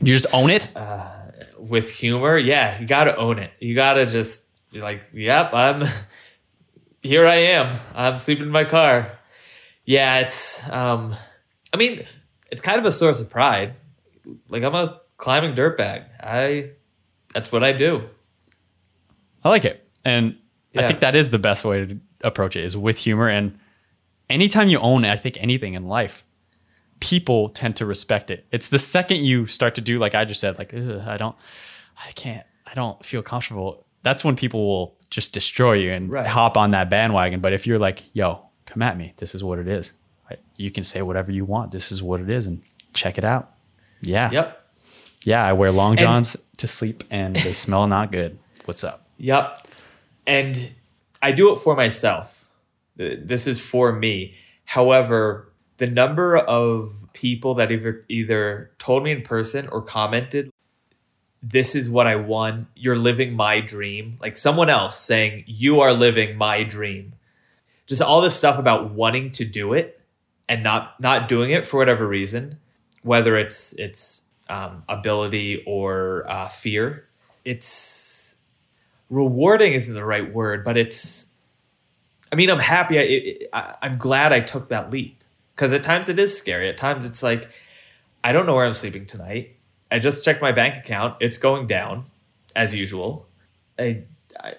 [0.00, 0.68] you just own it
[1.58, 3.52] With humor, yeah, you got to own it.
[3.60, 5.86] You got to just be like, "Yep, I'm
[7.02, 7.24] here.
[7.24, 7.78] I am.
[7.94, 9.12] I'm sleeping in my car."
[9.84, 10.68] Yeah, it's.
[10.70, 11.14] um
[11.72, 12.02] I mean,
[12.50, 13.74] it's kind of a source of pride.
[14.48, 16.04] Like I'm a climbing dirtbag.
[16.20, 16.70] I.
[17.32, 18.02] That's what I do.
[19.44, 19.88] I like it.
[20.04, 20.36] And
[20.76, 23.28] I think that is the best way to approach it is with humor.
[23.28, 23.58] And
[24.30, 26.24] anytime you own, I think anything in life,
[27.00, 28.46] people tend to respect it.
[28.52, 31.36] It's the second you start to do, like I just said, like, I don't,
[32.06, 33.84] I can't, I don't feel comfortable.
[34.02, 36.26] That's when people will just destroy you and Right.
[36.26, 37.40] hop on that bandwagon.
[37.40, 39.92] But if you're like, yo, come at me, this is what it is.
[40.56, 41.72] You can say whatever you want.
[41.72, 42.46] This is what it is.
[42.46, 42.62] And
[42.94, 43.52] check it out.
[44.00, 44.30] Yeah.
[44.30, 44.66] Yep.
[45.24, 45.44] Yeah.
[45.44, 48.38] I wear long johns to sleep and they smell not good.
[48.64, 49.01] What's up?
[49.16, 49.68] Yep.
[50.26, 50.74] And
[51.22, 52.48] I do it for myself.
[52.96, 54.34] This is for me.
[54.64, 60.50] However, the number of people that either either told me in person or commented,
[61.42, 62.68] "This is what I want.
[62.74, 67.14] You're living my dream." Like someone else saying, "You are living my dream."
[67.86, 70.00] Just all this stuff about wanting to do it
[70.48, 72.58] and not not doing it for whatever reason,
[73.02, 77.08] whether it's it's um, ability or uh, fear.
[77.44, 77.66] It's
[79.12, 81.26] rewarding isn't the right word, but it's.
[82.32, 82.98] I mean, I'm happy.
[82.98, 85.22] I, it, I, I'm glad I took that leap
[85.54, 86.68] because at times it is scary.
[86.68, 87.50] At times it's like,
[88.24, 89.56] I don't know where I'm sleeping tonight.
[89.90, 91.16] I just checked my bank account.
[91.20, 92.04] It's going down,
[92.56, 93.28] as usual.
[93.78, 94.04] I,
[94.40, 94.54] I,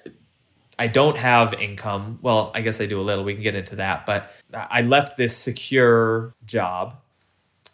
[0.77, 2.19] I don't have income.
[2.21, 3.23] Well, I guess I do a little.
[3.23, 4.05] We can get into that.
[4.05, 6.95] But I left this secure job,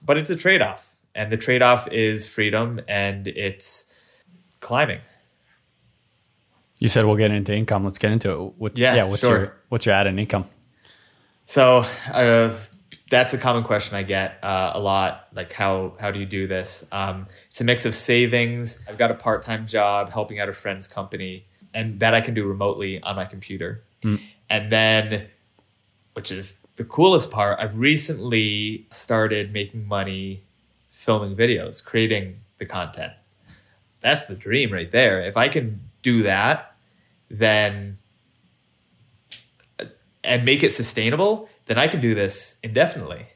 [0.01, 0.95] but it's a trade off.
[1.13, 3.93] And the trade off is freedom and it's
[4.61, 5.01] climbing.
[6.79, 7.83] You said we'll get into income.
[7.83, 8.53] Let's get into it.
[8.57, 9.37] What's, Yeah, what's sure.
[9.37, 10.45] your what's your added income?
[11.45, 11.83] So
[12.13, 12.55] uh,
[13.09, 15.27] that's a common question I get uh, a lot.
[15.33, 16.87] Like how how do you do this?
[16.91, 18.85] Um, it's a mix of savings.
[18.87, 22.33] I've got a part time job helping out a friend's company, and that I can
[22.33, 23.83] do remotely on my computer.
[24.49, 25.27] And then,
[26.13, 30.43] which is the coolest part, I've recently started making money
[30.89, 33.13] filming videos, creating the content.
[33.99, 35.19] That's the dream right there.
[35.21, 36.68] If I can do that,
[37.29, 37.95] then
[40.23, 43.27] and make it sustainable, then I can do this indefinitely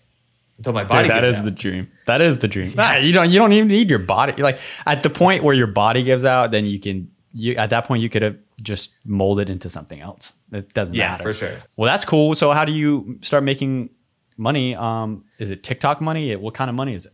[0.57, 1.07] until my body.
[1.07, 1.45] Dude, that is out.
[1.45, 1.91] the dream.
[2.06, 2.72] That is the dream.
[2.78, 4.41] Ah, you don't you don't even need your body.
[4.41, 7.86] Like at the point where your body gives out, then you can you at that
[7.86, 10.34] point you could have just molded into something else.
[10.52, 10.98] It doesn't matter.
[10.98, 11.24] Yeah, matter.
[11.24, 11.57] for sure.
[11.76, 12.36] Well, that's cool.
[12.36, 13.90] So how do you start making
[14.38, 14.76] money?
[14.76, 16.36] Um, is it TikTok money?
[16.36, 17.14] What kind of money is it?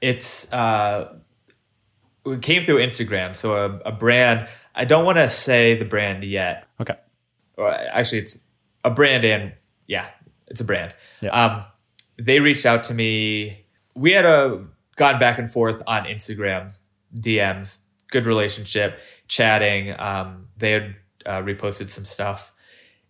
[0.00, 1.16] It's uh,
[2.26, 3.34] it came through Instagram.
[3.36, 4.48] So a, a brand.
[4.74, 6.66] I don't want to say the brand yet.
[6.80, 6.96] Okay.
[7.56, 8.38] Or actually, it's
[8.82, 9.52] a brand, and
[9.86, 10.08] yeah,
[10.48, 10.94] it's a brand.
[11.20, 11.30] Yeah.
[11.30, 11.64] Um,
[12.18, 13.66] they reached out to me.
[13.94, 16.76] We had a gone back and forth on Instagram
[17.16, 17.78] DMs.
[18.10, 19.94] Good relationship, chatting.
[19.98, 20.96] Um, they had
[21.26, 22.52] uh, reposted some stuff,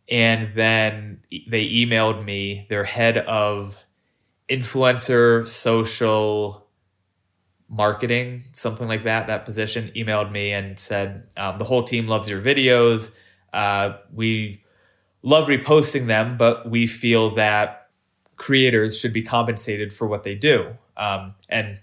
[0.08, 2.66] and then they emailed me.
[2.68, 3.84] Their head of
[4.48, 6.63] influencer social
[7.74, 12.28] marketing, something like that, that position, emailed me and said, um, The whole team loves
[12.28, 13.14] your videos.
[13.52, 14.62] Uh, we
[15.22, 17.88] love reposting them, but we feel that
[18.36, 20.76] creators should be compensated for what they do.
[20.96, 21.80] Um, and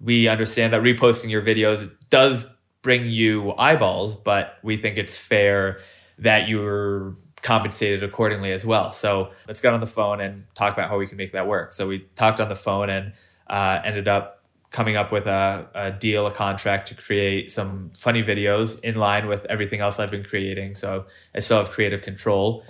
[0.00, 2.46] we understand that reposting your videos does
[2.82, 5.80] bring you eyeballs, but we think it's fair
[6.18, 8.92] that you're compensated accordingly as well.
[8.92, 11.72] So let's get on the phone and talk about how we can make that work.
[11.72, 13.12] So we talked on the phone and
[13.46, 14.35] uh, ended up
[14.76, 19.26] coming up with a, a deal, a contract to create some funny videos in line
[19.26, 20.74] with everything else I've been creating.
[20.74, 22.62] So I still have creative control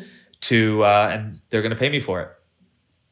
[0.43, 2.31] to, uh, and they're going to pay me for it.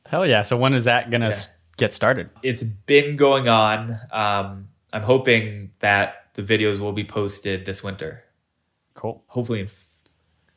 [0.06, 0.44] Hell yeah.
[0.44, 1.40] So when is that gonna Yeah.
[1.42, 2.30] s get started?
[2.42, 3.98] It's been going on.
[4.12, 8.22] Um, I'm hoping that the videos will be posted this winter,
[8.94, 9.24] Cool.
[9.26, 9.86] hopefully in f-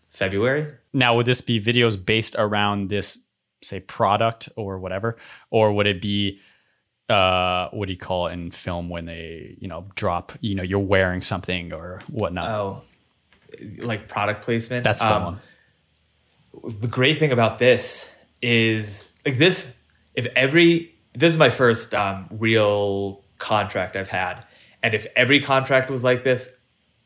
[0.09, 0.67] February.
[0.93, 3.17] Now, would this be videos based around this,
[3.63, 5.17] say, product or whatever,
[5.49, 6.39] or would it be,
[7.09, 10.63] uh, what do you call it in film when they, you know, drop, you know,
[10.63, 12.49] you're wearing something or whatnot?
[12.49, 12.81] Oh,
[13.79, 14.83] like product placement.
[14.83, 15.39] That's the Um, one.
[16.81, 19.75] the great thing about this is like this
[20.15, 24.43] if every this is my first um, real contract i've had
[24.83, 26.49] and if every contract was like this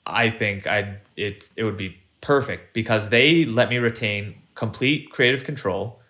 [0.05, 5.43] i think i'd it's it would be perfect because they let me retain complete creative
[5.43, 6.01] control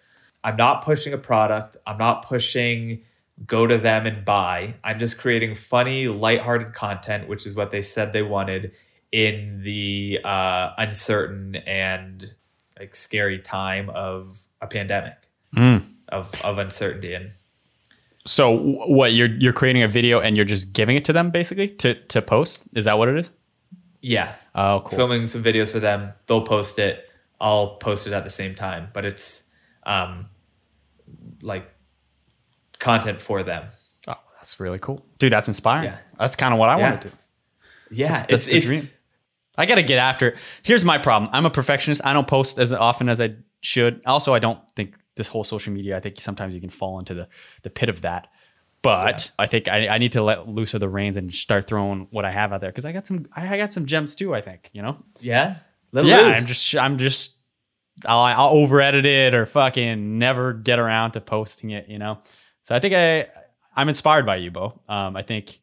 [0.44, 3.02] i'm not pushing a product i'm not pushing
[3.46, 4.76] go to them and buy.
[4.84, 8.74] I'm just creating funny lighthearted content which is what they said they wanted
[9.12, 12.34] in the uh, uncertain and
[12.80, 15.16] like scary time of a pandemic.
[16.10, 17.32] Of of uncertainty and
[18.26, 18.52] So
[18.88, 21.96] what you're you're creating a video and you're just giving it to them basically to
[21.96, 22.68] to post?
[22.76, 23.30] Is that what it is?
[24.02, 24.34] yeah.
[24.56, 24.98] Oh, cool.
[24.98, 26.14] filming some videos for them.
[26.28, 27.08] They'll post it.
[27.40, 28.90] I'll post it at the same time.
[28.94, 29.46] But it's
[29.86, 30.28] um
[31.42, 31.70] like
[32.82, 33.64] content for them
[34.08, 35.32] Oh, that's really cool, dude.
[35.32, 35.86] That's inspiring.
[35.86, 35.98] Yeah.
[36.20, 36.90] That's kind of what I Yeah.
[36.90, 37.14] want to do.
[37.92, 38.90] yeah That's it's the it's dream.
[39.58, 40.38] I got to get after it.
[40.64, 41.30] Here's my problem.
[41.34, 42.02] I'm a perfectionist.
[42.06, 44.02] I don't post as often as I should.
[44.06, 47.14] Also, I don't think this whole social media, I think sometimes you can fall into
[47.14, 47.28] the,
[47.64, 48.28] the pit of that.
[48.82, 52.08] But I think I, I need to let loose of the reins and start throwing
[52.10, 54.34] what I have out there because I got some I got some gems too.
[54.34, 54.98] I think you know.
[55.20, 55.58] yeah
[55.92, 56.40] Let yeah, loose.
[56.40, 57.38] I'm just I'm just
[58.06, 61.90] I'll, I'll over edit it or fucking never get around to posting it.
[61.90, 62.20] You know.
[62.72, 63.28] So I think I
[63.76, 64.80] I'm inspired by you, Beau.
[64.88, 65.60] Um, I think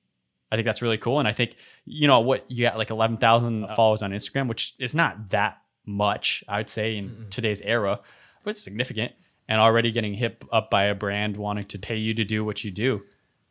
[0.52, 1.56] I think that's really cool, and I think
[1.86, 5.56] you know what you got like eleven thousand followers on Instagram, which is not that
[5.86, 8.00] much, I would say, in today's era,
[8.44, 9.12] but it's significant.
[9.48, 12.62] And already getting hit up by a brand wanting to pay you to do what
[12.62, 13.00] you do,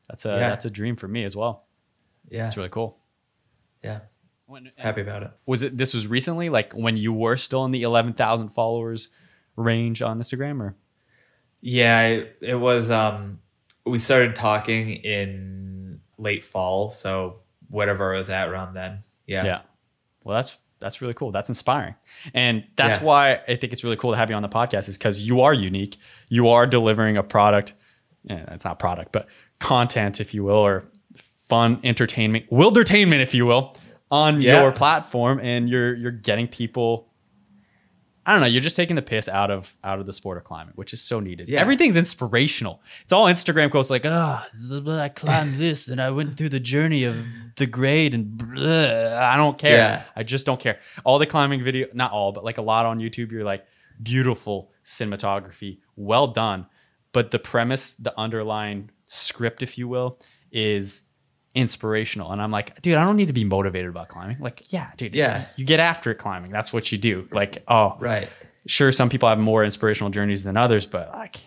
[0.07, 0.49] that's a Yeah.
[0.49, 1.65] that's a dream for me as well.
[2.29, 2.99] yeah It's really cool.
[3.83, 4.01] yeah
[4.77, 7.81] happy about it Was it this was recently, like when you were still in the
[7.81, 9.09] eleven thousand followers
[9.55, 10.75] range on Instagram, or
[11.59, 12.91] Yeah, it, it was.
[12.91, 13.39] Um,
[13.89, 17.35] we started talking in late fall, so
[17.69, 18.99] whatever I was at around then.
[19.25, 19.59] Yeah, Yeah.
[20.23, 21.31] Well, that's that's really cool.
[21.31, 21.95] That's inspiring,
[22.35, 23.05] and that's Yeah.
[23.05, 24.87] why I think it's really cool to have you on the podcast.
[24.89, 25.97] Is because you are unique.
[26.29, 27.73] You are delivering a product.
[28.23, 29.27] Yeah, it's not product, but
[29.59, 30.83] content, if you will, or
[31.49, 33.75] fun entertainment, wildertainment, if you will,
[34.11, 34.61] on Yeah.
[34.61, 37.07] your platform, and you're you're getting people.
[38.27, 38.47] I don't know.
[38.47, 41.01] You're just taking the piss out of out of the sport of climbing, which is
[41.01, 41.47] so needed.
[41.47, 41.61] Yeah.
[41.61, 42.81] Everything's inspirational.
[43.03, 44.45] It's all Instagram quotes like, ah,
[44.85, 47.15] I climbed this and I went through the journey of
[47.55, 49.17] the grade and blah.
[49.17, 49.77] I don't care.
[49.77, 50.03] Yeah.
[50.13, 50.79] I just don't care.
[51.05, 53.65] All the climbing video, not all, but like a lot on YouTube, you're like
[54.03, 56.65] beautiful cinematography, well done.
[57.13, 60.19] But the premise, the underlying script, if you will,
[60.51, 61.03] is
[61.57, 62.31] inspirational.
[62.31, 64.37] And I'm like, dude, I don't need to be motivated about climbing.
[64.39, 65.45] Like, yeah, dude, Yeah.
[65.55, 66.51] you get after it climbing.
[66.51, 67.27] That's what you do.
[67.31, 68.29] Like, oh, right.
[68.67, 71.37] sure, some people have more inspirational journeys than others, but like,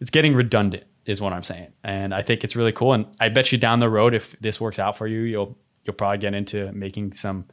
[0.00, 1.72] it's getting redundant, is what I'm saying.
[1.82, 2.92] And I think it's really cool.
[2.92, 5.94] And I bet you down the road, if this works out for you, you'll you'll
[5.96, 7.46] probably get into making some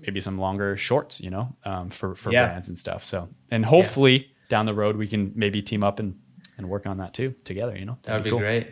[0.00, 2.46] maybe some longer shorts, you know, um, for for Yeah.
[2.46, 3.04] brands and stuff.
[3.04, 6.18] So, and hopefully down the road we can maybe team up and
[6.58, 7.76] and work on that too together.
[7.76, 8.38] You know, That would be cool.
[8.40, 8.66] great.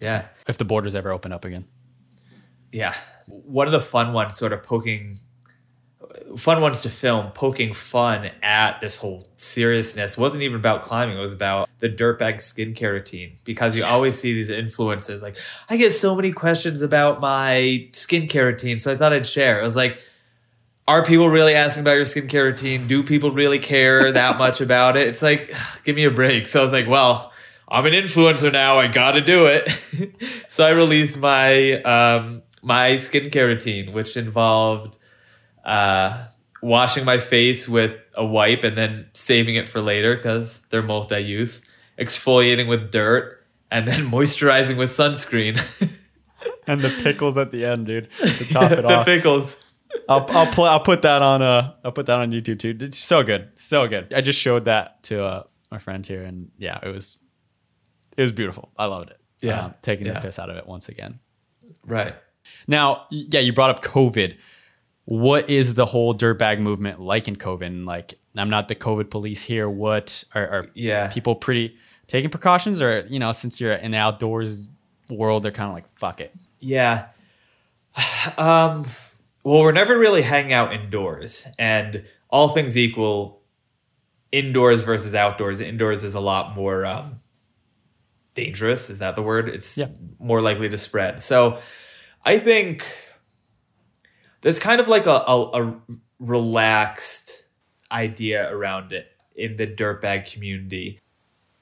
[0.00, 1.64] Yeah, if the borders ever open up again.
[2.72, 2.94] yeah.
[3.26, 5.16] One of the fun ones, sort of poking
[6.36, 10.18] fun ones to film, poking fun at this whole seriousness.
[10.18, 11.16] Wasn't even about climbing.
[11.16, 15.36] It was about the dirtbag skincare routine because you always see these influencers like,
[15.68, 19.60] I get so many questions about my skincare routine, so I thought I'd share.
[19.60, 19.98] It was like,
[20.86, 22.86] are people really asking about your skincare routine?
[22.86, 25.08] Do people really care that much about it?
[25.08, 25.54] It's like,
[25.84, 26.46] give me a break.
[26.46, 27.32] So I was like, well,
[27.74, 28.78] I'm an influencer now.
[28.78, 29.68] I got to do it.
[30.48, 34.96] so I released my um, my skincare routine, which involved
[35.64, 36.28] uh,
[36.62, 41.62] washing my face with a wipe and then saving it for later because they're multi-use,
[41.98, 45.54] exfoliating with dirt, and then moisturizing with sunscreen.
[46.68, 49.04] and the pickles at the end, dude, to top it the off.
[49.04, 49.56] pickles.
[50.08, 52.76] I'll I'll, pl- I'll put that on uh I'll put that on YouTube too.
[52.78, 54.12] It's so good, so good.
[54.14, 55.42] I just showed that to uh,
[55.72, 57.18] my friends here, and yeah, it was
[58.16, 58.70] it was beautiful.
[58.76, 59.18] I loved it.
[59.40, 59.66] Yeah.
[59.66, 60.14] Um, taking Yeah.
[60.14, 61.18] the piss out of it once again.
[61.86, 62.14] Right.
[62.66, 64.36] Now, yeah, you brought up COVID.
[65.06, 67.84] What is the whole dirtbag movement like in COVID?
[67.84, 69.68] Like, I'm not the COVID police here.
[69.68, 71.08] What are, are Yeah.
[71.08, 71.76] people pretty
[72.06, 74.66] taking precautions, or you know, since you're in the outdoors
[75.10, 76.34] world, they're kind of like, fuck it.
[76.60, 77.06] Yeah.
[78.38, 78.84] Um,
[79.44, 83.42] well, we're never really hanging out indoors, and all things equal,
[84.32, 85.60] indoors versus outdoors.
[85.60, 87.16] Indoors is a lot more um,
[88.34, 88.90] dangerous.
[88.90, 89.48] Is that the word?
[89.48, 89.88] It's Yeah.
[90.18, 91.22] more likely to spread.
[91.22, 91.58] So,
[92.24, 92.86] I think
[94.40, 95.80] there's kind of like a, a, a
[96.18, 97.44] relaxed
[97.92, 101.00] idea around it in the dirtbag community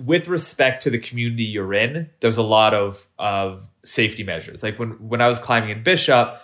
[0.05, 4.63] with respect to the community you're in, there's a lot of of safety measures.
[4.63, 6.41] Like when when I was climbing in Bishop,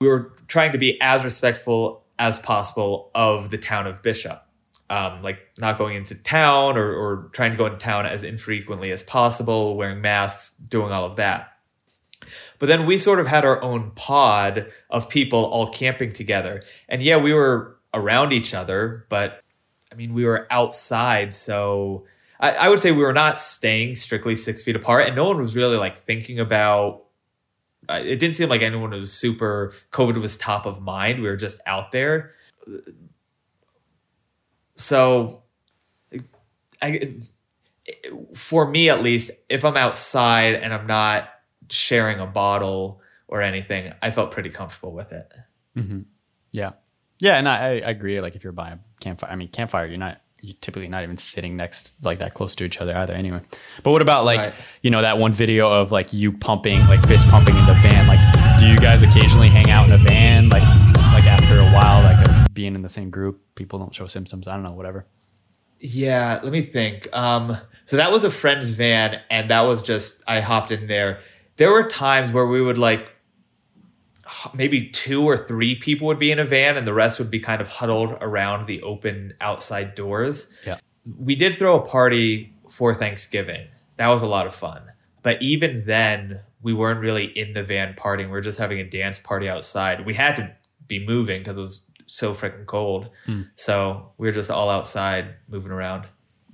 [0.00, 4.44] we were trying to be as respectful as possible of the town of Bishop.
[4.92, 8.90] Um, like not going into town or, or trying to go into town as infrequently
[8.92, 11.52] as possible, wearing masks, doing all of that.
[12.58, 16.62] But then we sort of had our own pod of people all camping together.
[16.90, 19.40] And yeah, we were around each other, but
[19.90, 22.04] I mean, we were outside, so
[22.38, 25.40] I, I would say we were not staying strictly six feet apart, and no one
[25.40, 27.04] was really like thinking about.
[27.88, 29.72] Uh, it didn't seem like anyone was super.
[29.90, 31.22] COVID was top of mind.
[31.22, 32.34] We were just out there,
[34.82, 35.42] so
[36.80, 37.14] I,
[38.34, 41.28] for me at least, if I'm outside and I'm not
[41.70, 45.32] sharing a bottle or anything, I felt pretty comfortable with it.
[45.76, 46.00] Mm-hmm.
[46.50, 46.72] Yeah,
[47.18, 48.20] yeah, and I, I agree.
[48.20, 51.16] Like if you're by a campfire, I mean campfire, you're not you're typically not even
[51.16, 53.14] sitting next like that close to each other either.
[53.14, 53.40] Anyway,
[53.84, 54.54] but what about like Right.
[54.82, 58.06] you know that one video of like you pumping like fist pumping in the van?
[58.08, 58.18] Like,
[58.60, 60.48] do you guys occasionally hang out in a van?
[60.50, 60.62] Like,
[61.14, 64.48] like after a while, like of being in the same group, people don't show symptoms.
[64.48, 65.06] I don't know, whatever.
[65.80, 67.08] Yeah, let me think.
[67.16, 71.20] Um, so that was a friend's van, and that was just I hopped in there.
[71.56, 73.08] There were times where we would like
[74.54, 77.40] maybe two or three people would be in a van, and the rest would be
[77.40, 80.56] kind of huddled around the open outside doors.
[80.66, 80.78] Yeah.
[81.18, 83.66] We did throw a party for Thanksgiving.
[83.96, 84.82] That was a lot of fun.
[85.22, 88.26] But even then, we weren't really in the van partying.
[88.26, 90.06] We were just having a dance party outside.
[90.06, 90.52] We had to
[90.86, 93.08] be moving because it was so freaking cold.
[93.56, 96.06] So we were just all outside moving around.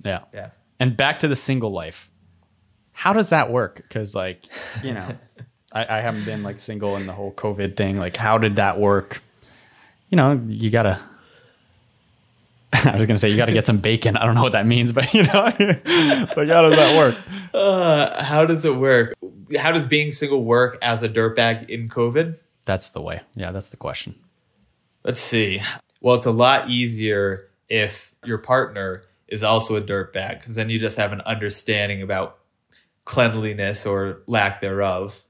[0.03, 0.21] Yeah.
[0.33, 0.51] Yeah.
[0.79, 2.09] And back to the single life.
[2.93, 3.77] How does that work?
[3.77, 4.45] Because like,
[4.83, 5.07] you know,
[5.73, 7.97] I, I haven't been like single in the whole COVID thing.
[7.97, 9.21] Like, how did that work?
[10.09, 10.99] You know, you gotta.
[12.73, 14.15] I was gonna say you gotta get some bacon.
[14.15, 17.17] I don't know what that means, but you know, like how does that work?
[17.53, 19.13] Uh, how does it work?
[19.57, 22.39] How does being single work as a dirtbag in COVID?
[22.65, 23.21] That's the way.
[23.35, 24.15] Yeah, that's the question.
[25.03, 25.61] Let's see.
[26.01, 30.79] Well, it's a lot easier if your partner is also a dirtbag because then you
[30.79, 32.39] just have an understanding about
[33.05, 35.23] cleanliness or lack thereof.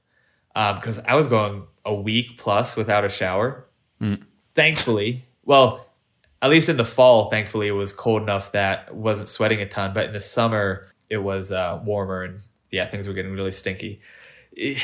[0.54, 3.66] Because I was going a week plus without a shower.
[4.54, 5.86] Thankfully, well,
[6.42, 9.66] at least in the fall, thankfully it was cold enough that I wasn't sweating a
[9.66, 9.92] ton.
[9.94, 12.38] But in the summer, it was uh, warmer and
[12.70, 14.00] yeah, things were getting really stinky.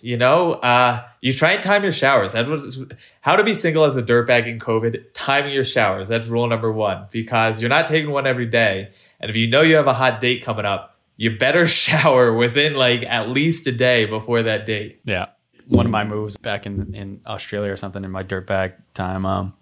[0.00, 2.32] You know, uh, you try and time your showers.
[2.32, 2.84] That was
[3.20, 5.04] how to be single as a dirtbag in COVID.
[5.12, 6.08] Timing your showers.
[6.08, 8.90] That's rule number one because you're not taking one every day.
[9.20, 12.74] And if you know you have a hot date coming up, you better shower within
[12.74, 15.00] like at least a day before that date.
[15.04, 15.26] Yeah.
[15.66, 19.26] One of my moves back in in Australia or something in my dirtbag time.
[19.26, 19.54] Um,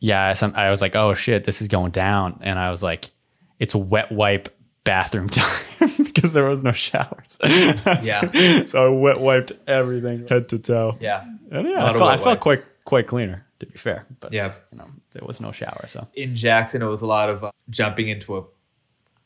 [0.00, 3.10] yeah, some, I was like, oh shit, this is going down, and I was like,
[3.58, 4.48] it's wet wipe
[4.88, 5.64] bathroom time
[5.98, 7.38] because there was no showers.
[7.44, 8.64] Yeah.
[8.66, 10.96] so I wet wiped everything head to toe.
[11.00, 11.24] Yeah.
[11.50, 14.06] And yeah, I felt, I felt quite quite cleaner to be fair.
[14.20, 14.52] But Yeah.
[14.72, 17.50] you know, there was no shower, so in Jackson, it was a lot of uh,
[17.68, 18.44] jumping into a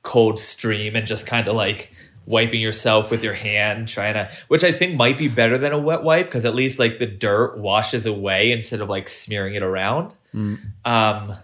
[0.03, 1.93] cold stream and just kind of like
[2.27, 5.79] wiping yourself with your hand, trying to, which I think might be better than a
[5.79, 9.63] wet wipe because at least like the dirt washes away instead of like smearing it
[9.63, 10.15] around.
[10.85, 11.37] Um,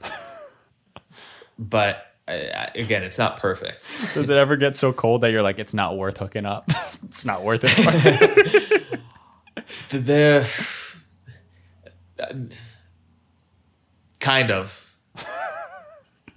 [1.58, 3.88] but uh, again, it's not perfect.
[4.14, 6.70] Does it ever get so cold that you're like, it's not worth hooking up?
[7.04, 7.70] it's not worth it.
[9.88, 9.98] The,
[12.28, 12.58] the
[14.20, 14.84] kind of.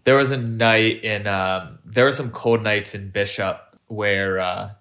[0.04, 4.74] There was a night in um, there were some cold nights in Bishop where uh,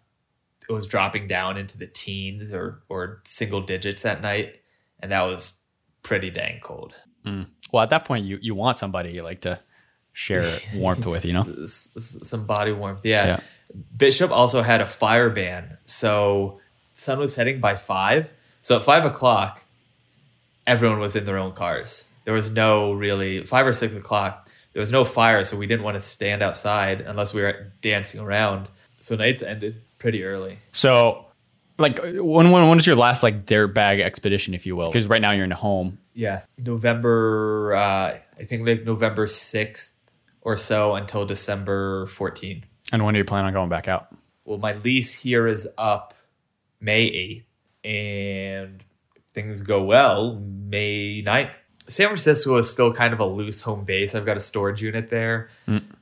[0.67, 4.61] it was dropping down into the teens or or single digits at night,
[4.99, 5.61] and that was
[6.03, 6.97] pretty dang cold.
[7.71, 9.61] well, at that point, you you want somebody you like to
[10.21, 11.45] share warmth with, you know?
[11.65, 13.01] Some body warmth.
[13.05, 13.27] Yeah.
[13.27, 13.41] Yeah.
[13.97, 16.61] Bishop also had a fire ban, so
[16.95, 18.31] sun was setting by five.
[18.61, 19.63] So at five o'clock,
[20.67, 22.09] everyone was in their own cars.
[22.25, 24.49] There was no really five or six o'clock.
[24.73, 28.21] There was no fire, so we didn't want to stand outside unless we were dancing
[28.21, 28.69] around.
[28.99, 30.59] So nights ended pretty early.
[30.73, 31.27] So,
[31.79, 34.89] like, when when when is your last like dirt bag expedition, if you will?
[34.89, 35.99] Because right now you're in a home.
[36.13, 37.75] Yeah, November.
[37.75, 39.95] Uh, I think like November sixth
[40.43, 42.67] or so until December fourteenth.
[42.93, 44.15] And when do you plan on going back out?
[44.51, 46.13] well, my lease here is up
[46.81, 47.45] May
[47.85, 48.85] 8th, and
[49.33, 51.53] things go well, May 9th.
[51.89, 54.15] San Francisco is still kind of a loose home base.
[54.15, 55.51] I've got a storage unit there,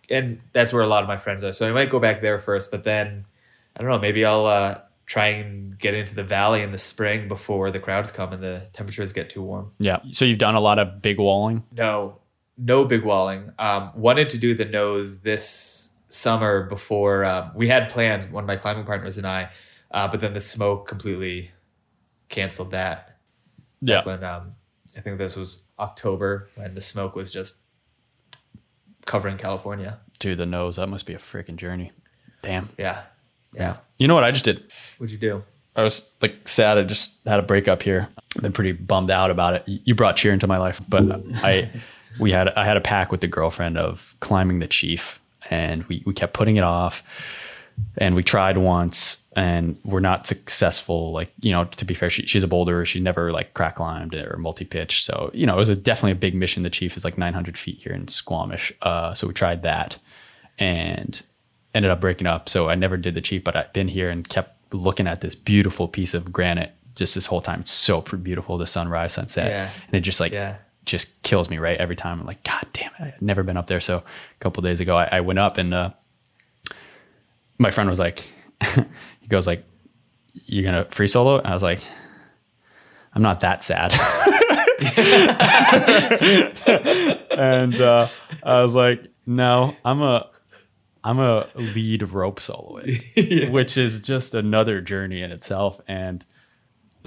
[0.09, 1.53] and that's where a lot of my friends are.
[1.53, 3.27] So I might go back there first, but then
[3.77, 3.99] I don't know.
[3.99, 8.11] Maybe I'll uh, try and get into the valley in the spring before the crowds
[8.11, 9.73] come and the temperatures get too warm.
[9.79, 10.01] Yeah.
[10.11, 11.65] So you've done a lot of big walling.
[11.73, 12.19] No,
[12.59, 13.53] no big walling.
[13.59, 18.33] Um, wanted to do the nose this summer before um, we had planned.
[18.33, 19.51] One of my climbing partners and I,
[19.91, 21.53] uh, but then the smoke completely
[22.29, 23.19] canceled that.
[23.81, 24.05] Yeah.
[24.05, 24.55] When um,
[24.97, 27.61] I think this was October when the smoke was just
[29.07, 30.01] covering California.
[30.19, 30.77] Dude, the nose.
[30.77, 31.93] That must be a freaking journey.
[32.43, 32.69] Damn.
[32.77, 33.03] Yeah,
[33.55, 33.77] yeah.
[33.99, 34.73] You know what I just did?
[34.99, 35.45] What'd you do?
[35.77, 36.77] I was like sad.
[36.77, 38.09] I just had a breakup here.
[38.37, 39.63] I've been pretty bummed out about it.
[39.67, 41.05] You brought cheer into my life, but
[41.37, 41.71] I,
[42.19, 45.21] we had I had a pack with the girlfriend of climbing the chief,
[45.51, 47.03] and we we kept putting it off,
[47.97, 51.13] and we tried once, and we're not successful.
[51.13, 52.85] Like you know, to be fair, she, she's a boulder.
[52.85, 55.05] She never like crack climbed or multi pitch.
[55.05, 56.63] So you know, it was a, definitely a big mission.
[56.63, 58.73] The chief is like 900 feet here in Squamish.
[58.83, 59.99] Uh, so we tried that,
[60.59, 61.23] and
[61.75, 62.49] ended up breaking up.
[62.49, 65.35] So I never did the chief, but I've been here and kept looking at this
[65.35, 67.61] beautiful piece of granite just this whole time.
[67.61, 69.51] It's so beautiful, the sunrise, sunset.
[69.51, 69.71] Yeah.
[69.87, 70.57] And it just like, Yeah.
[70.89, 71.77] Just kills me, right?
[71.77, 73.15] Every time I'm like, God damn it.
[73.15, 73.81] I've never been up there.
[73.81, 75.91] So a couple days ago, I, I went up and uh,
[77.59, 78.33] my friend was like,
[78.75, 79.65] he goes like,
[80.33, 81.39] you're going to free solo?
[81.39, 81.81] And I was like,
[83.15, 83.93] I'm not that sad.
[87.39, 88.07] and uh,
[88.43, 90.29] I was like, no, I'm a
[91.05, 93.03] I'm a lead rope soloist,
[93.51, 95.81] which is just another journey in itself.
[95.89, 96.25] And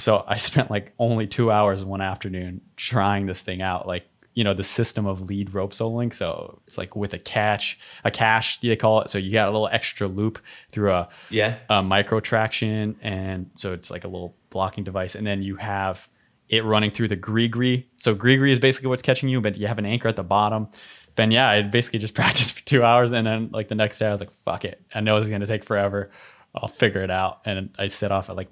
[0.01, 4.45] so I spent like only two hours one afternoon trying this thing out, like you
[4.45, 6.13] know the system of lead rope soloing.
[6.13, 9.09] So it's like with a catch, a cache they call it.
[9.09, 10.39] So you got a little extra loop
[10.71, 11.59] through a Yeah.
[11.69, 16.07] a Micro Traxion, and so it's like a little blocking device, and then you have
[16.49, 19.79] it running through the gree So gree is basically what's catching you, but you have
[19.79, 20.67] an anchor at the bottom.
[21.15, 24.07] Then yeah, I basically just practiced for two hours, and then like the next day
[24.07, 26.09] I was like, "Fuck it, I know this is gonna take forever.
[26.55, 28.49] I'll figure it out." And I set off at like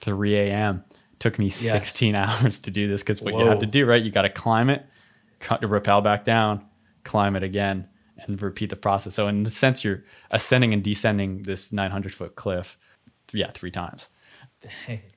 [0.00, 0.84] 3 a.m.
[1.18, 1.72] Took me Yeah.
[1.72, 3.48] 16 hours to do this because what you Whoa.
[3.50, 4.02] have to do, right?
[4.02, 4.84] You got to climb it,
[5.40, 6.64] cut the rappel back down,
[7.04, 7.88] climb it again,
[8.18, 9.14] and repeat the process.
[9.14, 12.78] So in a sense, you're ascending and descending this 900 foot cliff,
[13.32, 14.08] yeah, three times.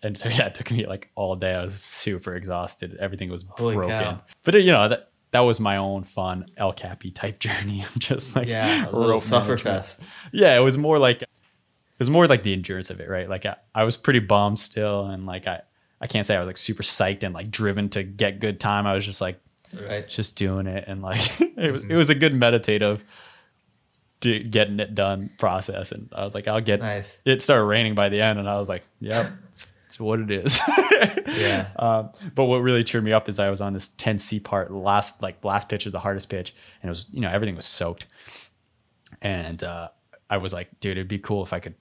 [0.04, 1.54] And so yeah, it took me like all day.
[1.56, 2.98] I was super exhausted.
[3.00, 4.00] Everything was Holy broken.
[4.00, 4.22] cow.
[4.44, 7.84] But uh, you know that that was my own fun El Capi type journey.
[7.84, 10.08] I'm just like Yeah, a little rope suffer fest.
[10.32, 11.30] Yeah, it was more like it
[12.00, 13.30] was more like the endurance of it, right?
[13.30, 15.62] Like I, I was pretty bummed still, and like I
[16.02, 18.86] I can't say I was like super psyched and like driven to get good time.
[18.88, 19.40] I was just like
[19.88, 20.06] Right.
[20.08, 23.04] just doing it, and like it was it was a good meditative.
[24.20, 27.18] Do, getting it done process and I was like I'll get Nice.
[27.26, 30.30] it started raining by the end and I was like yep it's, it's what it
[30.30, 30.60] is
[31.28, 31.70] Yeah.
[31.80, 35.24] um, but what really cheered me up is I was on this 10C part last
[35.24, 36.54] like last pitch is the hardest pitch
[36.84, 38.06] and it was you know everything was soaked
[39.24, 39.90] and uh,
[40.30, 41.74] I was like dude it'd be cool if I could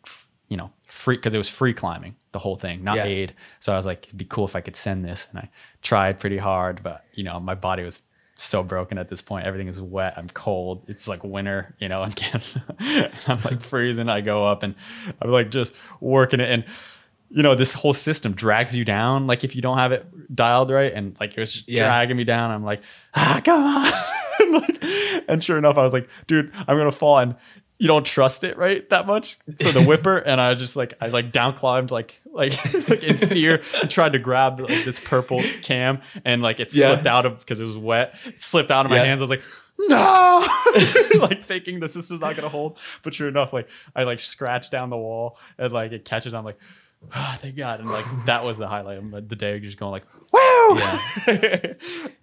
[0.50, 3.04] you know free because it was free climbing the whole thing not Yeah.
[3.06, 5.48] aid so I was like it'd be cool if I could send this and I
[5.80, 8.02] tried pretty hard but you know my body was
[8.34, 12.02] so broken at this point everything is wet I'm cold it's like winter you know
[12.10, 12.42] again
[12.80, 14.74] and I'm like freezing I go up and
[15.22, 16.64] I'm like just working it and
[17.32, 19.28] you know, this whole system drags you down.
[19.28, 21.84] Like if you don't have it dialed right, and like it was Yeah.
[21.86, 22.50] dragging me down.
[22.50, 22.82] I'm like,
[23.14, 23.92] ah, come on.
[24.40, 27.20] and, like, and sure enough, I was like, dude, I'm gonna fall.
[27.20, 27.36] And
[27.80, 31.08] you don't trust it right that much for the whipper, and I just like I
[31.08, 32.52] like down climbed like like,
[32.88, 36.88] like in fear and tried to grab like, this purple cam and like it Yeah.
[36.88, 39.04] slipped out of because it was wet, it slipped out of my Yeah.
[39.06, 39.20] hands.
[39.20, 39.42] I was like.
[39.88, 40.46] No,
[41.20, 43.66] like thinking this is not gonna hold, but sure enough, like
[43.96, 46.34] I like scratched down the wall and like it catches.
[46.34, 46.58] I'm like,
[47.16, 50.04] oh, thank God, and like that was the highlight of the day, just going like,
[50.34, 51.00] woo, Yeah.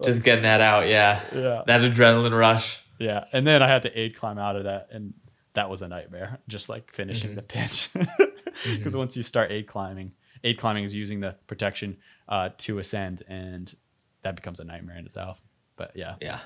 [0.03, 0.87] Just getting that out.
[0.87, 1.19] Yeah.
[1.33, 1.63] Yeah.
[1.65, 2.79] That adrenaline rush.
[2.99, 5.15] Yeah, and then I had to aid climb out of that, and
[5.57, 6.37] that was a nightmare.
[6.47, 7.89] Just like finishing the pitch,
[8.63, 10.11] because once you start aid climbing,
[10.43, 11.97] aid climbing is using the protection
[12.29, 13.75] uh, to ascend, and
[14.21, 15.41] that becomes a nightmare in itself.
[15.75, 16.39] But yeah, Yeah.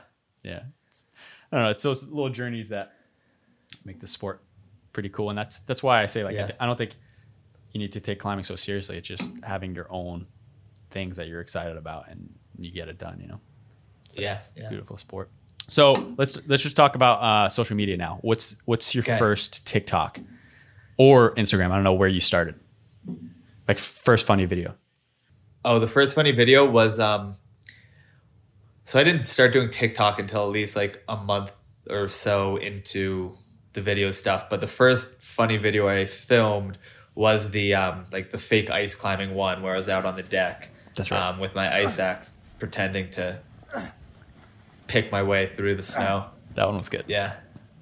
[0.44, 0.52] yeah,
[0.88, 1.04] It's-
[1.52, 1.72] I don't know.
[1.72, 2.94] It's those little journeys that
[3.84, 4.44] make the sport
[4.94, 6.96] pretty cool, and that's that's why I say like I th- I don't think
[7.74, 8.98] you need to take climbing so seriously.
[8.98, 10.26] It's just having your own
[10.90, 13.20] things that you're excited about, and you get it done.
[13.20, 13.40] You know.
[14.16, 14.42] Yeah.
[14.54, 14.70] It's yeah.
[14.70, 15.30] beautiful sport.
[15.72, 18.19] So let's let's just talk about uh, social media now.
[18.22, 19.18] What's what's your Okay.
[19.18, 20.19] first TikTok
[20.98, 21.72] or Instagram?
[21.72, 22.56] I don't know where you started.
[23.69, 24.76] Like first funny video.
[25.64, 27.35] Oh, the first funny video was um
[28.84, 31.53] so I didn't start doing TikTok until at least like a month
[31.89, 33.31] or so into
[33.72, 36.77] the video stuff, but the first funny video I filmed
[37.15, 40.23] was the um like the fake ice climbing one where I was out on the
[40.23, 40.69] deck.
[40.98, 41.30] That's right.
[41.30, 43.39] Um with my ice axe pretending to
[44.92, 46.26] pick my way through the snow.
[46.56, 47.06] That one was good.
[47.08, 47.34] Yeah.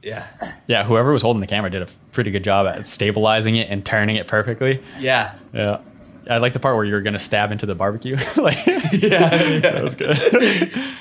[0.04, 0.28] Yeah.
[0.68, 3.84] Yeah, whoever was holding the camera did a pretty good job at stabilizing it and
[3.84, 4.84] turning it perfectly.
[5.00, 5.34] Yeah.
[5.54, 5.80] Yeah.
[6.30, 8.16] I like the part where you're gonna stab into the barbecue.
[8.38, 9.34] like Yeah.
[9.44, 9.60] yeah.
[9.60, 10.18] that was good.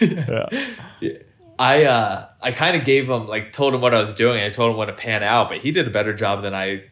[1.03, 1.19] yeah.
[1.59, 4.43] I uh I kind of gave him like told him what I was doing.
[4.43, 6.85] I told him when to pan out, but he did a better job than I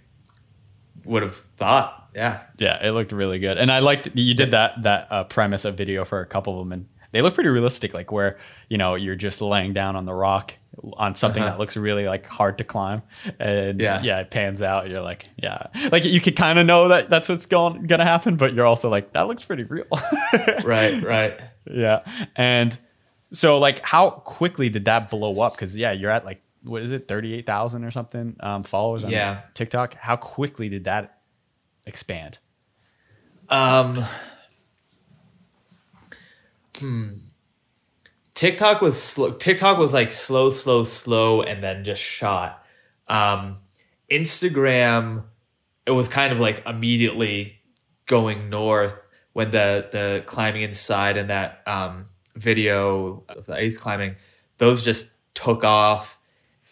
[1.05, 2.11] would have thought.
[2.15, 2.43] Yeah.
[2.59, 5.77] Yeah, it looked really good, and I liked you did that that uh, premise of
[5.77, 7.95] video for a couple of them, and they look pretty realistic.
[7.95, 8.39] Like where
[8.69, 10.53] you know you're just laying down on the rock
[10.99, 11.53] on something Uh-huh.
[11.53, 13.03] that looks really like hard to climb,
[13.41, 14.03] and Yeah.
[14.03, 14.91] yeah, it pans out.
[14.91, 18.37] You're like, yeah, like you could kind of know that that's what's going gonna happen,
[18.37, 19.87] but you're also like that looks pretty real.
[20.65, 21.41] Right, right.
[21.65, 22.01] yeah,
[22.37, 22.79] and
[23.33, 25.55] so like how quickly did that blow up?
[25.55, 29.03] Because yeah, you're at like what is it, thirty eight thousand or something um, followers
[29.05, 29.45] on Yeah.
[29.55, 29.95] TikTok.
[29.95, 31.19] How quickly did that
[31.87, 32.39] expand?
[33.49, 34.05] Um
[36.79, 37.09] Hmm.
[38.35, 39.33] TikTok was slow.
[39.33, 42.63] TikTok was like slow, slow, slow, and then just shot.
[43.09, 43.57] Um,
[44.11, 45.25] Instagram,
[45.87, 47.61] it was kind of like immediately
[48.07, 48.95] going north
[49.33, 54.17] when the the climbing inside and that um, video of the ice climbing,
[54.59, 56.19] those just took off,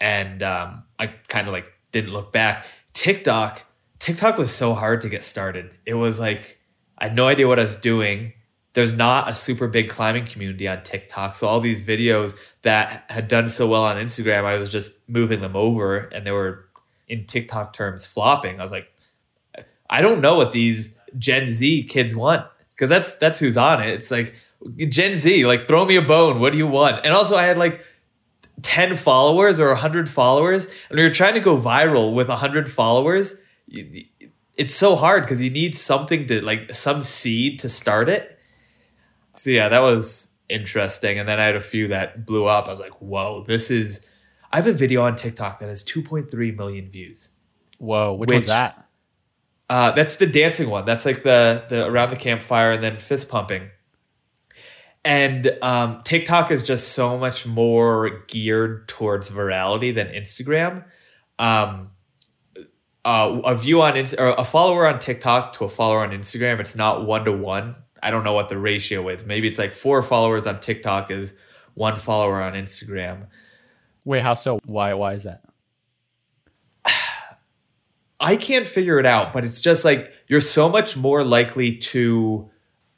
[0.01, 2.65] and um, I kind of like didn't look back.
[2.93, 3.63] TikTok,
[3.99, 5.71] TikTok was so hard to get started.
[5.85, 6.59] It was like
[6.97, 8.33] I had no idea what I was doing.
[8.75, 11.33] There's not a super big climbing community on TikTok.
[11.35, 15.41] So all these videos that had done so well on Instagram, I was just moving
[15.41, 16.67] them over and they were
[17.07, 18.59] in TikTok terms flopping.
[18.59, 18.91] I was like,
[19.89, 22.45] I don't know what these Gen Z kids want.
[22.77, 23.87] Cause that's that's who's on it.
[23.87, 24.35] It's like
[24.89, 26.41] Gen Z, like throw me a bone.
[26.41, 27.05] What do you want?
[27.05, 27.81] And also I had like
[28.61, 33.35] 10 followers or 100 followers and you're trying to go viral with 100 followers
[34.57, 38.34] it's so hard because you need something to like some seed to start it
[39.35, 42.71] so yeah that was interesting and then i had a few that blew up i
[42.71, 44.07] was like whoa this is
[44.51, 47.29] i have a video on tiktok that has 2.3 million views
[47.77, 48.87] Whoa, which, Which- one's that?
[49.69, 50.85] uh, that's the dancing one.
[50.85, 53.69] That's like the the around the campfire and then fist pumping.
[55.03, 60.85] And um, TikTok is just so much more geared towards virality than Instagram.
[61.37, 61.91] Um,
[63.03, 66.59] uh, a view on Inst- or a follower on TikTok to a follower on Instagram,
[66.59, 67.75] it's not one to one.
[68.01, 69.25] I don't know what the ratio is.
[69.25, 71.33] Maybe it's like four followers on TikTok is
[71.73, 73.27] one follower on Instagram.
[74.03, 74.59] Wait, how so?
[74.65, 74.93] Why?
[74.93, 75.41] Why is that?
[78.19, 82.49] I can't figure it out, but it's just like you're so much more likely to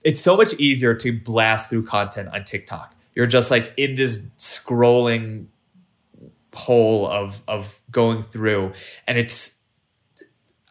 [0.04, 2.96] it's so much easier to blast through content on TikTok.
[3.16, 5.48] You're just like in this scrolling
[6.54, 8.74] hole of of going through
[9.06, 9.60] and it's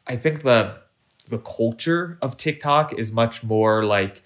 [0.06, 0.80] I think the
[1.28, 4.22] the culture of TikTok is much more like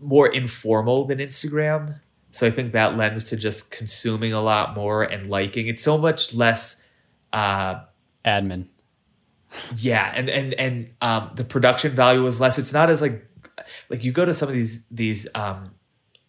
[0.00, 2.00] more informal than Instagram.
[2.30, 5.66] So I think that lends to just consuming a lot more and liking.
[5.66, 6.86] It's so much less
[7.32, 7.80] uh
[8.24, 8.66] Admin.
[9.76, 13.26] yeah and and and um the production value is less it's not as like
[13.88, 15.74] like you go to some of these these um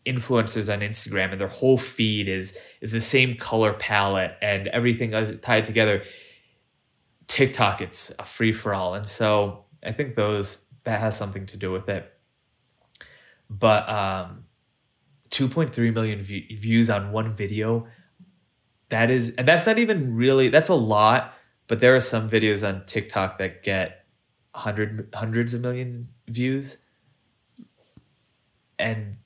[0.06, 5.14] influencers on instagram and their whole feed is is the same color palette and everything
[5.14, 6.04] is tied together
[7.32, 11.88] tiktok it's a free-for-all and so i think those that has something to do with
[11.88, 12.12] it
[13.50, 14.46] but um
[15.30, 17.88] 2.3 million view, views on one video
[18.92, 21.34] that is, and that's not even really, that's a lot,
[21.68, 24.06] but there are some videos on TikTok that get
[24.54, 26.78] hundred, hundreds of million views.
[28.78, 29.18] And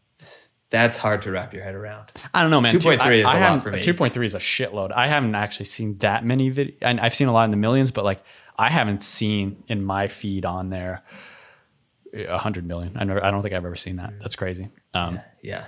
[0.75, 2.11] that's hard to wrap your head around.
[2.33, 2.71] I don't know, man.
[2.73, 3.79] 2.3 I- is a I lot for me.
[3.81, 4.91] 2.3 is a shitload.
[4.91, 6.75] I haven't actually seen that many videos.
[6.81, 8.21] And I've seen a lot in the millions, but like
[8.57, 11.03] I haven't seen in my feed on there
[12.13, 12.93] a hundred million.
[12.95, 13.23] I never.
[13.23, 14.13] I don't think I've ever seen that.
[14.21, 14.69] That's crazy.
[14.93, 15.65] Um, Yeah.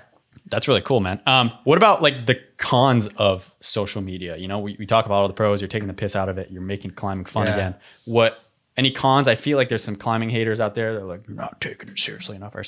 [0.49, 1.19] That's really cool, man.
[1.25, 4.37] Um, what about like the cons of social media?
[4.37, 5.59] You know, we, we talk about all the pros.
[5.59, 6.49] You're taking the piss out of it.
[6.51, 7.53] You're making climbing fun Yeah.
[7.53, 7.75] again.
[8.05, 8.41] What
[8.77, 9.27] any cons?
[9.27, 10.93] I feel like there's some climbing haters out there.
[10.93, 12.55] They're like, you're not taking it seriously enough.
[12.55, 12.63] Or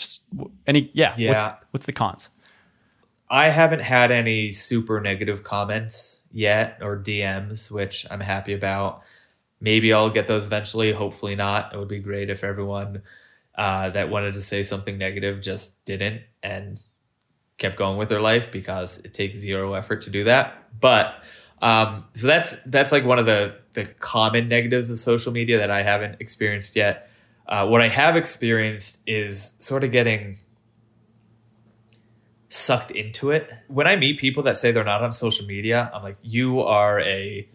[0.68, 1.14] any, yeah.
[1.18, 1.30] Yeah.
[1.30, 2.30] What's, what's the cons?
[3.30, 9.04] I haven't had any super negative comments yet or DMs, which I'm happy about.
[9.62, 10.92] Maybe I'll get those eventually.
[10.94, 11.74] Hopefully not.
[11.74, 13.04] It would be great if everyone
[13.54, 16.80] uh, that wanted to say something negative just didn't and
[17.60, 20.80] kept going with their life because it takes zero effort to do that.
[20.80, 21.24] But
[21.62, 25.70] um, so that's that's like one of the the common negatives of social media that
[25.70, 27.10] I haven't experienced yet.
[27.48, 30.38] Uh, what I have experienced is sort of getting
[32.50, 33.52] sucked into it.
[33.68, 37.00] When I meet people that say they're not on social media, I'm like, you are
[37.00, 37.48] a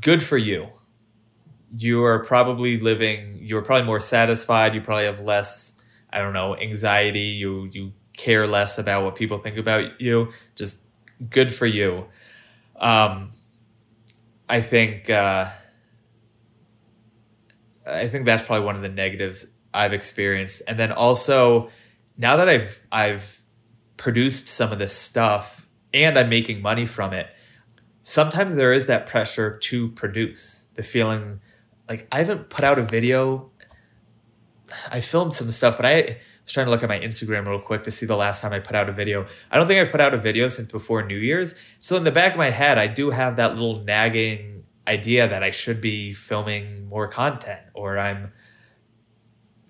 [0.00, 0.68] good for you.
[1.74, 4.74] You are probably living, you're probably more satisfied.
[4.74, 5.74] You probably have less,
[6.10, 7.20] I don't know, anxiety.
[7.20, 10.30] You, you care less about what people think about you.
[10.54, 10.82] Just
[11.30, 12.06] good for you.
[12.82, 13.30] Um,
[14.48, 15.48] I think, uh,
[17.86, 20.62] I think that's probably one of the negatives I've experienced.
[20.68, 21.70] And then also,
[22.18, 23.42] now that I've I've
[23.96, 27.28] produced some of this stuff and I'm making money from it,
[28.02, 30.66] sometimes there is that pressure to produce.
[30.74, 31.40] The feeling
[31.88, 33.50] like I haven't put out a video.
[34.90, 36.18] I filmed some stuff, but I
[36.52, 38.58] was trying to look at my Instagram real quick to see the last time I
[38.58, 39.26] put out a video.
[39.50, 41.54] I don't think I've put out a video since before New Year's.
[41.80, 45.42] So in the back of my head, I do have that little nagging idea that
[45.42, 48.32] I should be filming more content or I'm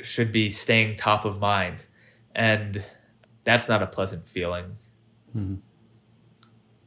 [0.03, 1.85] should be staying top of mind.
[2.35, 2.85] And
[3.45, 4.77] that's not a pleasant feeling.
[5.37, 5.57] Mm-hmm.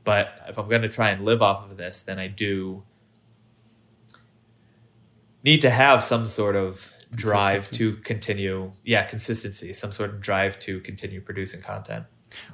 [0.04, 2.84] But if I'm going to try and live off of this, then I do
[5.44, 8.72] need to have some sort of drive to continue.
[8.84, 12.06] Yeah, consistency, some sort of drive to continue producing content.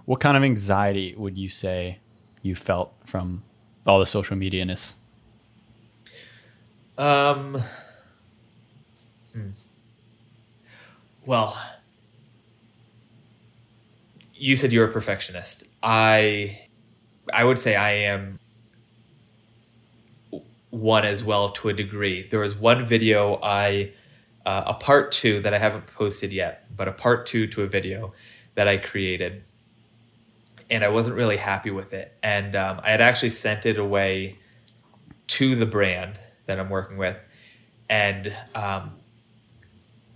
[0.05, 1.99] What kind of anxiety would you say
[2.41, 3.43] you felt from
[3.85, 4.95] all the social media ness?
[6.97, 7.61] Um,
[9.33, 9.49] hmm.
[11.25, 11.59] Well,
[14.35, 15.63] you said you're a perfectionist.
[15.81, 16.59] I,
[17.33, 18.39] I would say I am
[20.69, 22.27] one as well to a degree.
[22.27, 23.93] There was one video I,
[24.45, 27.67] uh, a part two that I haven't posted yet, but a part two to a
[27.67, 28.13] video
[28.55, 29.43] that I created,
[30.69, 32.17] and I wasn't really happy with it.
[32.23, 34.37] And um, I had actually sent it away
[35.27, 37.17] to the brand that I'm working with.
[37.89, 38.91] And um,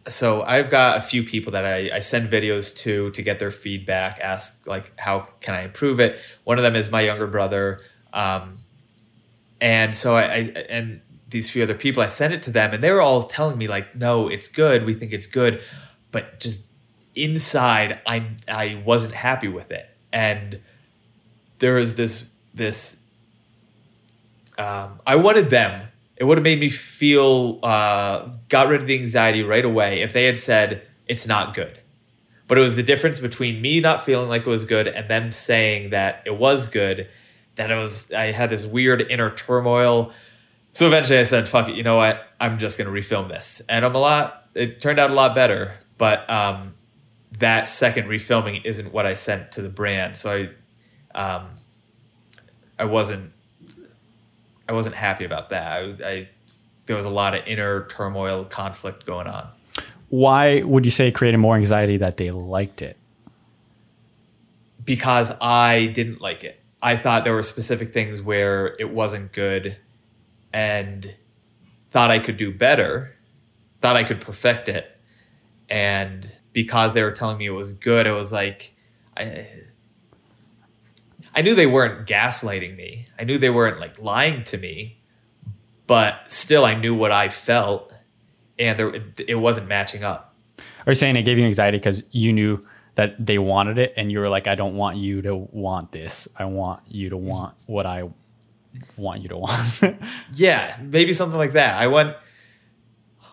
[0.07, 3.52] so I've got a few people that I, I send videos to to get their
[3.52, 6.19] feedback, ask like how can I improve it.
[6.43, 7.81] One of them is my younger brother,
[8.14, 8.57] um,
[9.60, 11.02] and so I, I and
[11.36, 13.68] these few other people I sent it to them, and they were all telling me
[13.68, 15.62] like, no, it's good, we think it's good,
[16.12, 16.66] but just
[17.14, 20.62] inside I I wasn't happy with it, and
[21.60, 23.02] there was this this
[24.57, 25.90] um, I wanted them.
[26.16, 30.14] It would have made me feel uh, got rid of the anxiety right away if
[30.14, 31.80] they had said it's not good.
[32.48, 35.34] But it was the difference between me not feeling like it was good and them
[35.34, 37.10] saying that it was good.
[37.56, 40.14] That it was I had this weird inner turmoil.
[40.76, 42.27] So eventually I said, "Fuck it, you know what?
[42.39, 44.49] I'm just gonna refilm this." And I'm a lot.
[44.53, 45.73] It turned out a lot better.
[45.97, 46.76] But um,
[47.39, 50.18] that second refilming isn't what I sent to the brand.
[50.18, 50.49] So
[51.15, 51.47] I, um,
[52.77, 53.31] I wasn't
[54.68, 55.72] I wasn't happy about that.
[55.72, 56.30] I, I
[56.85, 59.47] there was a lot of inner turmoil, conflict going on
[60.10, 62.97] Why would you say it created more anxiety that they liked it?
[64.85, 66.60] because I didn't like it.
[66.81, 69.77] I thought there were specific things where it wasn't good,
[70.56, 71.14] and
[71.91, 73.14] thought I could do better,
[73.82, 74.98] thought I could perfect it,
[75.69, 78.73] and because they were telling me it was good, it was like
[79.15, 79.45] I.
[81.38, 83.07] I knew they weren't gaslighting me.
[83.19, 85.02] I knew they weren't like lying to me,
[85.86, 87.94] but still, I knew what I felt,
[88.57, 88.94] and there
[89.27, 90.34] it wasn't matching up.
[90.88, 94.10] Are you saying it gave you anxiety because you knew that they wanted it and
[94.10, 96.30] you were like, I don't want you to want this.
[96.40, 98.03] I want you to want what I
[98.97, 99.81] want you to want.
[100.34, 101.77] Yeah, maybe something like that.
[101.77, 102.15] I want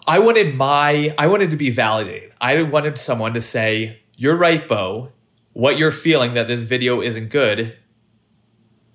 [0.06, 2.32] I wanted my I wanted to be validated.
[2.40, 5.12] I wanted someone to say, "You're right, Beau.
[5.52, 7.76] What you're feeling that this video isn't good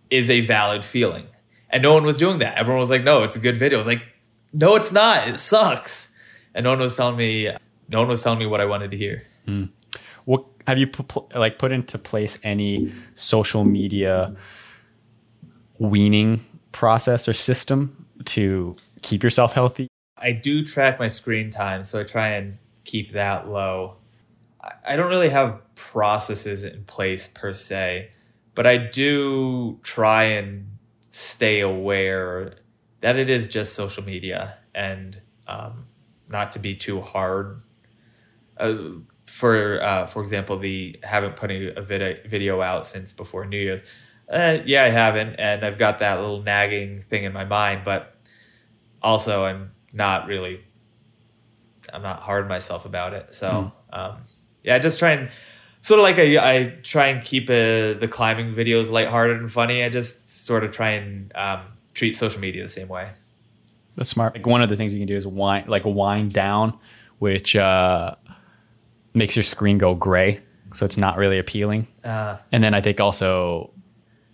[0.10, 1.28] is a valid feeling."
[1.70, 2.58] and no one was doing that.
[2.58, 4.04] Everyone was like, "No, it's a good video." I was like,
[4.54, 5.28] "No, it's not.
[5.28, 6.10] It sucks."
[6.56, 7.52] And no one was telling me.
[7.90, 9.24] No one was telling me what I wanted to hear.
[9.46, 9.66] Hmm.
[10.26, 14.36] What have you pu- like put into place any social media
[15.80, 16.42] weaning
[16.72, 19.88] process or system to keep yourself healthy?
[20.18, 23.98] I do track my screen time, so I try and keep that low.
[24.84, 28.10] I- don't really have processes in place per se,
[28.56, 30.78] but I do try and
[31.10, 32.54] stay aware
[33.02, 35.88] that it is just social media and um,
[36.30, 37.62] not to be too hard.
[38.58, 38.76] Uh,
[39.28, 43.84] for uh, for example, the haven't put a, video out since before New Year's.
[44.30, 48.16] Uh, yeah, I haven't, and I've got that little nagging thing in my mind, but
[49.02, 50.62] also I'm not really
[51.94, 53.34] I'm not hard on myself about it.
[53.34, 54.18] So um,
[54.64, 55.30] yeah, I just try and
[55.82, 59.84] sort of like I, I try and keep uh, the climbing videos lighthearted and funny.
[59.84, 61.62] I just sort of try and um,
[61.94, 63.10] treat social media the same way.
[63.96, 64.36] That's smart.
[64.36, 66.78] Like one of the things you can do is wind like wind down,
[67.20, 68.16] which uh,
[69.14, 70.40] makes your screen go gray,
[70.74, 71.88] so it's not really appealing.
[72.04, 73.72] Uh, And then I think also,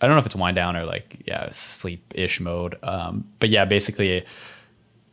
[0.03, 2.77] I don't know if it's wind down or like yeah sleep ish mode.
[2.83, 4.25] Um, but yeah, basically,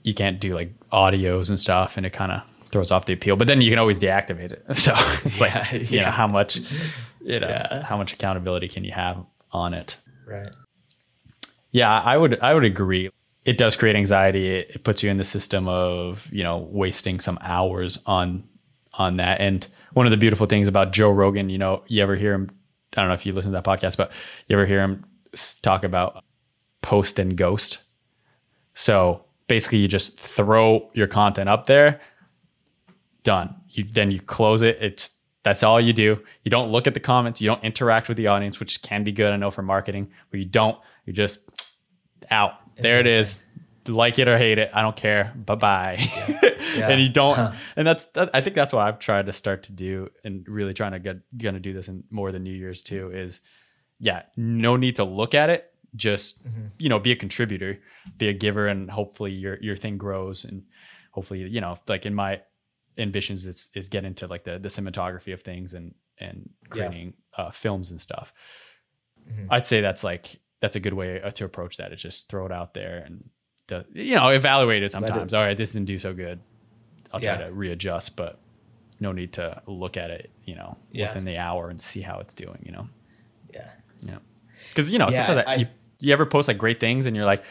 [0.02, 3.36] you can't do like audios and stuff, and it kind of throws off the appeal.
[3.36, 4.64] But then you can always deactivate it.
[4.76, 4.92] So
[5.24, 6.04] it's Yeah, like you yeah.
[6.06, 6.58] know how much
[7.22, 7.82] you know Yeah.
[7.84, 9.96] how much accountability can you have on it.
[10.26, 10.48] right.
[11.72, 13.10] Yeah, I would I would agree.
[13.44, 14.48] It does create anxiety.
[14.48, 18.44] It, it puts you in the system of you know wasting some hours on
[18.94, 19.40] on that.
[19.40, 22.50] And one of the beautiful things about Joe Rogan, you know, you ever hear him?
[22.96, 24.10] I don't know if you listen to that podcast, but
[24.48, 25.04] you ever hear him
[25.62, 26.24] talk about
[26.82, 27.78] post and ghost?
[28.74, 32.00] So basically, you just throw your content up there.
[33.22, 33.54] Done.
[33.68, 34.78] You then you close it.
[34.80, 36.18] It's that's all you do.
[36.42, 37.40] You don't look at the comments.
[37.40, 39.32] You don't interact with the audience, which can be good.
[39.32, 40.78] I know for marketing, but you don't.
[41.06, 41.48] You just
[42.30, 42.54] out.
[42.76, 43.42] There it is.
[43.88, 45.32] Like it or hate it, I don't care.
[45.34, 45.96] Bye bye.
[46.76, 47.54] and you don't.
[47.76, 48.06] And that's.
[48.06, 50.98] That, I think that's what I've tried to start to do, and really trying to
[50.98, 53.10] get gonna do this in more than New Year's too.
[53.10, 53.40] Is
[53.98, 55.72] yeah, no need to look at it.
[55.96, 56.46] Just
[56.78, 57.80] you know, be a contributor,
[58.18, 60.64] be a giver, and hopefully your your thing grows, and
[61.12, 62.42] hopefully you know, like in my
[62.98, 66.68] ambitions, it's is get into like the the cinematography of things and and Yeah.
[66.86, 68.34] creating uh, films and stuff.
[69.48, 71.92] I'd say that's like that's a good way to approach that.
[71.92, 73.30] Is just throw it out there and
[73.70, 75.32] the, you know evaluate it sometimes.
[75.34, 76.38] All right, this didn't do so good.
[77.12, 78.38] I'll try to readjust, but
[79.00, 80.30] no need to look at it.
[80.44, 81.08] You know, Yeah.
[81.08, 82.58] within the hour and see how it's doing.
[82.64, 82.86] You know,
[83.54, 83.68] Yeah.
[84.06, 84.18] yeah,
[84.68, 85.66] because you know Yeah, sometimes I, I- you
[86.00, 87.42] you ever post like great things and you're like,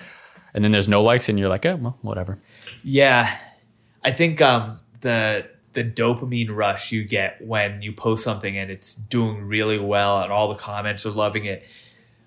[0.53, 2.37] and then there's no likes and you're like, oh well, whatever.
[2.83, 3.35] Yeah,
[4.03, 8.95] I think um, the the dopamine rush you get when you post something and it's
[8.95, 11.67] doing really well and all the comments are loving it,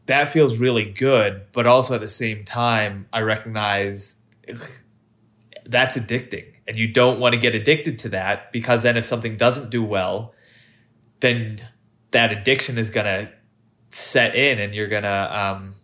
[0.07, 1.43] that feels really good.
[1.53, 4.17] But also at the same time, I recognize
[4.49, 4.69] ugh,
[5.65, 9.37] that's addicting, and you don't want to get addicted to that because then if something
[9.37, 10.35] doesn't do well,
[11.21, 11.61] then
[12.11, 13.31] that addiction is gonna
[13.91, 15.75] set in, and you're gonna um,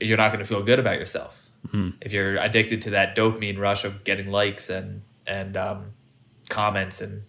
[0.00, 1.50] you're not gonna feel good about yourself
[2.00, 5.92] if you're addicted to that dopamine rush of getting likes and and um,
[6.48, 7.22] comments and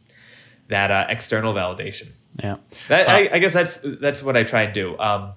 [0.70, 2.14] that uh, external validation.
[2.42, 2.58] Yeah,
[2.88, 4.98] That, I, I guess that's that's what I try and do.
[5.00, 5.34] Um,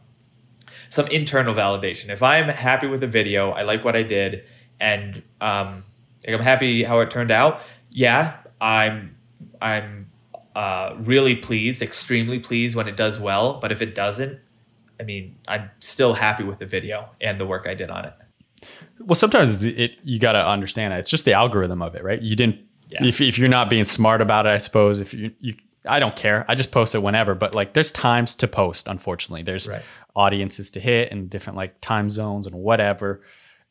[0.89, 2.09] some internal validation.
[2.09, 4.44] If I'm happy with a video, I like what I did,
[4.81, 5.82] and um,
[6.26, 7.62] like I'm happy how it turned out.
[7.90, 9.16] Yeah, I'm
[9.60, 10.10] I'm
[10.55, 13.59] uh, really pleased, extremely pleased when it does well.
[13.60, 14.39] But if it doesn't,
[15.01, 18.14] I mean, I'm still happy with the video and the work I did on it.
[19.01, 20.98] well sometimes it you got to understand it.
[21.01, 22.59] it's just the algorithm of it right you didn't
[22.89, 23.05] Yeah.
[23.05, 25.55] if, if you're not being smart about it i suppose if you, you
[25.86, 26.44] i don't care.
[26.48, 29.43] I just post it whenever but like there's times to post unfortunately.
[29.43, 29.82] There's Right.
[30.16, 33.23] audiences to hit and different like time zones and whatever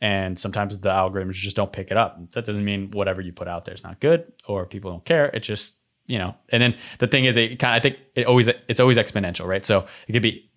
[0.01, 2.31] and sometimes the algorithms just don't pick it up.
[2.31, 5.27] That doesn't mean whatever you put out there is not good or people don't care.
[5.27, 5.73] It just
[6.07, 8.79] you know and then the thing is it kind of i think it always it's
[8.81, 9.65] always exponential right?
[9.65, 10.49] So it could be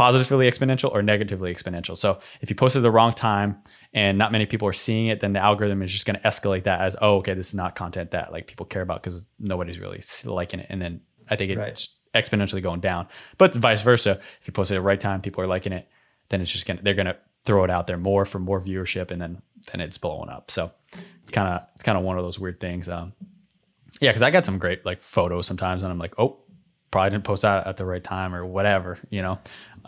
[0.00, 3.50] positively exponential or negatively exponential so if you post at the wrong time
[3.92, 6.64] and not many people are seeing it then the algorithm is just going to escalate
[6.64, 9.78] that as oh okay this is not content that like people care about because nobody's
[9.78, 12.24] really liking it and then i think it's Right.
[12.24, 13.06] exponentially going down
[13.36, 15.86] but vice versa if you post it at the right time people are liking it
[16.30, 19.20] then it's just gonna they're gonna throw it out there more for more viewership and
[19.20, 20.70] then then it's blowing up so
[21.22, 23.12] it's kind of it's kind of one of those weird things um
[24.00, 26.36] yeah, because I got some great like photos sometimes, and I'm like, oh,
[26.92, 29.40] probably didn't post that at the right time or whatever, you know.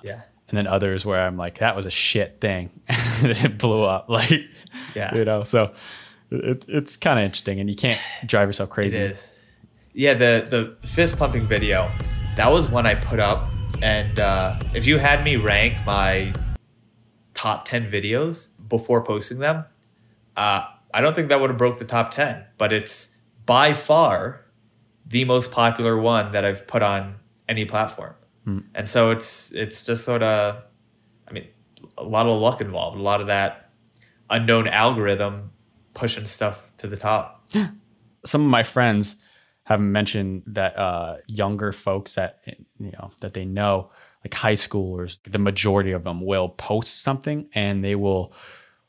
[0.03, 0.23] Yeah.
[0.49, 4.31] And then others where I'm like, that was a shit thing, it blew up, like,
[4.95, 5.15] Yeah.
[5.15, 5.45] you know.
[5.45, 5.73] So
[6.31, 8.99] it, it's kind of interesting, and you can't drive yourself crazy.
[8.99, 9.39] is.
[9.95, 10.47] Yeah, the
[10.81, 11.91] the fist pumping video,
[12.37, 13.49] that was one I put up,
[13.83, 16.33] and uh, if you had me rank my
[17.35, 19.65] top 10 videos before posting them,
[20.37, 20.65] uh,
[20.95, 23.17] I don't think that would have broke the top 10, but it's
[23.47, 24.45] by far
[25.07, 27.17] the most popular one that I've put on
[27.49, 28.15] any platform.
[28.75, 30.63] And so it's it's just sort of
[31.29, 31.47] I mean
[31.97, 33.71] a lot of luck involved, a lot of that
[34.31, 35.53] unknown algorithm
[35.95, 37.49] pushing stuff to the top.
[38.25, 39.23] some of my friends
[39.65, 42.41] have mentioned that uh, younger folks that
[42.79, 43.91] you know that they know,
[44.25, 48.33] like high schoolers, the majority of them will post something and they will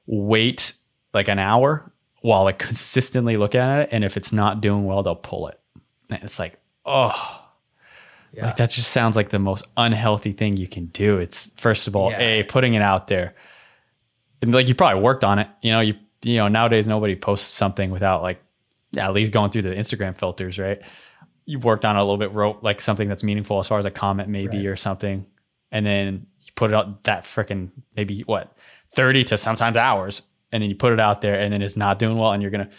[0.08, 0.74] wait
[1.14, 5.04] like an hour while like consistently look at it, and if it's not doing well,
[5.04, 5.60] they'll pull it.
[6.10, 7.43] And it's like, oh.
[8.36, 11.20] Like that just sounds like the most unhealthy thing you can do.
[11.20, 12.20] It's first of all, Yeah.
[12.20, 13.36] a putting it out there,
[14.42, 15.48] and like you probably worked on it.
[15.62, 18.42] You know, you you know nowadays nobody posts something without like
[18.98, 20.82] at least going through the Instagram filters, right?
[21.46, 23.86] You've worked on it a little bit, wrote like something that's meaningful as far as
[23.86, 25.26] a comment maybe or something,
[25.72, 28.56] and then you put it out that freaking maybe what
[28.92, 32.00] thirty to sometimes hours, and then you put it out there, and then it's not
[32.00, 32.70] doing well, and you're gonna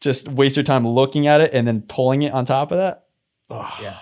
[0.00, 3.04] just waste your time looking at it and then pulling it on top of that.
[3.50, 3.96] Oh, Yeah.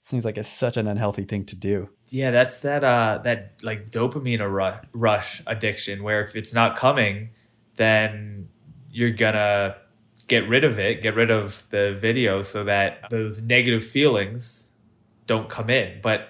[0.00, 1.88] Seems like it's such an unhealthy thing to do.
[2.08, 7.30] Yeah, that's that uh that like dopamine ru- rush addiction where if it's not coming,
[7.76, 8.48] then
[8.90, 9.76] you're gonna
[10.26, 14.70] get rid of it, get rid of the video so that those negative feelings
[15.26, 16.00] don't come in.
[16.02, 16.28] But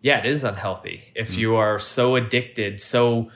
[0.00, 3.30] yeah, it is unhealthy if you are so addicted, so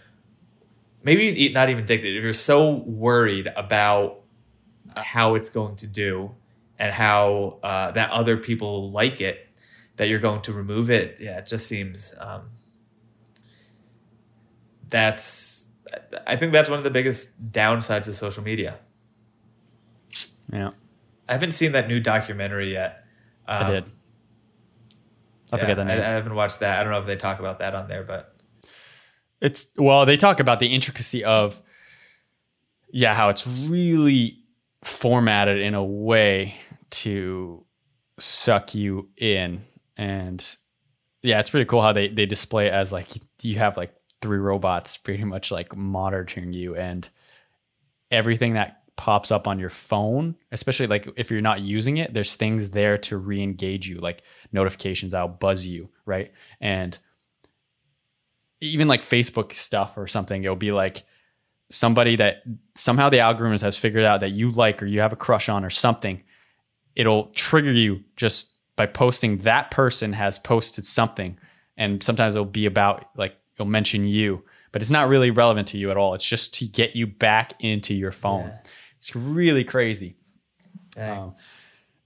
[1.03, 4.23] maybe not even addicted, if you're so worried about
[4.97, 6.35] how it's going to do
[6.79, 9.45] and how uh, that other people like it
[9.97, 12.51] that you're going to remove it yeah it just seems um,
[14.89, 15.70] that's
[16.27, 18.78] i think that's one of the biggest downsides of social media
[20.52, 20.70] Yeah,
[21.28, 23.02] i haven't seen that new documentary yet
[23.48, 23.85] I Um, did.
[25.52, 25.93] I yeah, forget the I.
[25.93, 28.35] I haven't watched that i don't know if they talk about that on there but
[29.40, 31.60] It's well, they talk about the intricacy of
[32.90, 34.39] yeah, how it's really
[34.82, 36.55] formatted in a way
[36.90, 37.64] to
[38.18, 39.60] suck you in.
[39.97, 40.56] And
[41.23, 43.09] yeah, it's pretty cool how they they display it as like
[43.43, 47.09] you have like three robots pretty much like monitoring you and
[48.10, 52.35] everything that pops up on your phone, especially like if you're not using it, there's
[52.35, 56.32] things there to re-engage you, like notifications that'll buzz you, right?
[56.60, 56.98] And
[58.60, 61.05] even like Facebook stuff or something, it'll be like
[61.68, 62.43] somebody that
[62.74, 65.64] somehow the algorithms has figured out that you like or you have a crush on
[65.64, 66.23] or something.
[66.94, 71.39] It'll trigger you just by posting that person has posted something.
[71.77, 75.78] And sometimes it'll be about like it'll mention you, but it's not really relevant to
[75.78, 76.15] you at all.
[76.15, 78.53] It's just to get you back into your phone.
[78.97, 80.16] It's really crazy.
[80.97, 81.35] Um,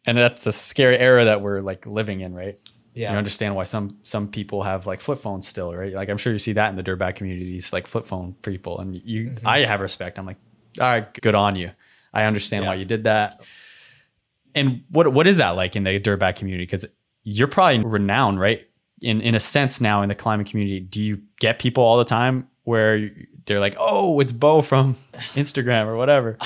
[0.07, 2.57] and that's the scary era that we're like living in, right?
[2.93, 5.93] yeah you understand why some some people have like flip phones still, right?
[5.93, 8.81] Like I'm sure you see that in the dirtbag community, these like flip phone people,
[8.81, 9.47] and you, Mm-hmm.
[9.47, 10.19] I have respect.
[10.19, 10.39] I'm like,
[10.81, 11.71] all right, good on you.
[12.13, 13.43] I understand why you did that.
[14.55, 16.65] And what what is that like in the dirtbag community?
[16.65, 16.85] Because
[17.23, 18.67] you're probably renowned, right?
[19.01, 22.05] In in a sense now in the climbing community, do you get people all the
[22.05, 23.11] time where
[23.47, 24.97] they're like, oh, it's Beau from
[25.35, 26.37] Instagram or whatever?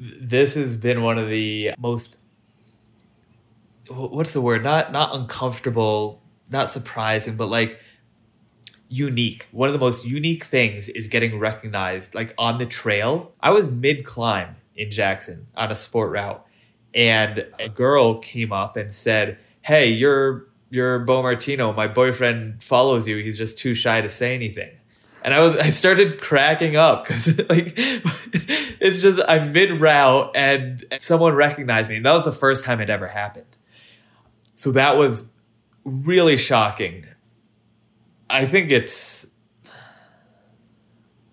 [0.00, 2.16] this has been one of the most
[3.90, 7.78] what's the word not not uncomfortable not surprising but like
[8.88, 13.50] unique one of the most unique things is getting recognized like on the trail i
[13.50, 16.44] was mid climb in jackson on a sport route
[16.94, 23.06] and a girl came up and said hey you're you're beau martino my boyfriend follows
[23.06, 24.70] you he's just too shy to say anything
[25.22, 30.84] and I was I started cracking up because like it's just I'm mid route and
[30.98, 31.96] someone recognized me.
[31.96, 33.56] And that was the first time it ever happened.
[34.54, 35.28] So that was
[35.84, 37.06] really shocking.
[38.28, 39.26] I think it's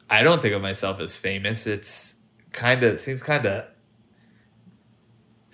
[0.10, 1.68] I don't think of myself as famous.
[1.68, 2.16] It's
[2.52, 3.72] kind of seems kind of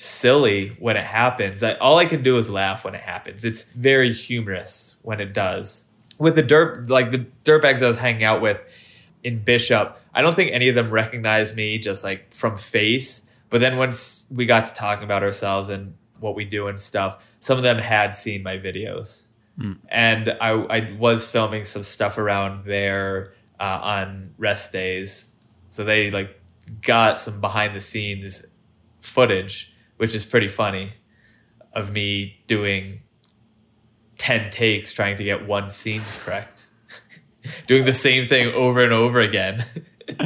[0.03, 1.63] silly when it happens.
[1.63, 3.43] I, all I can do is laugh when it happens.
[3.43, 5.85] It's very humorous when it does.
[6.19, 8.59] With the dirt, like the dirtbags I was hanging out with
[9.23, 13.27] in Bishop, I don't think any of them recognized me just like from face.
[13.49, 17.25] But then once we got to talking about ourselves and what we do and stuff,
[17.39, 19.23] some of them had seen my videos.
[19.89, 25.25] And I, I was filming some stuff around there uh, on rest days.
[25.69, 26.39] So they like
[26.81, 28.45] got some behind the scenes
[29.01, 30.93] footage, which is pretty funny
[31.73, 33.01] of me doing
[34.17, 36.65] 10 takes trying to get one scene correct.
[37.67, 39.63] doing the same thing over and over again.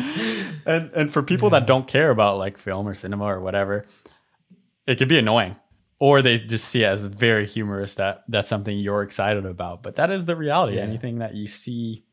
[0.65, 3.85] and and for people that don't care about like film or cinema or whatever,
[4.85, 5.55] it could be annoying.
[5.99, 9.81] Or they just see it as very humorous that that's something you're excited about.
[9.81, 10.77] But that is the reality.
[10.77, 10.83] Yeah.
[10.83, 12.03] Anything that you see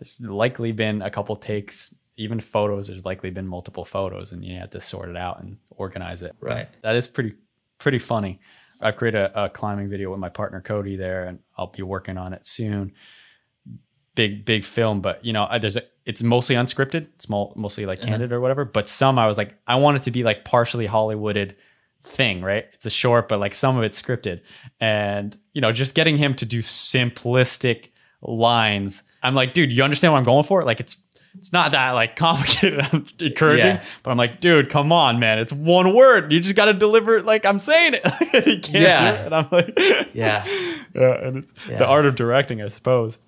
[0.00, 2.88] there's likely been a couple takes, even photos.
[2.88, 6.36] There's likely been multiple photos, and you have to sort it out and organize it.
[6.40, 6.68] Right.
[6.82, 7.34] That is pretty
[7.78, 8.40] pretty funny.
[8.80, 12.18] I've created a, a climbing video with my partner Cody there, and I'll be working
[12.18, 12.92] on it soon.
[14.14, 17.08] Big big film, but you know, there's a, it's mostly unscripted.
[17.14, 18.08] It's mo- mostly like uh-huh.
[18.08, 18.64] candid or whatever.
[18.64, 21.54] But some I was like, I want it to be like partially Hollywooded
[22.04, 22.66] thing, right?
[22.74, 24.42] It's a short, but like some of it's scripted,
[24.78, 27.90] and you know, just getting him to do simplistic
[28.22, 29.04] lines.
[29.22, 30.64] I'm like, dude, you understand what I'm going for?
[30.64, 30.96] Like, it's
[31.36, 33.84] it's not that like complicated, I'm encouraging, Yeah.
[34.02, 36.32] but I'm like, dude, come on, man, it's one word.
[36.32, 38.02] You just got to deliver it like I'm saying it.
[38.34, 39.10] and he can't Yeah.
[39.12, 39.26] do it.
[39.26, 39.78] And I'm like,
[40.14, 40.44] Yeah.
[40.94, 41.78] yeah, and it's Yeah.
[41.78, 43.18] the art of directing, I suppose.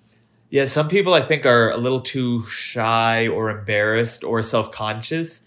[0.49, 5.41] Yeah, some people I think are a little too shy or embarrassed or self-conscious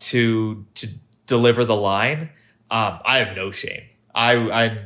[0.00, 0.88] to to
[1.26, 2.30] deliver the line.
[2.70, 3.82] Um, I have no shame.
[4.14, 4.76] I I'm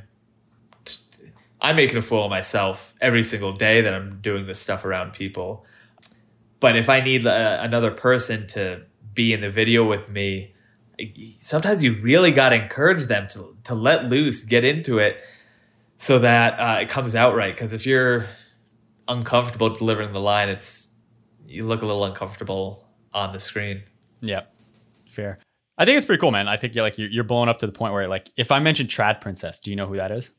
[1.60, 5.12] I'm making a fool of myself every single day that I'm doing this stuff around
[5.14, 5.64] people.
[6.60, 8.82] But if I need uh, another person to
[9.14, 10.54] be in the video with me,
[11.38, 15.20] sometimes you really got to encourage them to to let loose, get into it,
[15.96, 17.52] so that uh, it comes out right.
[17.52, 18.24] Because if you're
[19.08, 20.88] uncomfortable delivering the line, it's
[21.46, 23.82] you look a little uncomfortable on the screen.
[24.20, 24.42] Yeah,
[25.08, 25.38] fair.
[25.78, 26.48] I think it's pretty cool, man.
[26.48, 28.60] I think you're like you're, you're blowing up to the point where like if I
[28.60, 30.30] mention Trad Princess, do you know who that is?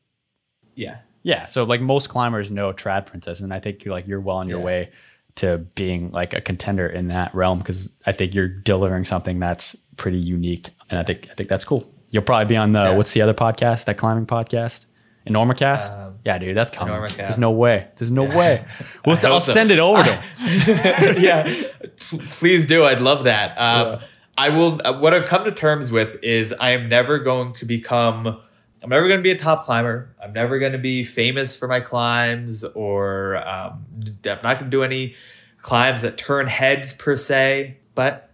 [0.75, 0.97] Yeah.
[1.23, 4.47] Yeah, so like most climbers know Trad Princess, and I think like you're well on
[4.47, 4.65] your Yeah.
[4.65, 4.89] way
[5.37, 9.75] to being like a contender in that realm because I think you're delivering something that's
[9.97, 11.91] pretty unique, and I think I think that's cool.
[12.11, 12.95] You'll probably be on the Yeah.
[12.97, 13.85] what's the other podcast?
[13.85, 14.85] That climbing podcast,
[15.27, 15.97] Enormocast.
[15.97, 16.93] Um, yeah, dude, that's coming.
[16.93, 17.17] Enormocast.
[17.17, 17.87] There's no way.
[17.97, 18.63] There's no way.
[19.05, 19.51] We'll, hope I'll so.
[19.53, 21.15] send it over to him.
[21.21, 22.83] yeah, P- please do.
[22.85, 23.57] I'd love that.
[23.57, 23.99] Um,
[24.37, 24.79] I will.
[24.85, 28.41] uh, What I've come to terms with is I am never going to become.
[28.87, 30.15] I'm never going to be a top climber.
[30.23, 34.69] I'm never going to be famous for my climbs, or um, I'm not going to
[34.69, 35.13] do any
[35.61, 37.79] climbs that turn heads per se.
[37.95, 38.31] But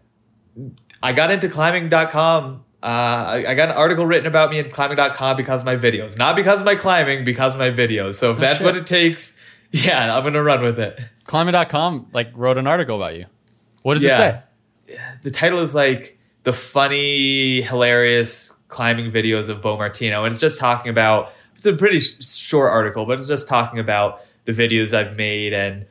[1.02, 2.64] I got into climbing.com.
[2.84, 6.20] Uh, I, I got an article written about me in climbing.com because of my videos,
[6.20, 8.14] not because of my climbing, because of my videos.
[8.14, 8.66] So if that's shit.
[8.68, 9.36] what it takes,
[9.72, 11.00] yeah, I'm going to run with it.
[11.24, 13.26] Climbing.com like wrote an article about you.
[13.82, 14.42] What does it Yeah.
[14.88, 14.98] say?
[15.24, 20.60] the title is like the funny, hilarious climbing videos of Beau Martino, and it's just
[20.60, 21.34] talking about.
[21.56, 25.54] It's a pretty sh- short article, but it's just talking about the videos I've made
[25.54, 25.86] and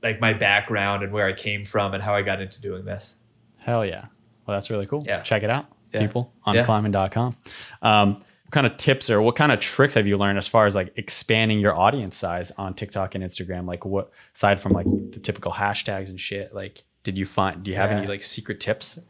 [0.00, 3.16] like my background and where I came from and how I got into doing this.
[3.58, 4.04] Hell yeah.
[4.46, 5.02] Well, that's really cool.
[5.04, 5.22] Yeah.
[5.22, 6.00] Check it out, Yeah.
[6.02, 6.64] people, on Yeah.
[6.64, 7.34] climbing.com.
[7.82, 10.64] Um, what kind of tips or what kind of tricks have you learned as far
[10.66, 13.66] as like expanding your audience size on TikTok and Instagram?
[13.66, 17.72] Like what aside from like the typical hashtags and shit, like did you find do
[17.72, 19.00] you have any like secret tips?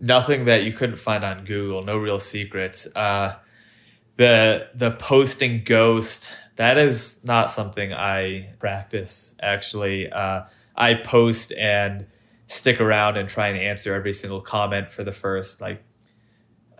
[0.00, 1.82] Nothing that you couldn't find on Google.
[1.82, 2.86] No real secrets.
[2.94, 3.36] Uh,
[4.16, 9.36] the the posting ghost that is not something I practice.
[9.40, 10.42] Actually, uh,
[10.76, 12.06] I post and
[12.48, 15.82] stick around and try and answer every single comment for the first like.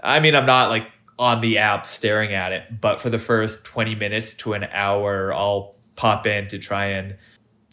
[0.03, 0.89] I mean, I'm not like
[1.19, 5.33] on the app staring at it, but for the first 20 minutes to an hour,
[5.33, 7.17] I'll pop in to try and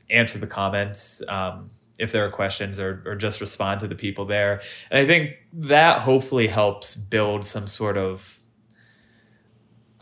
[0.10, 4.26] answer the comments um, if there are questions or, or just respond to the people
[4.26, 4.62] there.
[4.92, 8.40] And I think that hopefully helps build some sort of.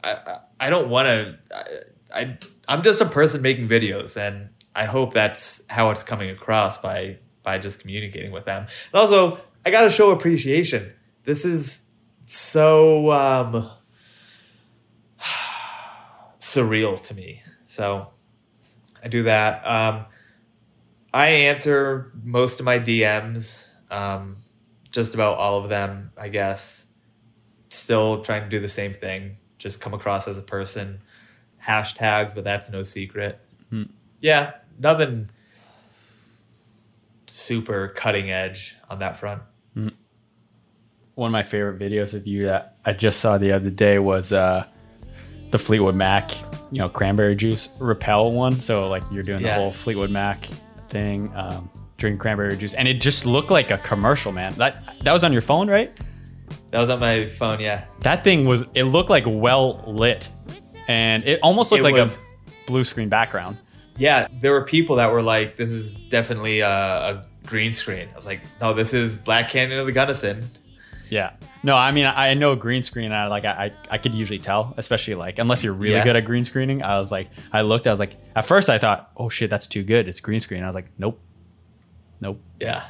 [0.03, 1.40] I, I, don't want to.
[2.14, 2.38] I, I
[2.68, 7.20] I'm just a person making videos, and I hope that's how it's coming across by
[7.44, 8.64] by just communicating with them.
[8.64, 10.94] And also, I got to show appreciation.
[11.24, 11.82] This is
[12.26, 13.70] so um,
[16.40, 17.44] surreal to me.
[17.65, 18.11] So
[19.03, 19.65] I do that.
[19.65, 20.06] Um,
[21.14, 24.35] I answer most of my DMs, um,
[24.91, 26.88] just about all of them, I guess.
[27.69, 31.02] Still trying to do the same thing, just come across as a person.
[31.64, 33.40] Hashtags, but that's no secret.
[34.19, 35.30] Yeah, nothing
[37.27, 39.41] super cutting edge on that front.
[41.15, 44.31] One of my favorite videos of you that I just saw the other day was
[44.34, 44.65] uh
[45.52, 46.31] the Fleetwood Mac,
[46.72, 48.60] you know, cranberry juice rappel one.
[48.61, 49.49] So like you're doing Yeah.
[49.56, 50.48] the whole Fleetwood Mac
[50.89, 54.53] thing, um, drinking cranberry juice, and it just looked like a commercial, man.
[54.53, 55.91] That that was on your phone, right?
[56.72, 57.85] That was on my phone, yeah.
[58.01, 58.65] That thing was.
[58.73, 60.30] It looked like well lit,
[60.88, 63.57] and it almost looked It like was- a blue screen background.
[63.97, 68.07] Yeah, there were people that were like, this is definitely a, a green screen.
[68.11, 70.45] I was like, no, this is Black Canyon of the Gunnison.
[71.11, 71.34] Yeah.
[71.64, 73.11] No, I mean I, I know green screen.
[73.11, 76.03] I like I, I I could usually tell, especially like unless you're really Yeah.
[76.03, 76.84] good at green screening.
[76.84, 79.68] I was like I looked, I was like at first I thought, oh shit, that's
[79.68, 80.07] too good.
[80.07, 80.64] It's green screen.
[80.64, 81.19] I was like, nope,
[82.19, 82.40] nope.
[82.60, 82.84] Yeah.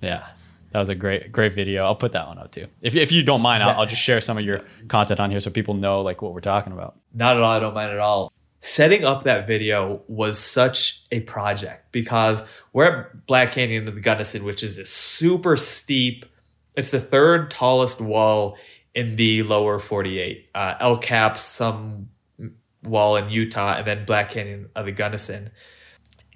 [0.00, 0.26] Yeah.
[0.72, 1.84] That was a great great video.
[1.84, 2.66] I'll put that one up too.
[2.82, 5.40] If if you don't mind, I'll, I'll just share some of your content on here
[5.40, 6.98] so people know like what we're talking about.
[7.12, 7.50] Not at all.
[7.52, 8.32] I don't mind at all.
[8.60, 12.42] setting up that video was such a project because
[12.72, 16.24] we're at Black Canyon of the Gunnison, which is this super steep.
[16.74, 18.56] It's the third tallest wall
[18.94, 20.48] in the lower 48.
[20.54, 22.10] Uh, El Cap, some
[22.82, 25.50] wall in Utah, and then Black Canyon of the Gunnison.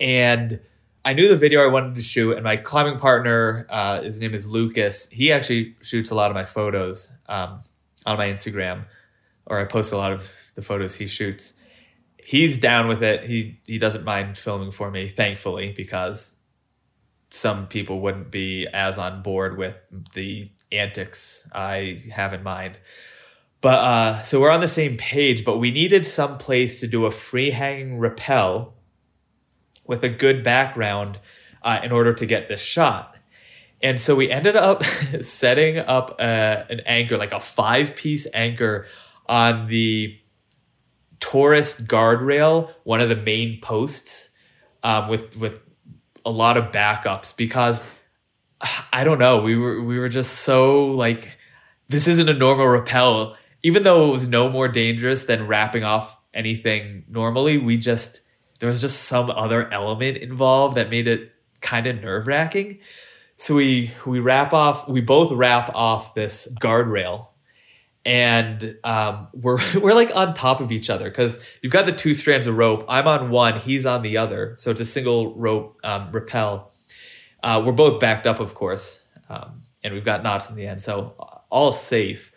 [0.00, 0.60] And
[1.04, 4.34] I knew the video I wanted to shoot, and my climbing partner, uh, his name
[4.34, 5.08] is Lucas.
[5.10, 7.60] He actually shoots a lot of my photos um,
[8.04, 8.84] on my Instagram,
[9.46, 11.54] or I post a lot of the photos he shoots.
[12.22, 13.24] He's down with it.
[13.24, 16.36] He he doesn't mind filming for me, thankfully, because
[17.28, 19.76] some people wouldn't be as on board with
[20.14, 22.78] the antics I have in mind.
[23.60, 27.06] But uh, so we're on the same page, but we needed some place to do
[27.06, 28.74] a free hanging rappel
[29.84, 31.18] with a good background
[31.62, 33.16] uh, in order to get this shot.
[33.82, 34.84] And so we ended up
[35.22, 38.86] setting up a, an anchor, like a five piece anchor
[39.26, 40.18] on the
[41.20, 44.30] tourist guardrail, one of the main posts,
[44.82, 45.60] um, with with
[46.28, 47.82] a lot of backups because
[48.92, 51.38] I don't know, we were we were just so like
[51.88, 53.36] this isn't a normal rappel.
[53.62, 58.20] Even though it was no more dangerous than rapping off anything normally, we just
[58.60, 62.80] there was just some other element involved that made it kind of nerve wracking.
[63.36, 67.28] So we we rap off, we both rap off this guardrail,
[68.08, 72.14] and um, we're we're like on top of each other because you've got the two
[72.14, 72.84] strands of rope.
[72.88, 76.72] I'm on one, he's on the other, so it's a single rope um, rappel.
[77.42, 80.80] Uh, we're both backed up, of course, um, and we've got knots in the end,
[80.80, 81.14] so
[81.50, 82.32] all safe.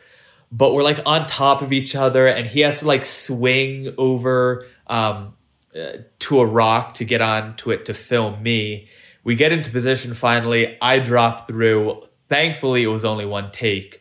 [0.52, 4.68] But we're like on top of each other, and he has to like swing over
[4.88, 5.38] um,
[5.73, 8.89] uh, to a rock to get onto it to film me.
[9.23, 10.77] We get into position finally.
[10.81, 12.02] I drop through.
[12.27, 14.01] Thankfully, it was only one take.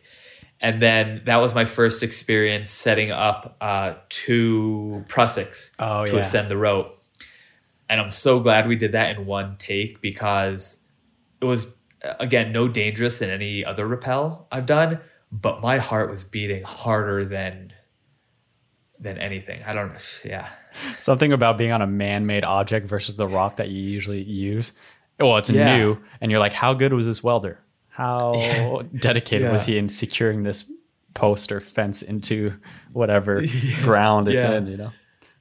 [0.63, 6.19] And then that was my first experience setting up uh, two prusiks Oh, to yeah.
[6.19, 6.97] ascend the rope.
[7.89, 10.79] And I'm so glad we did that in one take because
[11.41, 11.75] it was,
[12.05, 14.99] uh, again, no dangerous than any other rappel I've done.
[15.31, 17.73] But my heart was beating harder than
[18.99, 19.63] than anything.
[19.63, 19.97] I don't know.
[20.23, 20.47] Yeah.
[20.99, 24.73] Something about being on a man-made object versus the rock that you usually use.
[25.19, 25.75] Well, it's Yeah.
[25.75, 27.59] new, and you're like, how good was this welder?
[27.91, 30.71] How dedicated was he in securing this
[31.13, 32.53] post or fence into
[32.93, 33.41] whatever
[33.83, 34.53] ground it's Yeah.
[34.57, 34.67] in?
[34.67, 34.91] You know,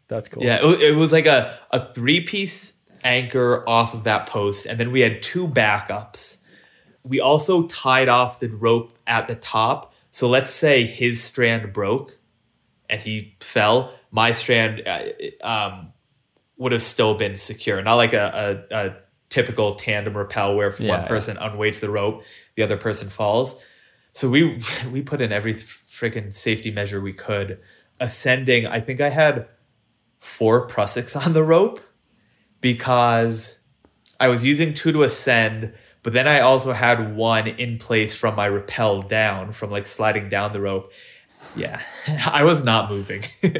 [0.08, 0.42] that's cool.
[0.42, 4.78] Yeah, it, it was like a, a three piece anchor off of that post, and
[4.78, 6.38] then we had two backups.
[7.02, 9.94] We also tied off the rope at the top.
[10.10, 12.18] So let's say his strand broke
[12.90, 15.02] and he fell, my strand uh,
[15.42, 15.92] um,
[16.58, 17.80] would have still been secure.
[17.80, 18.96] Not like a, a, a
[19.30, 21.06] typical tandem rappel where Yeah, one yeah.
[21.08, 22.22] person unweights the rope,
[22.56, 23.64] the other person falls.
[24.12, 24.62] So we
[24.92, 27.58] we put in every freaking safety measure we could.
[27.98, 29.46] Ascending, I think I had
[30.18, 31.80] four prusiks on the rope
[32.60, 33.60] because
[34.18, 38.36] I was using two to ascend, but then I also had one in place from
[38.36, 40.92] my rappel down, from like sliding down the rope.
[41.56, 41.80] Yeah,
[42.26, 43.22] I was not moving.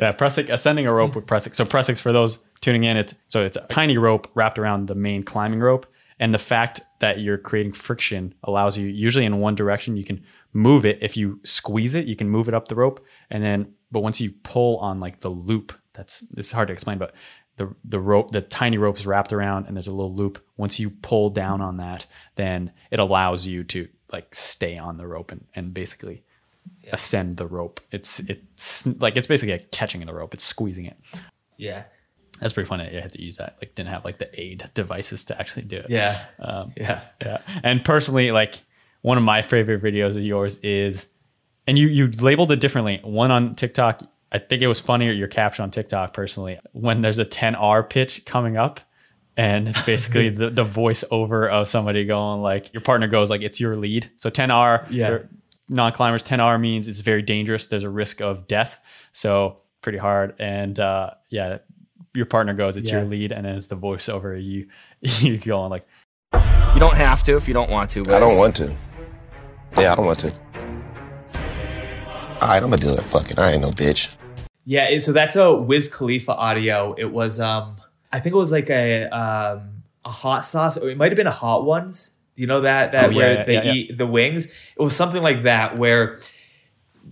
[0.00, 1.54] Yeah, Prusik ascending a rope with Prusik.
[1.54, 4.94] So Prusiks for those tuning in, it's so it's a tiny rope wrapped around the
[4.94, 5.86] main climbing rope.
[6.18, 10.22] And the fact that you're creating friction allows you usually in one direction, you can
[10.52, 10.98] move it.
[11.02, 13.04] If you squeeze it, you can move it up the rope.
[13.30, 16.98] And then but once you pull on like the loop, that's it's hard to explain,
[16.98, 17.14] but
[17.56, 20.42] the the rope, the tiny rope is wrapped around and there's a little loop.
[20.56, 25.06] Once you pull down on that, then it allows you to like stay on the
[25.06, 26.24] rope and, and basically
[26.92, 27.80] ascend the rope.
[27.90, 30.34] It's it's like it's basically like catching the rope.
[30.34, 30.96] It's squeezing it.
[31.56, 31.84] yeah,
[32.40, 32.84] That's pretty funny.
[32.84, 33.56] I had to use that.
[33.60, 35.86] Like didn't have like the aid devices to actually do it.
[35.88, 37.00] yeah, Um, yeah.
[37.22, 37.38] yeah.
[37.62, 38.60] And personally, like
[39.02, 41.08] one of my favorite videos of yours is,
[41.66, 43.00] and you you labeled it differently.
[43.02, 44.02] One on TikTok.
[44.32, 48.24] I think it was funnier your caption on TikTok personally when there's a 10R pitch
[48.24, 48.78] coming up.
[49.36, 53.58] And it's basically the, the voiceover of somebody going like your partner goes like it's
[53.58, 54.10] your lead.
[54.16, 55.18] So 10R Yeah.
[55.70, 57.66] For non-climbers 10R means it's very dangerous.
[57.66, 58.80] There's a risk of death.
[59.12, 60.34] So pretty hard.
[60.38, 61.58] And uh, yeah,
[62.14, 64.42] your partner goes it's your lead, and then it's the voiceover.
[64.42, 64.68] You
[65.00, 65.86] you go on like
[66.74, 68.04] You don't have to if you don't want to.
[68.04, 68.76] But I don't want to.
[69.78, 70.32] Yeah, I don't want to.
[72.42, 73.02] All right, I'm gonna do it.
[73.02, 73.38] Fuck it.
[73.38, 74.16] I ain't no bitch.
[74.64, 76.94] Yeah, so that's a Wiz Khalifa audio.
[76.98, 77.76] It was um
[78.12, 81.26] I think it was like a um a hot sauce or it might have been
[81.26, 82.12] a hot ones.
[82.36, 84.46] You know that that Oh, yeah, where yeah, they yeah, eat the wings?
[84.46, 86.18] It was something like that where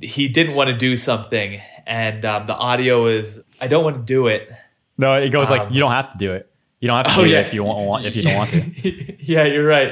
[0.01, 4.03] he didn't want to do something and um, the audio is I don't want to
[4.03, 4.51] do it.
[4.97, 6.51] No, it goes like Um, you don't have to do it.
[6.81, 7.39] You don't have to Oh, do yeah.
[7.39, 9.17] it if you want if you don't want to.
[9.25, 9.91] yeah, you're right.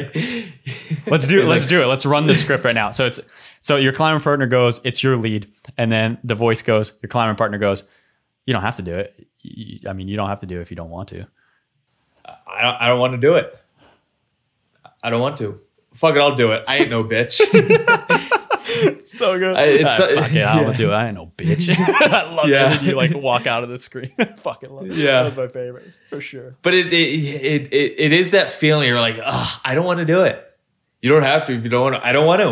[1.07, 1.47] Let's do it.
[1.47, 1.87] Let's do it.
[1.87, 2.93] Let's run the script right now.
[2.93, 3.21] So it's
[3.61, 7.35] so your climbing partner goes, it's your lead, and then the voice goes, your climbing
[7.37, 7.83] partner goes,
[8.45, 9.27] You don't have to do it.
[9.89, 11.27] I mean, you don't have to do it if you don't want to.
[12.25, 13.57] I don't, I don't want to do it.
[15.03, 15.57] I don't want to.
[15.95, 16.65] Fuck it, I'll do it.
[16.69, 17.41] I ain't no bitch.
[19.05, 19.57] So good.
[19.57, 20.67] I- it's uh, so- fuck it, I yeah.
[20.67, 20.93] will do it.
[20.93, 21.73] I ain't no bitch.
[21.79, 22.73] I love Yeah.
[22.75, 24.11] it when you like walk out of the screen.
[24.39, 24.97] Fucking love it.
[24.97, 25.23] Yeah.
[25.23, 26.53] That's my favorite for sure.
[26.63, 28.89] but it it, it it it is that feeling.
[28.89, 30.45] You're like, Ugh, I don't want to do it.
[31.01, 32.07] You don't have to if you don't want to.
[32.07, 32.49] I don't want to.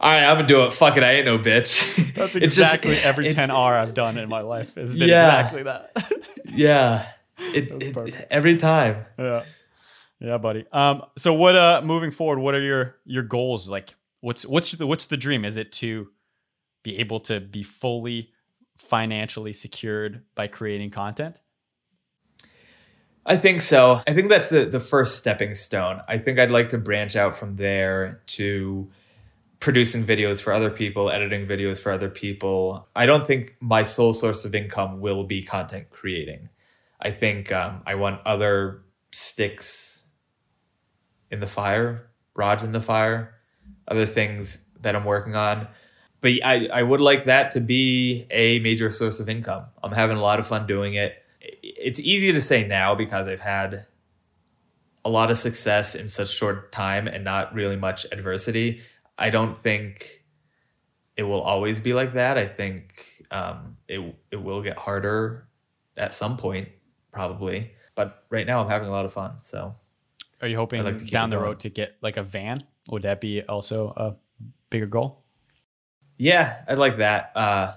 [0.00, 0.72] All right, I'm gonna do it.
[0.72, 2.14] Fuck it, I ain't no bitch.
[2.14, 5.36] That's It's just- exactly every it- 10R I've done in my life has been Yeah.
[5.36, 6.12] exactly that.
[6.46, 7.06] Yeah,
[7.38, 9.04] it, it every time.
[9.18, 9.42] yeah.
[10.20, 10.64] Yeah, buddy.
[10.72, 13.68] Um, so what uh moving forward, what are your your goals?
[13.68, 15.44] Like what's what's the what's the dream?
[15.44, 16.08] Is it to
[16.82, 18.30] be able to be fully
[18.76, 21.40] financially secured by creating content?
[23.26, 24.00] I think so.
[24.06, 26.00] I think that's the the first stepping stone.
[26.08, 28.90] I think I'd like to branch out from there to
[29.60, 32.88] producing videos for other people, editing videos for other people.
[32.94, 36.48] I don't think my sole source of income will be content creating.
[37.00, 38.82] I think um, I want other
[39.12, 40.07] sticks
[41.30, 43.34] in the fire, rods in the fire,
[43.86, 45.68] other things that I'm working on.
[46.20, 49.66] But I, I would like that to be a major source of income.
[49.82, 51.22] I'm having a lot of fun doing it.
[51.40, 53.86] It's easy to say now because I've had
[55.04, 58.82] a lot of success in such short time and not really much adversity.
[59.16, 60.24] I don't think
[61.16, 62.36] it will always be like that.
[62.36, 65.48] I think um, it it will get harder
[65.96, 66.68] at some point,
[67.12, 67.72] probably.
[67.94, 69.40] But right now, I'm having a lot of fun.
[69.40, 69.74] So
[70.40, 72.58] Are you hoping like down the road to get like a van?
[72.90, 74.16] Would that be also a
[74.70, 75.24] bigger goal?
[76.16, 77.30] yeah, I'd like that.
[77.36, 77.74] Uh,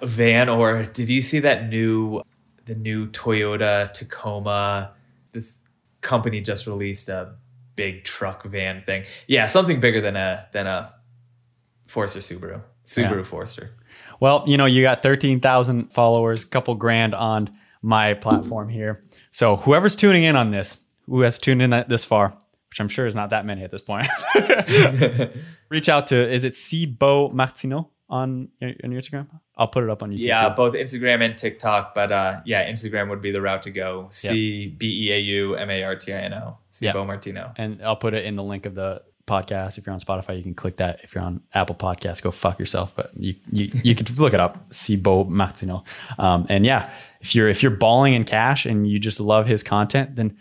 [0.00, 2.22] a van, or did you see that new
[2.66, 4.92] the new Toyota Tacoma?
[5.32, 5.56] This
[6.00, 7.34] company just released a
[7.76, 9.04] big truck van thing.
[9.26, 10.94] Yeah, something bigger than a than a
[11.86, 12.62] Forester Subaru.
[12.86, 13.22] Subaru Yeah.
[13.24, 13.70] Forester.
[14.20, 17.50] Well, you know, you got 13,000 followers, couple grand on
[17.82, 19.02] my platform here.
[19.30, 22.36] So whoever's tuning in on this, who has tuned in this far,
[22.70, 24.08] which I'm sure is not that many at this point,
[25.68, 29.28] reach out to, is it C Beau Martino on on your Instagram?
[29.56, 30.24] I'll put it up on YouTube.
[30.24, 30.54] Yeah, too.
[30.56, 34.08] both Instagram and TikTok, but uh, yeah, Instagram would be the route to go.
[34.10, 36.36] C B E A U M A R T I N O.
[36.80, 36.90] Yeah.
[36.90, 37.52] C Beau Martino.
[37.56, 39.78] and I'll put it in the link of the podcast.
[39.78, 41.00] If you're on Spotify, you can click that.
[41.02, 42.94] If you're on Apple Podcasts, go fuck yourself.
[42.96, 44.72] But you you, you can look it up.
[44.74, 45.84] C Beau Martino.
[46.18, 46.90] Um, and yeah,
[47.20, 50.36] if you're if you're balling in cash and you just love his content, then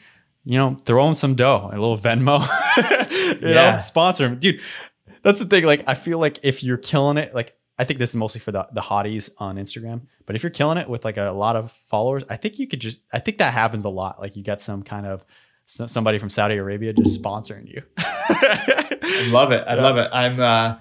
[0.45, 2.41] you know throw him some dough, a little Venmo.
[3.41, 3.72] you Yeah.
[3.74, 4.61] know, sponsor him, dude.
[5.24, 5.64] That's the thing.
[5.64, 8.52] Like I feel like if you're killing it, like I think this is mostly for
[8.52, 10.02] the the hotties on Instagram.
[10.26, 12.80] But if you're killing it with like a lot of followers, I think you could
[12.80, 12.99] just.
[13.11, 14.20] I think that happens a lot.
[14.20, 15.26] Like you get some kind of
[15.65, 17.82] so- somebody from Saudi Arabia just sponsoring you.
[17.98, 19.64] I love it.
[19.68, 20.10] I love it.
[20.14, 20.76] I'm uh,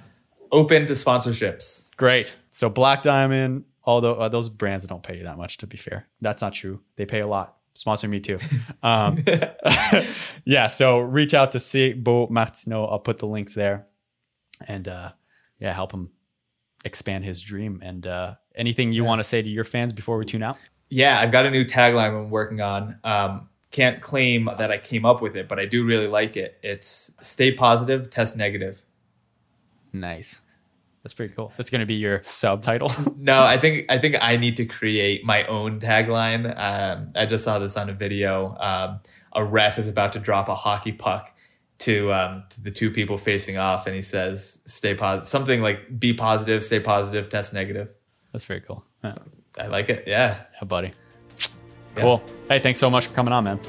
[0.51, 1.95] open to sponsorships.
[1.97, 2.37] Great.
[2.51, 6.09] So Black Diamond, although uh, those brands don't pay you that much, to be fair,
[6.21, 6.81] that's not true.
[6.97, 7.57] They pay a lot.
[7.75, 8.39] Sponsor me too.
[8.85, 9.23] Um,
[10.45, 10.67] yeah.
[10.67, 12.85] So reach out to C Beau Martino.
[12.85, 13.87] I'll put the links there,
[14.67, 15.13] and uh,
[15.61, 16.11] yeah, help him
[16.85, 17.81] expand his dream.
[17.81, 20.59] And uh, anything you want to say to your fans before we tune out?
[20.89, 22.99] Yeah, I've got a new tagline I'm working on.
[23.05, 26.59] Um, can't claim that I came up with it, but I do really like it.
[26.63, 28.85] It's stay positive, test negative.
[29.93, 30.42] Nice.
[31.03, 31.53] That's pretty cool.
[31.57, 32.93] That's going to be your subtitle.
[33.17, 36.47] No, I think I think I need to create my own tagline.
[36.59, 38.57] Um, I just saw this on a video.
[38.59, 39.01] Um,
[39.33, 41.33] a ref is about to drop a hockey puck
[41.79, 46.01] to, um, to the two people facing off, and he says, "Stay positive." Something like
[46.01, 47.91] "Be positive, stay positive, test negative."
[48.33, 48.85] That's very cool.
[49.05, 49.15] Yeah,
[49.59, 50.05] I like it.
[50.07, 50.93] Yeah, yeah buddy.
[51.97, 52.03] Yeah.
[52.03, 52.23] Cool.
[52.49, 53.61] Hey, thanks so much for coming on, man.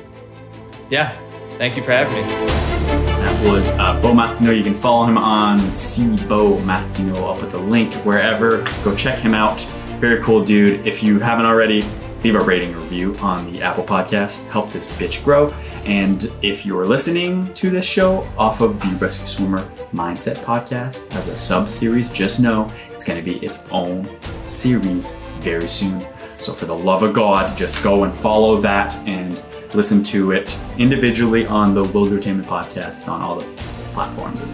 [0.89, 1.15] yeah.
[1.57, 2.27] Thank you for having me.
[2.27, 4.51] That was uh, Beau Martino.
[4.51, 7.25] You can follow him on C Beau Martino.
[7.25, 8.63] I'll put the link wherever.
[8.83, 9.61] Go check him out.
[9.99, 10.85] Very cool dude.
[10.85, 11.85] If you haven't already,
[12.23, 14.49] leave a rating review on the Apple Podcast.
[14.49, 15.53] Help this bitch grow.
[15.85, 19.63] And if you're listening to this show off of the Rescue Swimmer
[19.93, 24.09] Mindset podcast as a sub series, just know it's going to be its own
[24.47, 26.05] series very soon.
[26.37, 29.41] So for the love of God, just go and follow that and
[29.75, 32.89] listen to it individually on the Wildertainment podcast.
[32.89, 33.45] It's on all the
[33.93, 34.51] platforms and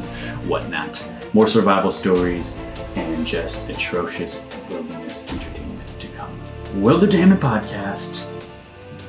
[0.49, 1.05] whatnot.
[1.33, 2.55] More survival stories
[2.95, 6.31] and just atrocious wilderness entertainment to come.
[6.75, 8.31] Wildertainment podcast.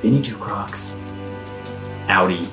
[0.02, 0.98] Vinny Two Crocs.
[2.08, 2.48] Audi.